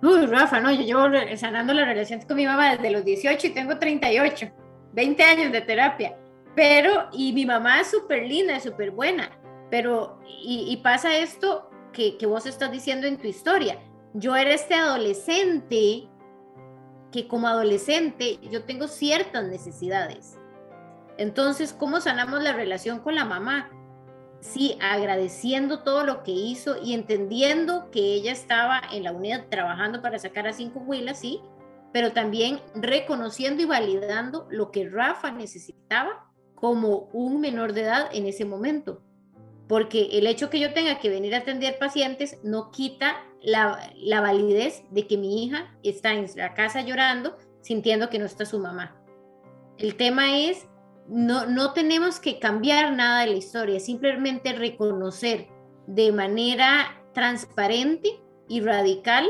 Uy, 0.02 0.26
Rafa, 0.26 0.61
no, 0.61 0.70
yo 0.70 0.82
llevo 0.82 1.37
sanando 1.37 1.72
la 1.72 1.87
relación 1.87 2.20
con 2.20 2.37
mi 2.37 2.44
mamá 2.44 2.76
desde 2.76 2.90
los 2.90 3.04
18 3.04 3.46
y 3.46 3.50
tengo 3.50 3.78
38, 3.78 4.50
20 4.92 5.22
años 5.22 5.52
de 5.52 5.62
terapia. 5.62 6.14
Pero, 6.54 7.08
y 7.11 7.32
mi 7.32 7.46
mamá 7.46 7.80
es 7.80 7.88
súper 7.88 8.26
linda, 8.26 8.56
es 8.56 8.64
súper 8.64 8.90
buena, 8.90 9.30
pero, 9.70 10.20
y, 10.26 10.76
pasa 10.82 11.16
esto 11.16 11.70
que, 11.92 12.18
que 12.18 12.26
vos 12.26 12.44
estás 12.44 12.70
diciendo 12.70 13.06
en 13.06 13.16
tu 13.16 13.26
historia. 13.26 13.78
Yo 14.14 14.37
era 14.37 14.55
este 14.55 14.75
adolescente 14.75 16.09
que 17.12 17.29
como 17.29 17.49
adolescente 17.49 18.38
yo 18.51 18.64
tengo 18.64 18.88
ciertas 18.88 19.44
necesidades. 19.47 20.38
Entonces, 21.16 21.73
¿cómo 21.73 22.01
sanamos 22.01 22.42
la 22.42 22.53
relación 22.53 23.01
con 23.01 23.14
la 23.14 23.25
mamá? 23.25 23.71
sí, 24.40 24.79
agradeciendo 24.81 25.81
todo 25.81 26.05
lo 26.05 26.23
que 26.23 26.33
hizo 26.33 26.77
y 26.83 26.94
entendiendo 26.94 27.90
que 27.90 28.01
ella 28.01 28.33
estaba 28.33 28.81
en 28.92 29.05
la 29.05 29.12
unidad 29.12 29.47
trabajando 29.49 30.03
para 30.03 30.18
sacar 30.18 30.47
a 30.47 30.53
cinco 30.53 30.81
huilas, 30.81 31.21
sí, 31.21 31.40
pero 31.92 32.12
también 32.12 32.61
reconociendo 32.75 33.62
y 33.62 33.66
validando 33.66 34.47
lo 34.51 34.71
que 34.71 34.88
Rafa 34.88 35.31
necesitaba 35.33 36.27
como 36.55 37.09
un 37.12 37.40
menor 37.40 37.73
de 37.73 37.83
edad 37.83 38.09
en 38.12 38.27
ese 38.27 38.44
momento. 38.44 39.03
Porque 39.68 40.09
el 40.12 40.26
hecho 40.26 40.50
que 40.50 40.61
yo 40.61 40.72
tenga 40.72 40.98
que 40.98 41.11
venir 41.11 41.35
a 41.35 41.38
atender 41.38 41.78
pacientes 41.78 42.38
no 42.42 42.70
quita 42.70 43.16
la, 43.42 43.92
la 43.96 44.20
validez 44.20 44.83
de 44.90 45.07
que 45.07 45.18
mi 45.18 45.44
hija 45.44 45.76
está 45.83 46.14
en 46.14 46.26
la 46.37 46.54
casa 46.54 46.81
llorando, 46.81 47.37
sintiendo 47.61 48.09
que 48.09 48.18
no 48.18 48.24
está 48.24 48.46
su 48.46 48.59
mamá. 48.59 48.96
El 49.76 49.96
tema 49.96 50.38
es 50.38 50.66
no, 51.09 51.46
no 51.46 51.72
tenemos 51.72 52.20
que 52.20 52.38
cambiar 52.38 52.92
nada 52.92 53.20
de 53.20 53.28
la 53.28 53.37
historia, 53.37 53.81
simplemente 53.81 54.52
reconocer 54.52 55.48
de 55.87 56.12
manera 56.12 57.02
transparente 57.14 58.20
y 58.48 58.61
radical 58.61 59.26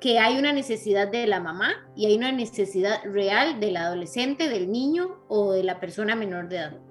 que 0.00 0.18
hay 0.18 0.38
una 0.38 0.52
necesidad 0.52 1.08
de 1.08 1.26
la 1.26 1.40
mamá 1.40 1.70
y 1.94 2.06
hay 2.06 2.16
una 2.16 2.32
necesidad 2.32 3.00
real 3.04 3.60
del 3.60 3.76
adolescente, 3.76 4.48
del 4.48 4.72
niño 4.72 5.24
o 5.28 5.52
de 5.52 5.62
la 5.62 5.78
persona 5.78 6.16
menor 6.16 6.48
de 6.48 6.56
edad. 6.56 6.89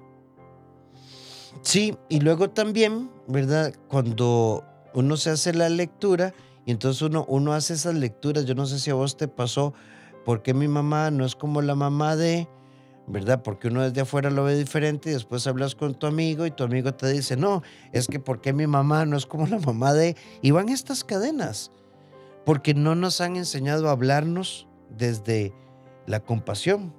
Sí, 1.62 1.98
y 2.08 2.22
luego 2.22 2.50
también, 2.50 3.12
¿verdad? 3.28 3.74
Cuando 3.89 4.63
uno 4.93 5.17
se 5.17 5.30
hace 5.32 5.54
la 5.54 5.69
lectura 5.69 6.34
y 6.65 6.72
entonces 6.72 7.02
uno, 7.02 7.26
uno 7.28 7.54
hace 7.54 7.74
esas 7.74 7.95
lecturas, 7.95 8.45
yo 8.45 8.56
no 8.56 8.65
sé 8.65 8.80
si 8.80 8.89
a 8.89 8.93
vos 8.93 9.17
te 9.17 9.28
pasó, 9.28 9.74
porque 10.26 10.54
mi 10.54 10.67
mamá 10.67 11.12
no 11.12 11.26
es 11.26 11.36
como 11.36 11.62
la 11.62 11.76
mamá 11.76 12.15
de, 12.15 12.48
¿verdad? 13.08 13.41
Porque 13.43 13.67
uno 13.67 13.82
desde 13.82 14.02
afuera 14.02 14.30
lo 14.30 14.43
ve 14.43 14.56
diferente 14.56 15.10
y 15.10 15.13
después 15.13 15.48
hablas 15.48 15.76
con 15.76 15.95
tu 15.95 16.08
amigo 16.08 16.45
y 16.45 16.52
tu 16.52 16.63
amigo 16.63 16.93
te 16.93 17.10
dice, 17.10 17.36
no, 17.36 17.63
es 17.91 18.08
que 18.08 18.19
porque 18.19 18.54
mi 18.54 18.67
mamá 18.67 19.06
no 19.06 19.17
es 19.17 19.26
como 19.26 19.48
la 19.48 19.60
mamá 19.60 19.93
de... 19.93 20.15
Y 20.41 20.52
van 20.52 20.69
estas 20.69 21.04
cadenas, 21.04 21.72
porque 22.45 22.74
no 22.74 22.95
nos 22.95 23.19
han 23.19 23.36
enseñado 23.36 23.89
a 23.89 23.91
hablarnos 23.91 24.67
desde 24.95 25.54
la 26.06 26.19
compasión. 26.22 26.93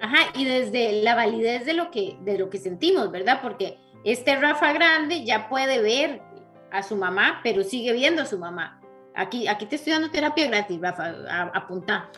Ajá, 0.00 0.30
y 0.34 0.44
desde 0.44 1.02
la 1.02 1.14
validez 1.14 1.64
de 1.66 1.74
lo 1.74 1.90
que, 1.90 2.16
de 2.22 2.38
lo 2.38 2.50
que 2.50 2.58
sentimos, 2.58 3.10
¿verdad? 3.10 3.40
Porque 3.42 3.78
este 4.04 4.36
Rafa 4.36 4.72
grande 4.72 5.24
ya 5.24 5.48
puede 5.48 5.82
ver 5.82 6.22
a 6.70 6.82
su 6.82 6.96
mamá, 6.96 7.40
pero 7.42 7.64
sigue 7.64 7.92
viendo 7.92 8.22
a 8.22 8.26
su 8.26 8.38
mamá. 8.38 8.80
Aquí, 9.14 9.48
aquí 9.48 9.66
te 9.66 9.76
estoy 9.76 9.92
dando 9.92 10.10
terapia 10.10 10.46
gratis, 10.46 10.80
Rafa, 10.80 11.12
apunta. 11.52 12.10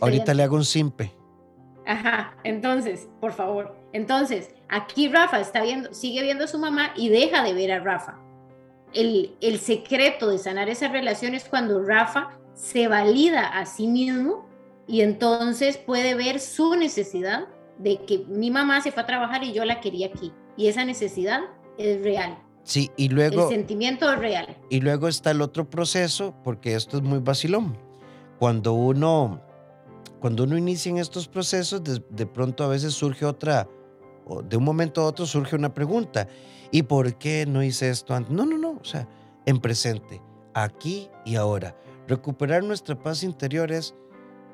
ahorita 0.00 0.34
le 0.34 0.42
hago 0.42 0.56
un 0.56 0.64
simpe. 0.64 1.12
Ajá, 1.86 2.36
entonces, 2.44 3.08
por 3.20 3.32
favor. 3.32 3.74
Entonces, 3.92 4.50
aquí 4.68 5.08
Rafa 5.08 5.40
está 5.40 5.62
viendo, 5.62 5.92
sigue 5.94 6.22
viendo 6.22 6.44
a 6.44 6.48
su 6.48 6.58
mamá 6.58 6.92
y 6.94 7.08
deja 7.08 7.42
de 7.42 7.54
ver 7.54 7.72
a 7.72 7.80
Rafa. 7.80 8.18
El, 8.92 9.34
el 9.40 9.58
secreto 9.58 10.28
de 10.28 10.38
sanar 10.38 10.68
esa 10.68 10.88
relación 10.88 11.34
es 11.34 11.44
cuando 11.44 11.82
Rafa 11.82 12.30
se 12.54 12.88
valida 12.88 13.46
a 13.46 13.64
sí 13.64 13.86
mismo 13.86 14.46
y 14.92 15.00
entonces 15.00 15.78
puede 15.78 16.14
ver 16.14 16.38
su 16.38 16.76
necesidad 16.76 17.48
de 17.78 18.04
que 18.04 18.26
mi 18.28 18.50
mamá 18.50 18.82
se 18.82 18.92
fue 18.92 19.02
a 19.02 19.06
trabajar 19.06 19.42
y 19.42 19.54
yo 19.54 19.64
la 19.64 19.80
quería 19.80 20.08
aquí. 20.08 20.34
Y 20.54 20.66
esa 20.66 20.84
necesidad 20.84 21.40
es 21.78 22.02
real. 22.02 22.38
Sí, 22.62 22.90
y 22.98 23.08
luego... 23.08 23.44
El 23.44 23.56
sentimiento 23.56 24.12
es 24.12 24.18
real. 24.18 24.54
Y 24.68 24.80
luego 24.80 25.08
está 25.08 25.30
el 25.30 25.40
otro 25.40 25.70
proceso, 25.70 26.34
porque 26.44 26.74
esto 26.74 26.98
es 26.98 27.02
muy 27.02 27.20
vacilón. 27.20 27.78
Cuando 28.38 28.74
uno 28.74 29.40
cuando 30.20 30.44
uno 30.44 30.58
inicia 30.58 30.90
en 30.90 30.98
estos 30.98 31.26
procesos, 31.26 31.82
de, 31.82 32.26
pronto 32.26 32.62
a 32.62 32.68
veces 32.68 32.92
surge 32.92 33.24
otra, 33.24 33.66
o 34.26 34.42
de 34.42 34.58
un 34.58 34.64
momento 34.64 35.00
a 35.00 35.06
otro 35.06 35.24
surge 35.24 35.56
una 35.56 35.72
pregunta. 35.72 36.28
¿Y 36.70 36.82
por 36.82 37.14
qué 37.14 37.46
no 37.46 37.62
hice 37.62 37.88
esto 37.88 38.14
antes? 38.14 38.30
No, 38.30 38.44
no, 38.44 38.58
no, 38.58 38.78
o 38.78 38.84
sea, 38.84 39.08
en 39.46 39.58
presente, 39.58 40.20
aquí 40.52 41.08
y 41.24 41.36
ahora. 41.36 41.74
Recuperar 42.06 42.62
nuestra 42.62 42.94
paz 42.94 43.22
interior 43.22 43.72
es 43.72 43.94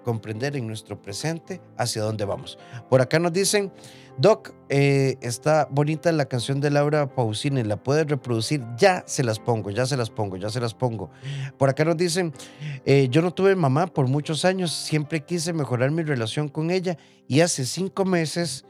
comprender 0.04 0.56
en 0.56 0.66
nuestro 0.66 1.00
presente 1.00 1.60
hacia 1.76 2.02
dónde 2.02 2.24
vamos. 2.24 2.58
Por 2.88 3.00
acá 3.00 3.18
nos 3.18 3.32
dicen, 3.32 3.72
Doc, 4.18 4.52
eh, 4.68 5.16
está 5.20 5.68
bonita 5.70 6.10
la 6.10 6.24
canción 6.24 6.60
de 6.60 6.70
Laura 6.70 7.14
Pausini, 7.14 7.62
¿la 7.62 7.76
puedes 7.76 8.06
reproducir? 8.06 8.64
Ya 8.76 9.04
se 9.06 9.22
las 9.22 9.38
pongo, 9.38 9.70
ya 9.70 9.86
se 9.86 9.96
las 9.96 10.10
pongo, 10.10 10.36
ya 10.36 10.50
se 10.50 10.60
las 10.60 10.74
pongo. 10.74 11.10
Por 11.56 11.68
acá 11.68 11.84
nos 11.84 11.96
dicen, 11.96 12.32
eh, 12.84 13.08
yo 13.10 13.22
no 13.22 13.30
tuve 13.32 13.54
mamá 13.54 13.86
por 13.86 14.08
muchos 14.08 14.44
años, 14.44 14.72
siempre 14.72 15.24
quise 15.24 15.52
mejorar 15.52 15.92
mi 15.92 16.02
relación 16.02 16.48
con 16.48 16.70
ella 16.70 16.98
y 17.28 17.40
hace 17.42 17.64
cinco 17.64 18.04
meses 18.04 18.64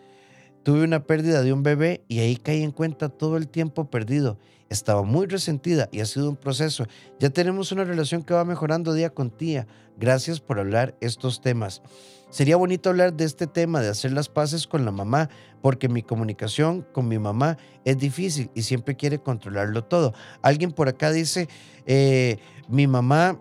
tuve 0.62 0.84
una 0.84 1.04
pérdida 1.04 1.42
de 1.42 1.52
un 1.52 1.62
bebé 1.62 2.02
y 2.08 2.20
ahí 2.20 2.36
caí 2.36 2.62
en 2.62 2.72
cuenta 2.72 3.08
todo 3.08 3.36
el 3.36 3.48
tiempo 3.48 3.90
perdido 3.90 4.38
estaba 4.68 5.02
muy 5.02 5.26
resentida 5.26 5.88
y 5.92 6.00
ha 6.00 6.06
sido 6.06 6.28
un 6.28 6.36
proceso. 6.36 6.86
Ya 7.18 7.30
tenemos 7.30 7.72
una 7.72 7.84
relación 7.84 8.22
que 8.22 8.34
va 8.34 8.44
mejorando 8.44 8.92
día 8.92 9.10
con 9.10 9.32
día. 9.38 9.66
Gracias 9.96 10.40
por 10.40 10.58
hablar 10.58 10.94
estos 11.00 11.40
temas. 11.40 11.82
Sería 12.30 12.56
bonito 12.56 12.90
hablar 12.90 13.14
de 13.14 13.24
este 13.24 13.46
tema, 13.46 13.80
de 13.80 13.88
hacer 13.88 14.12
las 14.12 14.28
paces 14.28 14.66
con 14.66 14.84
la 14.84 14.90
mamá, 14.90 15.30
porque 15.62 15.88
mi 15.88 16.02
comunicación 16.02 16.86
con 16.92 17.08
mi 17.08 17.18
mamá 17.18 17.56
es 17.84 17.96
difícil 17.96 18.50
y 18.54 18.62
siempre 18.62 18.96
quiere 18.96 19.18
controlarlo 19.18 19.84
todo. 19.84 20.12
Alguien 20.42 20.72
por 20.72 20.88
acá 20.88 21.10
dice, 21.10 21.48
eh, 21.86 22.36
mi 22.68 22.86
mamá 22.86 23.40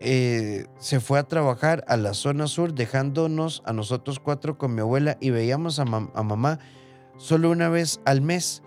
eh, 0.00 0.66
se 0.78 1.00
fue 1.00 1.18
a 1.18 1.24
trabajar 1.24 1.84
a 1.88 1.96
la 1.96 2.14
zona 2.14 2.46
sur 2.46 2.72
dejándonos 2.72 3.62
a 3.64 3.72
nosotros 3.72 4.20
cuatro 4.20 4.58
con 4.58 4.74
mi 4.74 4.80
abuela 4.80 5.16
y 5.20 5.30
veíamos 5.30 5.78
a, 5.78 5.82
a 5.82 6.22
mamá 6.22 6.58
solo 7.16 7.50
una 7.50 7.68
vez 7.68 8.00
al 8.04 8.20
mes. 8.20 8.62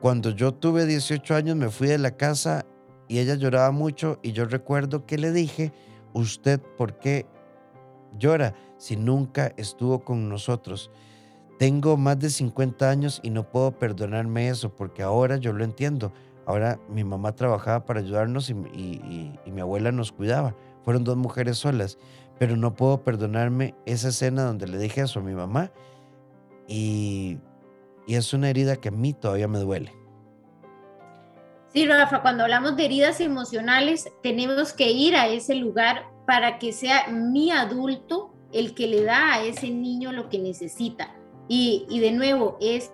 Cuando 0.00 0.30
yo 0.30 0.54
tuve 0.54 0.86
18 0.86 1.34
años 1.34 1.56
me 1.56 1.70
fui 1.70 1.88
de 1.88 1.98
la 1.98 2.16
casa 2.16 2.66
y 3.08 3.18
ella 3.18 3.34
lloraba 3.34 3.70
mucho 3.70 4.18
y 4.22 4.32
yo 4.32 4.44
recuerdo 4.46 5.06
que 5.06 5.18
le 5.18 5.32
dije, 5.32 5.72
usted, 6.12 6.60
¿por 6.76 6.98
qué 6.98 7.26
llora 8.18 8.54
si 8.78 8.96
nunca 8.96 9.52
estuvo 9.56 10.04
con 10.04 10.28
nosotros? 10.28 10.90
Tengo 11.58 11.96
más 11.96 12.18
de 12.18 12.28
50 12.28 12.88
años 12.90 13.20
y 13.22 13.30
no 13.30 13.48
puedo 13.48 13.72
perdonarme 13.72 14.48
eso 14.48 14.74
porque 14.74 15.02
ahora 15.02 15.38
yo 15.38 15.52
lo 15.52 15.64
entiendo. 15.64 16.12
Ahora 16.44 16.78
mi 16.88 17.02
mamá 17.02 17.34
trabajaba 17.34 17.84
para 17.84 18.00
ayudarnos 18.00 18.50
y, 18.50 18.54
mi 18.54 19.60
abuela 19.60 19.90
nos 19.90 20.12
cuidaba. 20.12 20.54
Fueron 20.86 21.04
dos 21.04 21.18
mujeres 21.18 21.58
solas, 21.58 21.98
pero 22.38 22.56
no 22.56 22.72
puedo 22.74 23.04
perdonarme 23.04 23.74
esa 23.84 24.08
escena 24.08 24.44
donde 24.44 24.66
le 24.66 24.78
dije 24.78 25.02
eso 25.02 25.20
a 25.20 25.22
mi 25.22 25.34
mamá 25.34 25.70
y 26.66 27.36
y 28.06 28.14
es 28.14 28.32
una 28.32 28.48
herida 28.48 28.76
que 28.76 28.88
a 28.88 28.92
mí 28.92 29.12
todavía 29.12 29.48
me 29.48 29.58
duele. 29.58 29.92
Sí, 31.72 31.86
Rafa, 31.86 32.22
cuando 32.22 32.44
hablamos 32.44 32.76
de 32.76 32.84
heridas 32.84 33.20
emocionales, 33.20 34.08
tenemos 34.22 34.72
que 34.72 34.92
ir 34.92 35.16
a 35.16 35.26
ese 35.26 35.56
lugar 35.56 36.06
para 36.26 36.58
que 36.58 36.72
sea 36.72 37.08
mi 37.08 37.50
adulto 37.50 38.32
el 38.52 38.74
que 38.74 38.86
le 38.86 39.02
da 39.02 39.34
a 39.34 39.42
ese 39.42 39.70
niño 39.70 40.12
lo 40.12 40.28
que 40.28 40.38
necesita. 40.38 41.14
Y, 41.48 41.84
y 41.90 41.98
de 41.98 42.12
nuevo, 42.12 42.56
es 42.60 42.92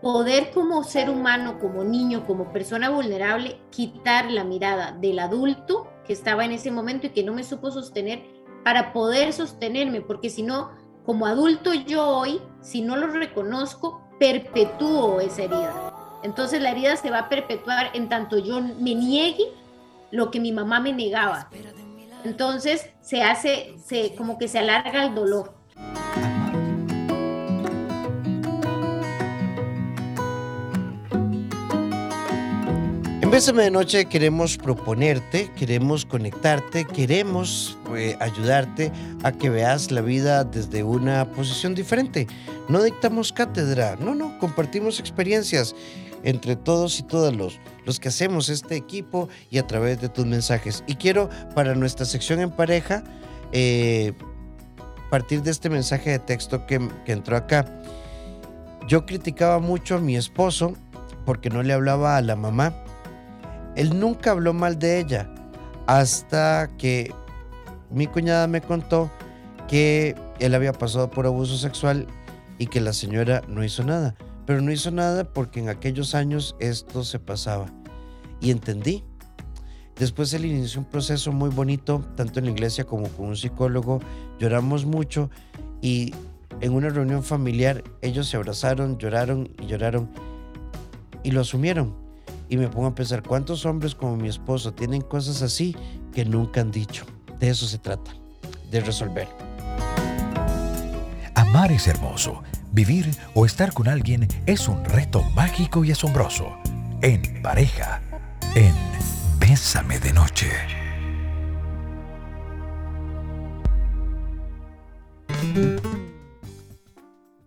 poder 0.00 0.52
como 0.52 0.84
ser 0.84 1.10
humano, 1.10 1.58
como 1.58 1.84
niño, 1.84 2.24
como 2.26 2.52
persona 2.52 2.90
vulnerable, 2.90 3.60
quitar 3.70 4.30
la 4.30 4.44
mirada 4.44 4.92
del 4.92 5.18
adulto 5.18 5.90
que 6.06 6.12
estaba 6.12 6.44
en 6.44 6.52
ese 6.52 6.70
momento 6.70 7.06
y 7.06 7.10
que 7.10 7.22
no 7.22 7.32
me 7.32 7.44
supo 7.44 7.70
sostener 7.70 8.22
para 8.64 8.92
poder 8.92 9.32
sostenerme, 9.32 10.00
porque 10.00 10.30
si 10.30 10.42
no, 10.42 10.70
como 11.04 11.26
adulto 11.26 11.74
yo 11.74 12.06
hoy, 12.06 12.40
si 12.60 12.80
no 12.80 12.96
lo 12.96 13.08
reconozco, 13.08 14.00
perpetúo 14.18 15.20
esa 15.20 15.42
herida. 15.42 16.20
Entonces 16.22 16.62
la 16.62 16.70
herida 16.70 16.96
se 16.96 17.10
va 17.10 17.20
a 17.20 17.28
perpetuar 17.28 17.90
en 17.94 18.08
tanto 18.08 18.38
yo 18.38 18.60
me 18.60 18.94
niegue 18.94 19.44
lo 20.10 20.30
que 20.30 20.40
mi 20.40 20.52
mamá 20.52 20.80
me 20.80 20.92
negaba. 20.92 21.50
entonces 22.24 22.88
se 23.02 23.22
hace, 23.22 23.74
se, 23.84 24.14
como 24.14 24.38
que 24.38 24.48
se 24.48 24.58
alarga 24.58 25.04
el 25.04 25.14
dolor. 25.14 25.54
Bésame 33.34 33.64
de 33.64 33.70
Noche 33.72 34.04
queremos 34.04 34.56
proponerte, 34.56 35.50
queremos 35.56 36.06
conectarte, 36.06 36.84
queremos 36.84 37.76
eh, 37.96 38.16
ayudarte 38.20 38.92
a 39.24 39.32
que 39.32 39.50
veas 39.50 39.90
la 39.90 40.02
vida 40.02 40.44
desde 40.44 40.84
una 40.84 41.28
posición 41.32 41.74
diferente. 41.74 42.28
No 42.68 42.80
dictamos 42.80 43.32
cátedra, 43.32 43.96
no, 43.96 44.14
no, 44.14 44.38
compartimos 44.38 45.00
experiencias 45.00 45.74
entre 46.22 46.54
todos 46.54 47.00
y 47.00 47.02
todas 47.02 47.34
los, 47.34 47.58
los 47.84 47.98
que 47.98 48.06
hacemos 48.06 48.48
este 48.48 48.76
equipo 48.76 49.28
y 49.50 49.58
a 49.58 49.66
través 49.66 50.00
de 50.00 50.08
tus 50.08 50.26
mensajes. 50.26 50.84
Y 50.86 50.94
quiero 50.94 51.28
para 51.56 51.74
nuestra 51.74 52.06
sección 52.06 52.38
en 52.38 52.52
pareja 52.52 53.02
eh, 53.50 54.12
partir 55.10 55.42
de 55.42 55.50
este 55.50 55.68
mensaje 55.70 56.10
de 56.10 56.20
texto 56.20 56.66
que, 56.66 56.88
que 57.04 57.10
entró 57.10 57.36
acá. 57.36 57.64
Yo 58.86 59.04
criticaba 59.06 59.58
mucho 59.58 59.96
a 59.96 59.98
mi 59.98 60.14
esposo 60.14 60.74
porque 61.26 61.50
no 61.50 61.64
le 61.64 61.72
hablaba 61.72 62.16
a 62.16 62.22
la 62.22 62.36
mamá 62.36 62.83
él 63.76 63.98
nunca 63.98 64.30
habló 64.30 64.52
mal 64.52 64.78
de 64.78 65.00
ella 65.00 65.28
hasta 65.86 66.70
que 66.78 67.12
mi 67.90 68.06
cuñada 68.06 68.46
me 68.46 68.60
contó 68.60 69.10
que 69.68 70.14
él 70.40 70.54
había 70.54 70.72
pasado 70.72 71.10
por 71.10 71.26
abuso 71.26 71.56
sexual 71.56 72.06
y 72.58 72.66
que 72.66 72.80
la 72.80 72.92
señora 72.92 73.42
no 73.48 73.64
hizo 73.64 73.84
nada. 73.84 74.14
Pero 74.46 74.60
no 74.60 74.70
hizo 74.70 74.90
nada 74.90 75.24
porque 75.24 75.60
en 75.60 75.68
aquellos 75.68 76.14
años 76.14 76.54
esto 76.60 77.02
se 77.02 77.18
pasaba. 77.18 77.66
Y 78.40 78.50
entendí. 78.50 79.04
Después 79.96 80.34
él 80.34 80.44
inició 80.44 80.80
un 80.80 80.86
proceso 80.86 81.32
muy 81.32 81.50
bonito, 81.50 82.04
tanto 82.16 82.40
en 82.40 82.46
la 82.46 82.50
iglesia 82.50 82.84
como 82.84 83.08
con 83.08 83.26
un 83.26 83.36
psicólogo. 83.36 84.00
Lloramos 84.38 84.84
mucho 84.84 85.30
y 85.80 86.12
en 86.60 86.72
una 86.72 86.88
reunión 86.88 87.22
familiar 87.22 87.82
ellos 88.02 88.28
se 88.28 88.36
abrazaron, 88.36 88.98
lloraron 88.98 89.48
y 89.60 89.66
lloraron 89.66 90.10
y 91.22 91.30
lo 91.30 91.40
asumieron 91.40 92.03
y 92.48 92.56
me 92.56 92.68
pongo 92.68 92.88
a 92.88 92.94
pensar 92.94 93.22
cuántos 93.22 93.66
hombres 93.66 93.94
como 93.94 94.16
mi 94.16 94.28
esposo 94.28 94.72
tienen 94.72 95.02
cosas 95.02 95.42
así 95.42 95.76
que 96.12 96.24
nunca 96.24 96.60
han 96.60 96.70
dicho. 96.70 97.04
De 97.38 97.50
eso 97.50 97.66
se 97.66 97.78
trata, 97.78 98.12
de 98.70 98.80
resolver. 98.80 99.28
Amar 101.34 101.72
es 101.72 101.86
hermoso. 101.86 102.42
Vivir 102.72 103.08
o 103.34 103.46
estar 103.46 103.72
con 103.72 103.86
alguien 103.88 104.26
es 104.46 104.68
un 104.68 104.84
reto 104.84 105.22
mágico 105.34 105.84
y 105.84 105.92
asombroso. 105.92 106.56
En 107.02 107.42
pareja, 107.42 108.02
en 108.54 108.74
Bésame 109.38 109.98
de 110.00 110.12
Noche. 110.12 110.50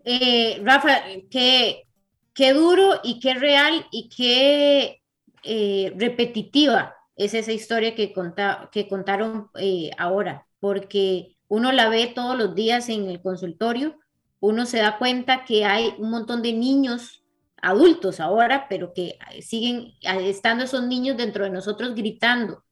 Eh, 0.06 0.62
Rafa, 0.64 1.02
que 1.30 1.87
qué 2.38 2.54
duro 2.54 3.02
y 3.04 3.20
qué 3.20 3.34
real 3.34 3.88
y 3.92 4.10
qué 4.10 5.02
eh, 5.44 5.92
repetitiva 5.98 6.96
es 7.16 7.34
esa 7.34 7.52
historia 7.52 7.96
que, 7.96 8.14
contaron 8.14 9.50
eh, 9.56 9.90
ahora, 9.98 10.46
porque 10.60 11.36
uno 11.48 11.72
la 11.72 11.90
ve 11.90 12.12
todos 12.14 12.38
los 12.38 12.54
días 12.54 12.90
en 12.90 13.10
el 13.10 13.24
consultorio, 13.24 13.98
uno 14.40 14.68
se 14.68 14.78
da 14.78 15.00
cuenta 15.00 15.46
que 15.46 15.66
hay 15.66 15.96
un 15.98 16.12
montón 16.12 16.44
de 16.44 16.54
niños 16.54 17.24
adultos 17.60 18.20
ahora, 18.20 18.68
pero 18.70 18.94
que 18.94 19.18
siguen 19.42 19.96
estando 20.04 20.66
esos 20.66 20.84
niños 20.84 21.18
dentro 21.18 21.44
de 21.44 21.50
nosotros 21.50 21.96
gritando 21.96 22.64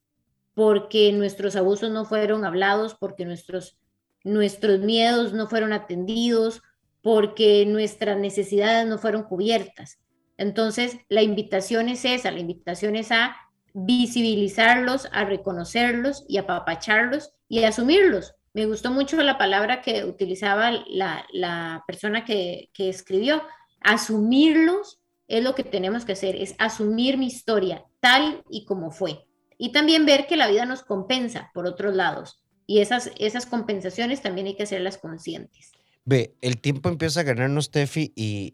porque 0.54 1.12
nuestros 1.12 1.56
abusos 1.56 1.90
no 1.90 2.06
fueron 2.06 2.46
hablados, 2.46 2.96
porque 2.96 3.26
nuestros, 3.26 3.80
nuestros 4.24 4.80
miedos 4.80 5.34
no 5.34 5.48
fueron 5.48 5.74
atendidos, 5.74 6.62
porque 7.06 7.68
nuestras 7.68 8.18
necesidades 8.18 8.88
no 8.88 8.98
fueron 8.98 9.26
cubiertas. 9.26 10.00
Entonces, 10.38 10.98
la 11.08 11.22
invitación 11.22 11.88
es 11.88 12.04
esa, 12.04 12.32
la 12.32 12.40
invitación 12.40 12.96
es 12.96 13.12
a 13.12 13.38
visibilizarlos, 13.76 15.08
a 15.12 15.24
reconocerlos 15.24 16.26
y 16.28 16.38
a 16.38 16.42
apapacharlos 16.42 17.32
y 17.48 17.64
a 17.64 17.68
asumirlos. 17.68 18.34
Me 18.56 18.66
gustó 18.66 18.90
mucho 18.90 19.22
la 19.22 19.38
palabra 19.38 19.84
que 19.84 20.04
utilizaba 20.04 20.72
la, 20.88 21.84
persona 21.86 22.26
que, 22.26 22.72
escribió. 22.76 23.44
Asumirlos 23.82 25.00
es 25.28 25.44
lo 25.44 25.54
que 25.54 25.64
tenemos 25.64 26.06
que 26.06 26.14
hacer, 26.14 26.36
es 26.36 26.56
asumir 26.58 27.20
mi 27.20 27.28
historia 27.28 27.86
tal 28.00 28.42
y 28.50 28.66
como 28.66 28.90
fue. 28.90 29.28
Y 29.60 29.72
también 29.72 30.08
ver 30.08 30.26
que 30.26 30.38
la 30.38 30.48
vida 30.48 30.66
nos 30.66 30.82
compensa 30.82 31.52
por 31.54 31.68
otros 31.68 31.96
lados. 31.96 32.44
Y 32.66 32.80
esas 32.80 33.46
compensaciones 33.46 34.24
también 34.24 34.48
hay 34.48 34.56
que 34.56 34.64
hacerlas 34.64 34.98
conscientes. 34.98 35.72
Ve, 36.08 36.36
el 36.42 36.60
tiempo 36.62 36.88
empieza 36.90 37.22
a 37.22 37.24
ganarnos, 37.24 37.72
Tefi, 37.72 38.14
y 38.16 38.54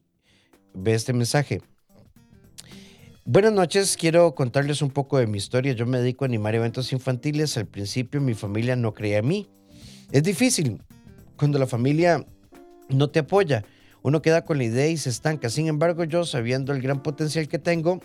ve 0.73 0.93
este 0.93 1.11
mensaje. 1.11 1.61
Buenas 3.25 3.51
noches, 3.51 3.97
quiero 3.97 4.33
contarles 4.35 4.81
un 4.81 4.89
poco 4.89 5.17
de 5.17 5.27
mi 5.27 5.37
historia. 5.37 5.73
Yo 5.73 5.85
me 5.85 5.99
dedico 5.99 6.23
a 6.23 6.29
animar 6.29 6.55
eventos 6.55 6.93
infantiles. 6.93 7.57
Al 7.57 7.65
principio 7.65 8.21
mi 8.21 8.35
familia 8.35 8.77
no 8.77 8.93
creía 8.93 9.17
en 9.17 9.27
mí. 9.27 9.49
Es 10.13 10.23
difícil 10.23 10.81
cuando 11.35 11.59
la 11.59 11.67
familia 11.67 12.25
no 12.87 13.09
te 13.09 13.19
apoya. 13.19 13.65
Uno 14.01 14.21
queda 14.21 14.45
con 14.45 14.57
la 14.57 14.63
idea 14.63 14.87
y 14.87 14.95
se 14.95 15.09
estanca. 15.09 15.49
Sin 15.49 15.67
embargo, 15.67 16.05
yo, 16.05 16.23
sabiendo 16.23 16.71
el 16.71 16.81
gran 16.81 17.03
potencial 17.03 17.49
que 17.49 17.59
tengo, 17.59 17.99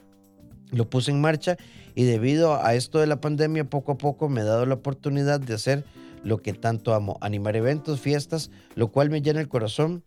lo 0.72 0.90
puse 0.90 1.12
en 1.12 1.20
marcha 1.20 1.56
y 1.94 2.02
debido 2.02 2.60
a 2.60 2.74
esto 2.74 2.98
de 2.98 3.06
la 3.06 3.20
pandemia, 3.20 3.70
poco 3.70 3.92
a 3.92 3.98
poco 3.98 4.28
me 4.28 4.40
he 4.40 4.44
dado 4.44 4.66
la 4.66 4.74
oportunidad 4.74 5.38
de 5.38 5.54
hacer 5.54 5.84
lo 6.26 6.42
que 6.42 6.52
tanto 6.52 6.92
amo, 6.92 7.18
animar 7.20 7.54
eventos, 7.54 8.00
fiestas, 8.00 8.50
lo 8.74 8.88
cual 8.88 9.10
me 9.10 9.22
llena 9.22 9.40
el 9.40 9.48
corazón 9.48 10.02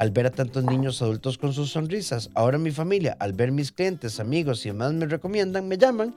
al 0.00 0.10
ver 0.10 0.26
a 0.26 0.30
tantos 0.30 0.64
niños 0.64 1.00
adultos 1.00 1.38
con 1.38 1.52
sus 1.52 1.70
sonrisas. 1.70 2.28
Ahora 2.34 2.58
mi 2.58 2.72
familia, 2.72 3.16
al 3.20 3.34
ver 3.34 3.52
mis 3.52 3.70
clientes, 3.70 4.18
amigos 4.18 4.66
y 4.66 4.70
demás 4.70 4.92
me 4.94 5.06
recomiendan, 5.06 5.68
me 5.68 5.78
llaman, 5.78 6.16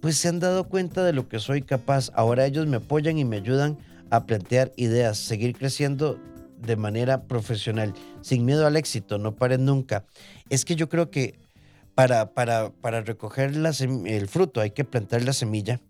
pues 0.00 0.16
se 0.16 0.26
han 0.26 0.40
dado 0.40 0.64
cuenta 0.64 1.04
de 1.04 1.12
lo 1.12 1.28
que 1.28 1.38
soy 1.38 1.62
capaz. 1.62 2.10
Ahora 2.14 2.46
ellos 2.46 2.66
me 2.66 2.78
apoyan 2.78 3.16
y 3.16 3.24
me 3.24 3.36
ayudan 3.36 3.78
a 4.10 4.26
plantear 4.26 4.72
ideas, 4.76 5.18
seguir 5.18 5.56
creciendo 5.56 6.18
de 6.60 6.74
manera 6.74 7.28
profesional, 7.28 7.94
sin 8.22 8.44
miedo 8.44 8.66
al 8.66 8.76
éxito, 8.76 9.18
no 9.18 9.36
paren 9.36 9.64
nunca. 9.66 10.04
Es 10.48 10.64
que 10.64 10.74
yo 10.74 10.88
creo 10.88 11.12
que 11.12 11.38
para, 11.94 12.34
para, 12.34 12.70
para 12.70 13.02
recoger 13.02 13.52
el 13.54 14.28
fruto 14.28 14.60
hay 14.60 14.72
que 14.72 14.84
plantar 14.84 15.22
la 15.22 15.32
semilla 15.32 15.80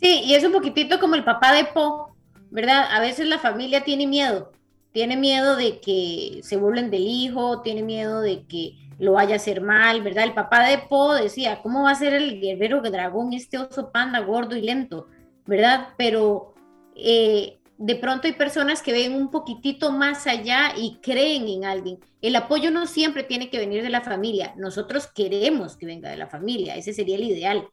Sí, 0.00 0.22
y 0.24 0.34
es 0.34 0.44
un 0.44 0.52
poquitito 0.52 0.98
como 0.98 1.14
el 1.14 1.24
papá 1.24 1.52
de 1.52 1.64
Po, 1.64 2.16
¿verdad? 2.50 2.86
A 2.90 3.00
veces 3.00 3.26
la 3.26 3.38
familia 3.38 3.84
tiene 3.84 4.06
miedo, 4.06 4.50
tiene 4.92 5.16
miedo 5.16 5.56
de 5.56 5.78
que 5.80 6.40
se 6.42 6.56
burlen 6.56 6.90
del 6.90 7.06
hijo, 7.06 7.60
tiene 7.60 7.82
miedo 7.82 8.22
de 8.22 8.46
que 8.46 8.78
lo 8.98 9.12
vaya 9.12 9.34
a 9.34 9.36
hacer 9.36 9.60
mal, 9.60 10.02
¿verdad? 10.02 10.24
El 10.24 10.32
papá 10.32 10.66
de 10.66 10.78
Po 10.78 11.14
decía, 11.14 11.60
¿cómo 11.62 11.82
va 11.82 11.90
a 11.90 11.94
ser 11.94 12.14
el 12.14 12.40
guerrero 12.40 12.80
dragón 12.80 13.34
este 13.34 13.58
oso 13.58 13.92
panda 13.92 14.20
gordo 14.20 14.56
y 14.56 14.62
lento, 14.62 15.08
¿verdad? 15.44 15.88
Pero 15.98 16.54
eh, 16.96 17.58
de 17.76 17.96
pronto 17.96 18.26
hay 18.26 18.32
personas 18.32 18.82
que 18.82 18.92
ven 18.92 19.14
un 19.14 19.30
poquitito 19.30 19.92
más 19.92 20.26
allá 20.26 20.72
y 20.78 20.98
creen 21.02 21.46
en 21.46 21.66
alguien. 21.66 21.98
El 22.22 22.36
apoyo 22.36 22.70
no 22.70 22.86
siempre 22.86 23.22
tiene 23.22 23.50
que 23.50 23.58
venir 23.58 23.82
de 23.82 23.90
la 23.90 24.00
familia, 24.00 24.54
nosotros 24.56 25.06
queremos 25.06 25.76
que 25.76 25.86
venga 25.86 26.10
de 26.10 26.16
la 26.16 26.26
familia, 26.26 26.76
ese 26.76 26.94
sería 26.94 27.16
el 27.16 27.24
ideal, 27.24 27.68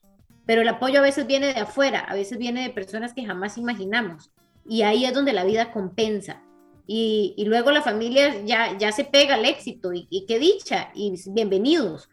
pero 0.47 0.61
el 0.61 0.69
apoyo 0.69 0.99
a 0.99 1.03
veces 1.03 1.27
viene 1.27 1.53
de 1.53 1.59
afuera, 1.59 1.99
a 1.99 2.15
veces 2.15 2.37
viene 2.37 2.63
de 2.63 2.69
personas 2.69 3.13
que 3.13 3.25
jamás 3.25 3.57
imaginamos. 3.57 4.31
Y 4.65 4.81
ahí 4.81 5.05
es 5.05 5.13
donde 5.13 5.33
la 5.33 5.43
vida 5.43 5.73
compensa. 5.73 6.41
Y, 6.87 7.35
luego 7.45 7.69
la 7.71 7.81
familia 7.81 8.41
ya, 8.45 8.77
ya 8.77 8.93
se 8.93 9.03
pega 9.03 9.35
al 9.35 9.43
éxito 9.43 9.91
y, 9.93 10.25
qué 10.25 10.39
dicha 10.39 10.89
y 10.95 11.13
bienvenidos. 11.31 12.09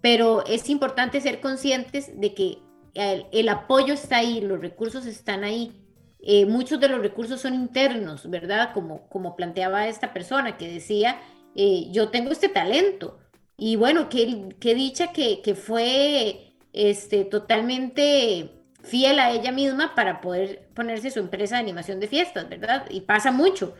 Pero 0.00 0.46
es 0.46 0.70
importante 0.70 1.20
ser 1.20 1.40
conscientes 1.40 2.12
de 2.20 2.34
que 2.34 2.58
el, 2.94 3.48
apoyo 3.48 3.94
está 3.94 4.18
ahí, 4.18 4.40
los 4.40 4.60
recursos 4.60 5.04
están 5.06 5.42
ahí. 5.42 5.72
Eh, 6.20 6.46
muchos 6.46 6.78
de 6.78 6.88
los 6.88 7.00
recursos 7.00 7.40
son 7.40 7.52
internos, 7.52 8.30
¿verdad? 8.30 8.72
Como, 8.74 9.08
como 9.08 9.34
planteaba 9.34 9.88
esta 9.88 10.12
persona 10.12 10.56
que 10.56 10.68
decía, 10.68 11.20
eh, 11.56 11.88
yo 11.90 12.10
tengo 12.10 12.30
este 12.30 12.48
talento. 12.48 13.18
Y 13.56 13.74
bueno, 13.74 14.08
qué, 14.08 14.54
qué 14.60 14.76
dicha 14.76 15.12
que, 15.12 15.42
que 15.42 15.56
fue 15.56 16.51
este, 16.72 17.24
totalmente 17.24 18.50
fiel 18.82 19.18
a 19.18 19.30
ella 19.30 19.52
misma 19.52 19.94
para 19.94 20.20
poder 20.20 20.68
ponerse 20.74 21.10
su 21.10 21.20
empresa 21.20 21.56
de 21.56 21.62
animación 21.62 22.00
de 22.00 22.08
fiestas, 22.08 22.48
¿verdad? 22.48 22.84
Y 22.90 23.02
pasa 23.02 23.30
mucho, 23.30 23.74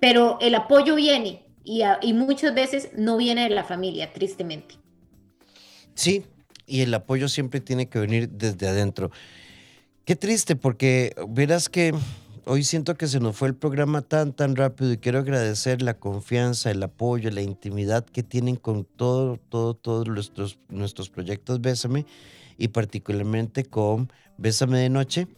pero 0.00 0.38
el 0.40 0.54
apoyo 0.54 0.94
viene 0.94 1.44
y, 1.64 1.82
y 2.02 2.12
muchas 2.12 2.54
veces 2.54 2.90
no 2.96 3.16
viene 3.16 3.44
de 3.44 3.50
la 3.50 3.64
familia, 3.64 4.12
tristemente. 4.12 4.76
Sí, 5.94 6.24
y 6.66 6.80
el 6.80 6.94
apoyo 6.94 7.28
siempre 7.28 7.60
tiene 7.60 7.88
que 7.88 7.98
venir 7.98 8.28
desde 8.30 8.68
adentro. 8.68 9.10
Qué 10.04 10.16
triste, 10.16 10.56
porque 10.56 11.14
verás 11.28 11.68
que 11.68 11.94
hoy 12.46 12.64
siento 12.64 12.96
que 12.96 13.06
se 13.06 13.20
nos 13.20 13.36
fue 13.36 13.48
el 13.48 13.54
programa 13.54 14.02
tan, 14.02 14.32
tan 14.32 14.56
rápido 14.56 14.92
y 14.92 14.98
quiero 14.98 15.18
agradecer 15.18 15.82
la 15.82 15.94
confianza, 15.94 16.70
el 16.70 16.82
apoyo, 16.82 17.30
la 17.30 17.42
intimidad 17.42 18.04
que 18.04 18.22
tienen 18.22 18.56
con 18.56 18.84
todo, 18.84 19.36
todo, 19.36 19.74
todos 19.74 20.08
nuestros, 20.08 20.58
nuestros 20.68 21.10
proyectos 21.10 21.60
Bésame 21.60 22.06
y 22.58 22.68
particularmente 22.68 23.64
con 23.64 24.12
Bésame 24.38 24.78
de 24.78 24.88
Noche, 24.88 25.28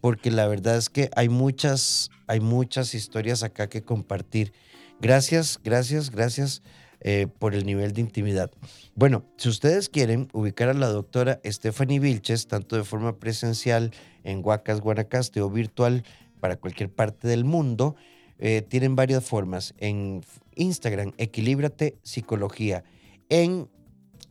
porque 0.00 0.30
la 0.30 0.46
verdad 0.46 0.76
es 0.76 0.88
que 0.88 1.10
hay 1.14 1.28
muchas, 1.28 2.10
hay 2.26 2.40
muchas 2.40 2.94
historias 2.94 3.42
acá 3.42 3.68
que 3.68 3.82
compartir. 3.82 4.52
Gracias, 5.00 5.60
gracias, 5.62 6.10
gracias 6.10 6.62
eh, 7.00 7.26
por 7.38 7.54
el 7.54 7.64
nivel 7.64 7.92
de 7.92 8.02
intimidad. 8.02 8.50
Bueno, 8.94 9.24
si 9.38 9.48
ustedes 9.48 9.88
quieren 9.88 10.28
ubicar 10.34 10.68
a 10.68 10.74
la 10.74 10.88
doctora 10.88 11.40
Stephanie 11.44 11.98
Vilches, 11.98 12.46
tanto 12.46 12.76
de 12.76 12.84
forma 12.84 13.18
presencial 13.18 13.92
en 14.22 14.44
Huacas, 14.44 14.82
Guanacaste 14.82 15.40
o 15.40 15.48
virtual 15.48 16.04
para 16.40 16.56
cualquier 16.56 16.90
parte 16.90 17.28
del 17.28 17.44
mundo, 17.44 17.94
eh, 18.38 18.62
tienen 18.62 18.96
varias 18.96 19.24
formas. 19.24 19.74
En 19.78 20.22
Instagram, 20.56 21.12
Equilíbrate 21.18 21.98
Psicología. 22.02 22.82
En 23.28 23.68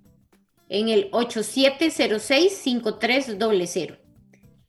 En 0.69 0.89
el 0.89 1.11
8706-5300. 1.11 3.99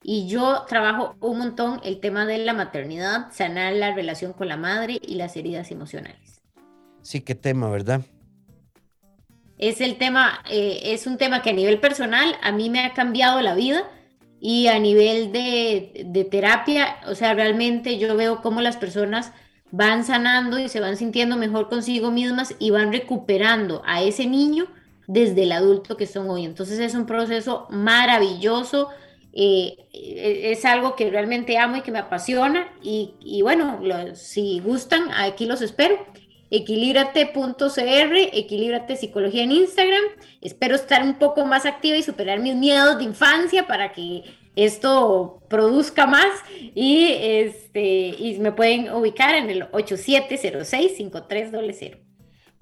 Y 0.03 0.27
yo 0.27 0.65
trabajo 0.69 1.17
un 1.21 1.39
montón 1.39 1.81
el 1.85 2.01
tema 2.01 2.27
de 2.27 2.39
la 2.39 2.53
maternidad, 2.53 3.33
sanar 3.33 3.75
la 3.75 3.95
relación 3.95 4.33
con 4.33 4.49
la 4.49 4.57
madre 4.57 4.99
y 5.01 5.15
las 5.15 5.37
heridas 5.37 5.71
emocionales. 5.71 6.43
Sí, 7.03 7.21
qué 7.21 7.35
tema, 7.35 7.69
¿verdad? 7.71 8.03
Es 9.59 9.81
el 9.81 9.97
tema, 9.97 10.43
eh, 10.51 10.81
es 10.87 11.07
un 11.07 11.19
tema 11.19 11.43
que 11.43 11.51
a 11.51 11.55
nivel 11.55 11.79
personal 11.79 12.37
a 12.43 12.53
mí 12.53 12.69
me 12.69 12.81
ha 12.81 12.95
cambiado 12.95 13.41
la 13.41 13.55
vida 13.55 13.85
y 14.41 14.67
a 14.67 14.79
nivel 14.81 15.31
de, 15.31 16.05
de 16.07 16.25
terapia, 16.25 16.97
o 17.07 17.15
sea, 17.15 17.33
realmente 17.35 17.99
yo 17.99 18.17
veo 18.17 18.43
cómo 18.43 18.61
las 18.61 18.77
personas 18.77 19.33
van 19.71 20.05
sanando 20.05 20.59
y 20.59 20.69
se 20.69 20.81
van 20.81 20.97
sintiendo 20.97 21.37
mejor 21.37 21.69
consigo 21.69 22.11
mismas 22.11 22.55
y 22.59 22.71
van 22.71 22.93
recuperando 22.93 23.83
a 23.87 24.03
ese 24.03 24.27
niño 24.27 24.67
desde 25.07 25.45
el 25.45 25.53
adulto 25.53 25.97
que 25.97 26.07
son 26.07 26.29
hoy. 26.29 26.45
Entonces 26.45 26.79
es 26.79 26.95
un 26.95 27.07
proceso 27.07 27.67
maravilloso, 27.71 28.91
eh, 29.33 29.77
e-, 29.93 30.53
es 30.53 30.65
algo 30.65 30.97
que 30.97 31.11
realmente 31.11 31.59
amo 31.59 31.77
y 31.77 31.83
que 31.83 31.91
me 31.91 31.99
apasiona 31.99 32.73
y, 32.83 33.41
bueno, 33.43 33.81
si 34.15 34.61
gustan, 34.61 35.11
aquí 35.13 35.47
los 35.47 35.63
espero. 35.63 35.97
Equilíbrate.cr, 36.51 38.15
Equilíbrate 38.33 38.97
Psicología 38.97 39.43
en 39.43 39.53
Instagram. 39.53 40.03
Espero 40.43 40.75
estar 40.75 41.03
un 41.03 41.15
poco 41.15 41.47
más 41.47 41.65
activa 41.65 41.97
y 41.97 42.03
superar 42.03 42.41
mis 42.41 42.55
miedos 42.55 42.99
de 42.99 43.05
infancia 43.05 43.67
para 43.67 43.93
que 43.93 44.23
esto 44.55 45.43
produzca 45.49 46.07
más 46.07 46.29
y, 46.75 47.07
este, 47.11 48.15
y 48.19 48.37
me 48.39 48.53
pueden 48.53 48.93
ubicar 48.93 49.35
en 49.35 49.49
el 49.49 49.63
8706-5300. 49.71 52.12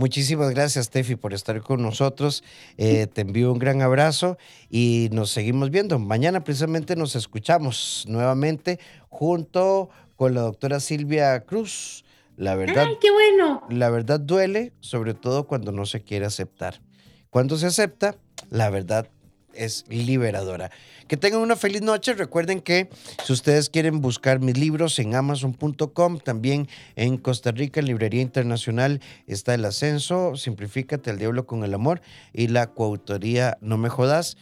Muchísimas 0.00 0.48
gracias, 0.54 0.88
Tefi, 0.88 1.16
por 1.16 1.34
estar 1.34 1.60
con 1.60 1.82
nosotros. 1.82 2.42
Eh, 2.78 3.06
te 3.06 3.20
envío 3.20 3.52
un 3.52 3.58
gran 3.58 3.82
abrazo 3.82 4.38
y 4.70 5.10
nos 5.12 5.30
seguimos 5.30 5.68
viendo. 5.68 5.98
Mañana 5.98 6.42
precisamente 6.42 6.96
nos 6.96 7.16
escuchamos 7.16 8.06
nuevamente 8.08 8.80
junto 9.10 9.90
con 10.16 10.32
la 10.32 10.40
doctora 10.40 10.80
Silvia 10.80 11.38
Cruz. 11.40 12.06
La 12.38 12.54
verdad, 12.54 12.86
¡Ay, 12.88 12.96
qué 12.98 13.10
bueno! 13.10 13.62
La 13.68 13.90
verdad 13.90 14.18
duele, 14.18 14.72
sobre 14.80 15.12
todo 15.12 15.46
cuando 15.46 15.70
no 15.70 15.84
se 15.84 16.00
quiere 16.00 16.24
aceptar. 16.24 16.80
Cuando 17.28 17.58
se 17.58 17.66
acepta, 17.66 18.16
la 18.48 18.70
verdad 18.70 19.06
es 19.54 19.84
liberadora. 19.88 20.70
Que 21.08 21.16
tengan 21.16 21.40
una 21.40 21.56
feliz 21.56 21.82
noche. 21.82 22.14
Recuerden 22.14 22.60
que 22.60 22.88
si 23.24 23.32
ustedes 23.32 23.68
quieren 23.68 24.00
buscar 24.00 24.40
mis 24.40 24.56
libros 24.56 24.98
en 24.98 25.14
amazon.com, 25.14 26.18
también 26.20 26.68
en 26.96 27.16
Costa 27.16 27.50
Rica, 27.50 27.80
en 27.80 27.86
Librería 27.86 28.22
Internacional, 28.22 29.00
está 29.26 29.54
El 29.54 29.64
Ascenso, 29.64 30.36
Simplifícate 30.36 31.10
al 31.10 31.18
Diablo 31.18 31.46
con 31.46 31.64
el 31.64 31.74
Amor 31.74 32.00
y 32.32 32.48
la 32.48 32.68
coautoría 32.68 33.58
No 33.60 33.76
Me 33.76 33.88
Jodas. 33.88 34.36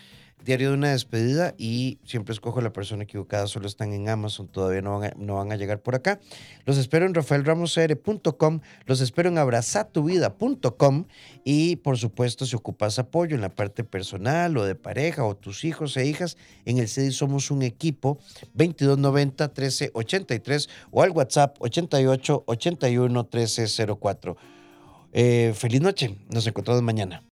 Diario 0.48 0.70
de 0.70 0.76
una 0.76 0.92
despedida 0.92 1.54
y 1.58 1.98
siempre 2.04 2.32
escojo 2.32 2.62
la 2.62 2.72
persona 2.72 3.02
equivocada, 3.02 3.46
solo 3.46 3.66
están 3.66 3.92
en 3.92 4.08
Amazon, 4.08 4.48
todavía 4.48 4.80
no 4.80 4.98
van 4.98 5.10
a, 5.10 5.14
no 5.18 5.34
van 5.34 5.52
a 5.52 5.56
llegar 5.56 5.82
por 5.82 5.94
acá. 5.94 6.20
Los 6.64 6.78
espero 6.78 7.04
en 7.04 7.12
rafaelramosr.com, 7.12 8.60
los 8.86 9.02
espero 9.02 9.28
en 9.28 9.36
abrazatuvida.com 9.36 11.04
y 11.44 11.76
por 11.76 11.98
supuesto 11.98 12.46
si 12.46 12.56
ocupas 12.56 12.98
apoyo 12.98 13.34
en 13.34 13.42
la 13.42 13.50
parte 13.50 13.84
personal 13.84 14.56
o 14.56 14.64
de 14.64 14.74
pareja 14.74 15.22
o 15.22 15.36
tus 15.36 15.66
hijos 15.66 15.94
e 15.98 16.06
hijas, 16.06 16.38
en 16.64 16.78
el 16.78 16.88
CEDI 16.88 17.12
somos 17.12 17.50
un 17.50 17.60
equipo 17.60 18.18
2290 18.54 19.48
1383 19.48 20.70
o 20.90 21.02
al 21.02 21.10
WhatsApp 21.10 21.58
88 21.60 22.44
81 22.46 23.28
1304. 23.30 24.36
feliz 25.12 25.80
noche, 25.82 26.16
nos 26.30 26.46
encontramos 26.46 26.82
mañana. 26.82 27.22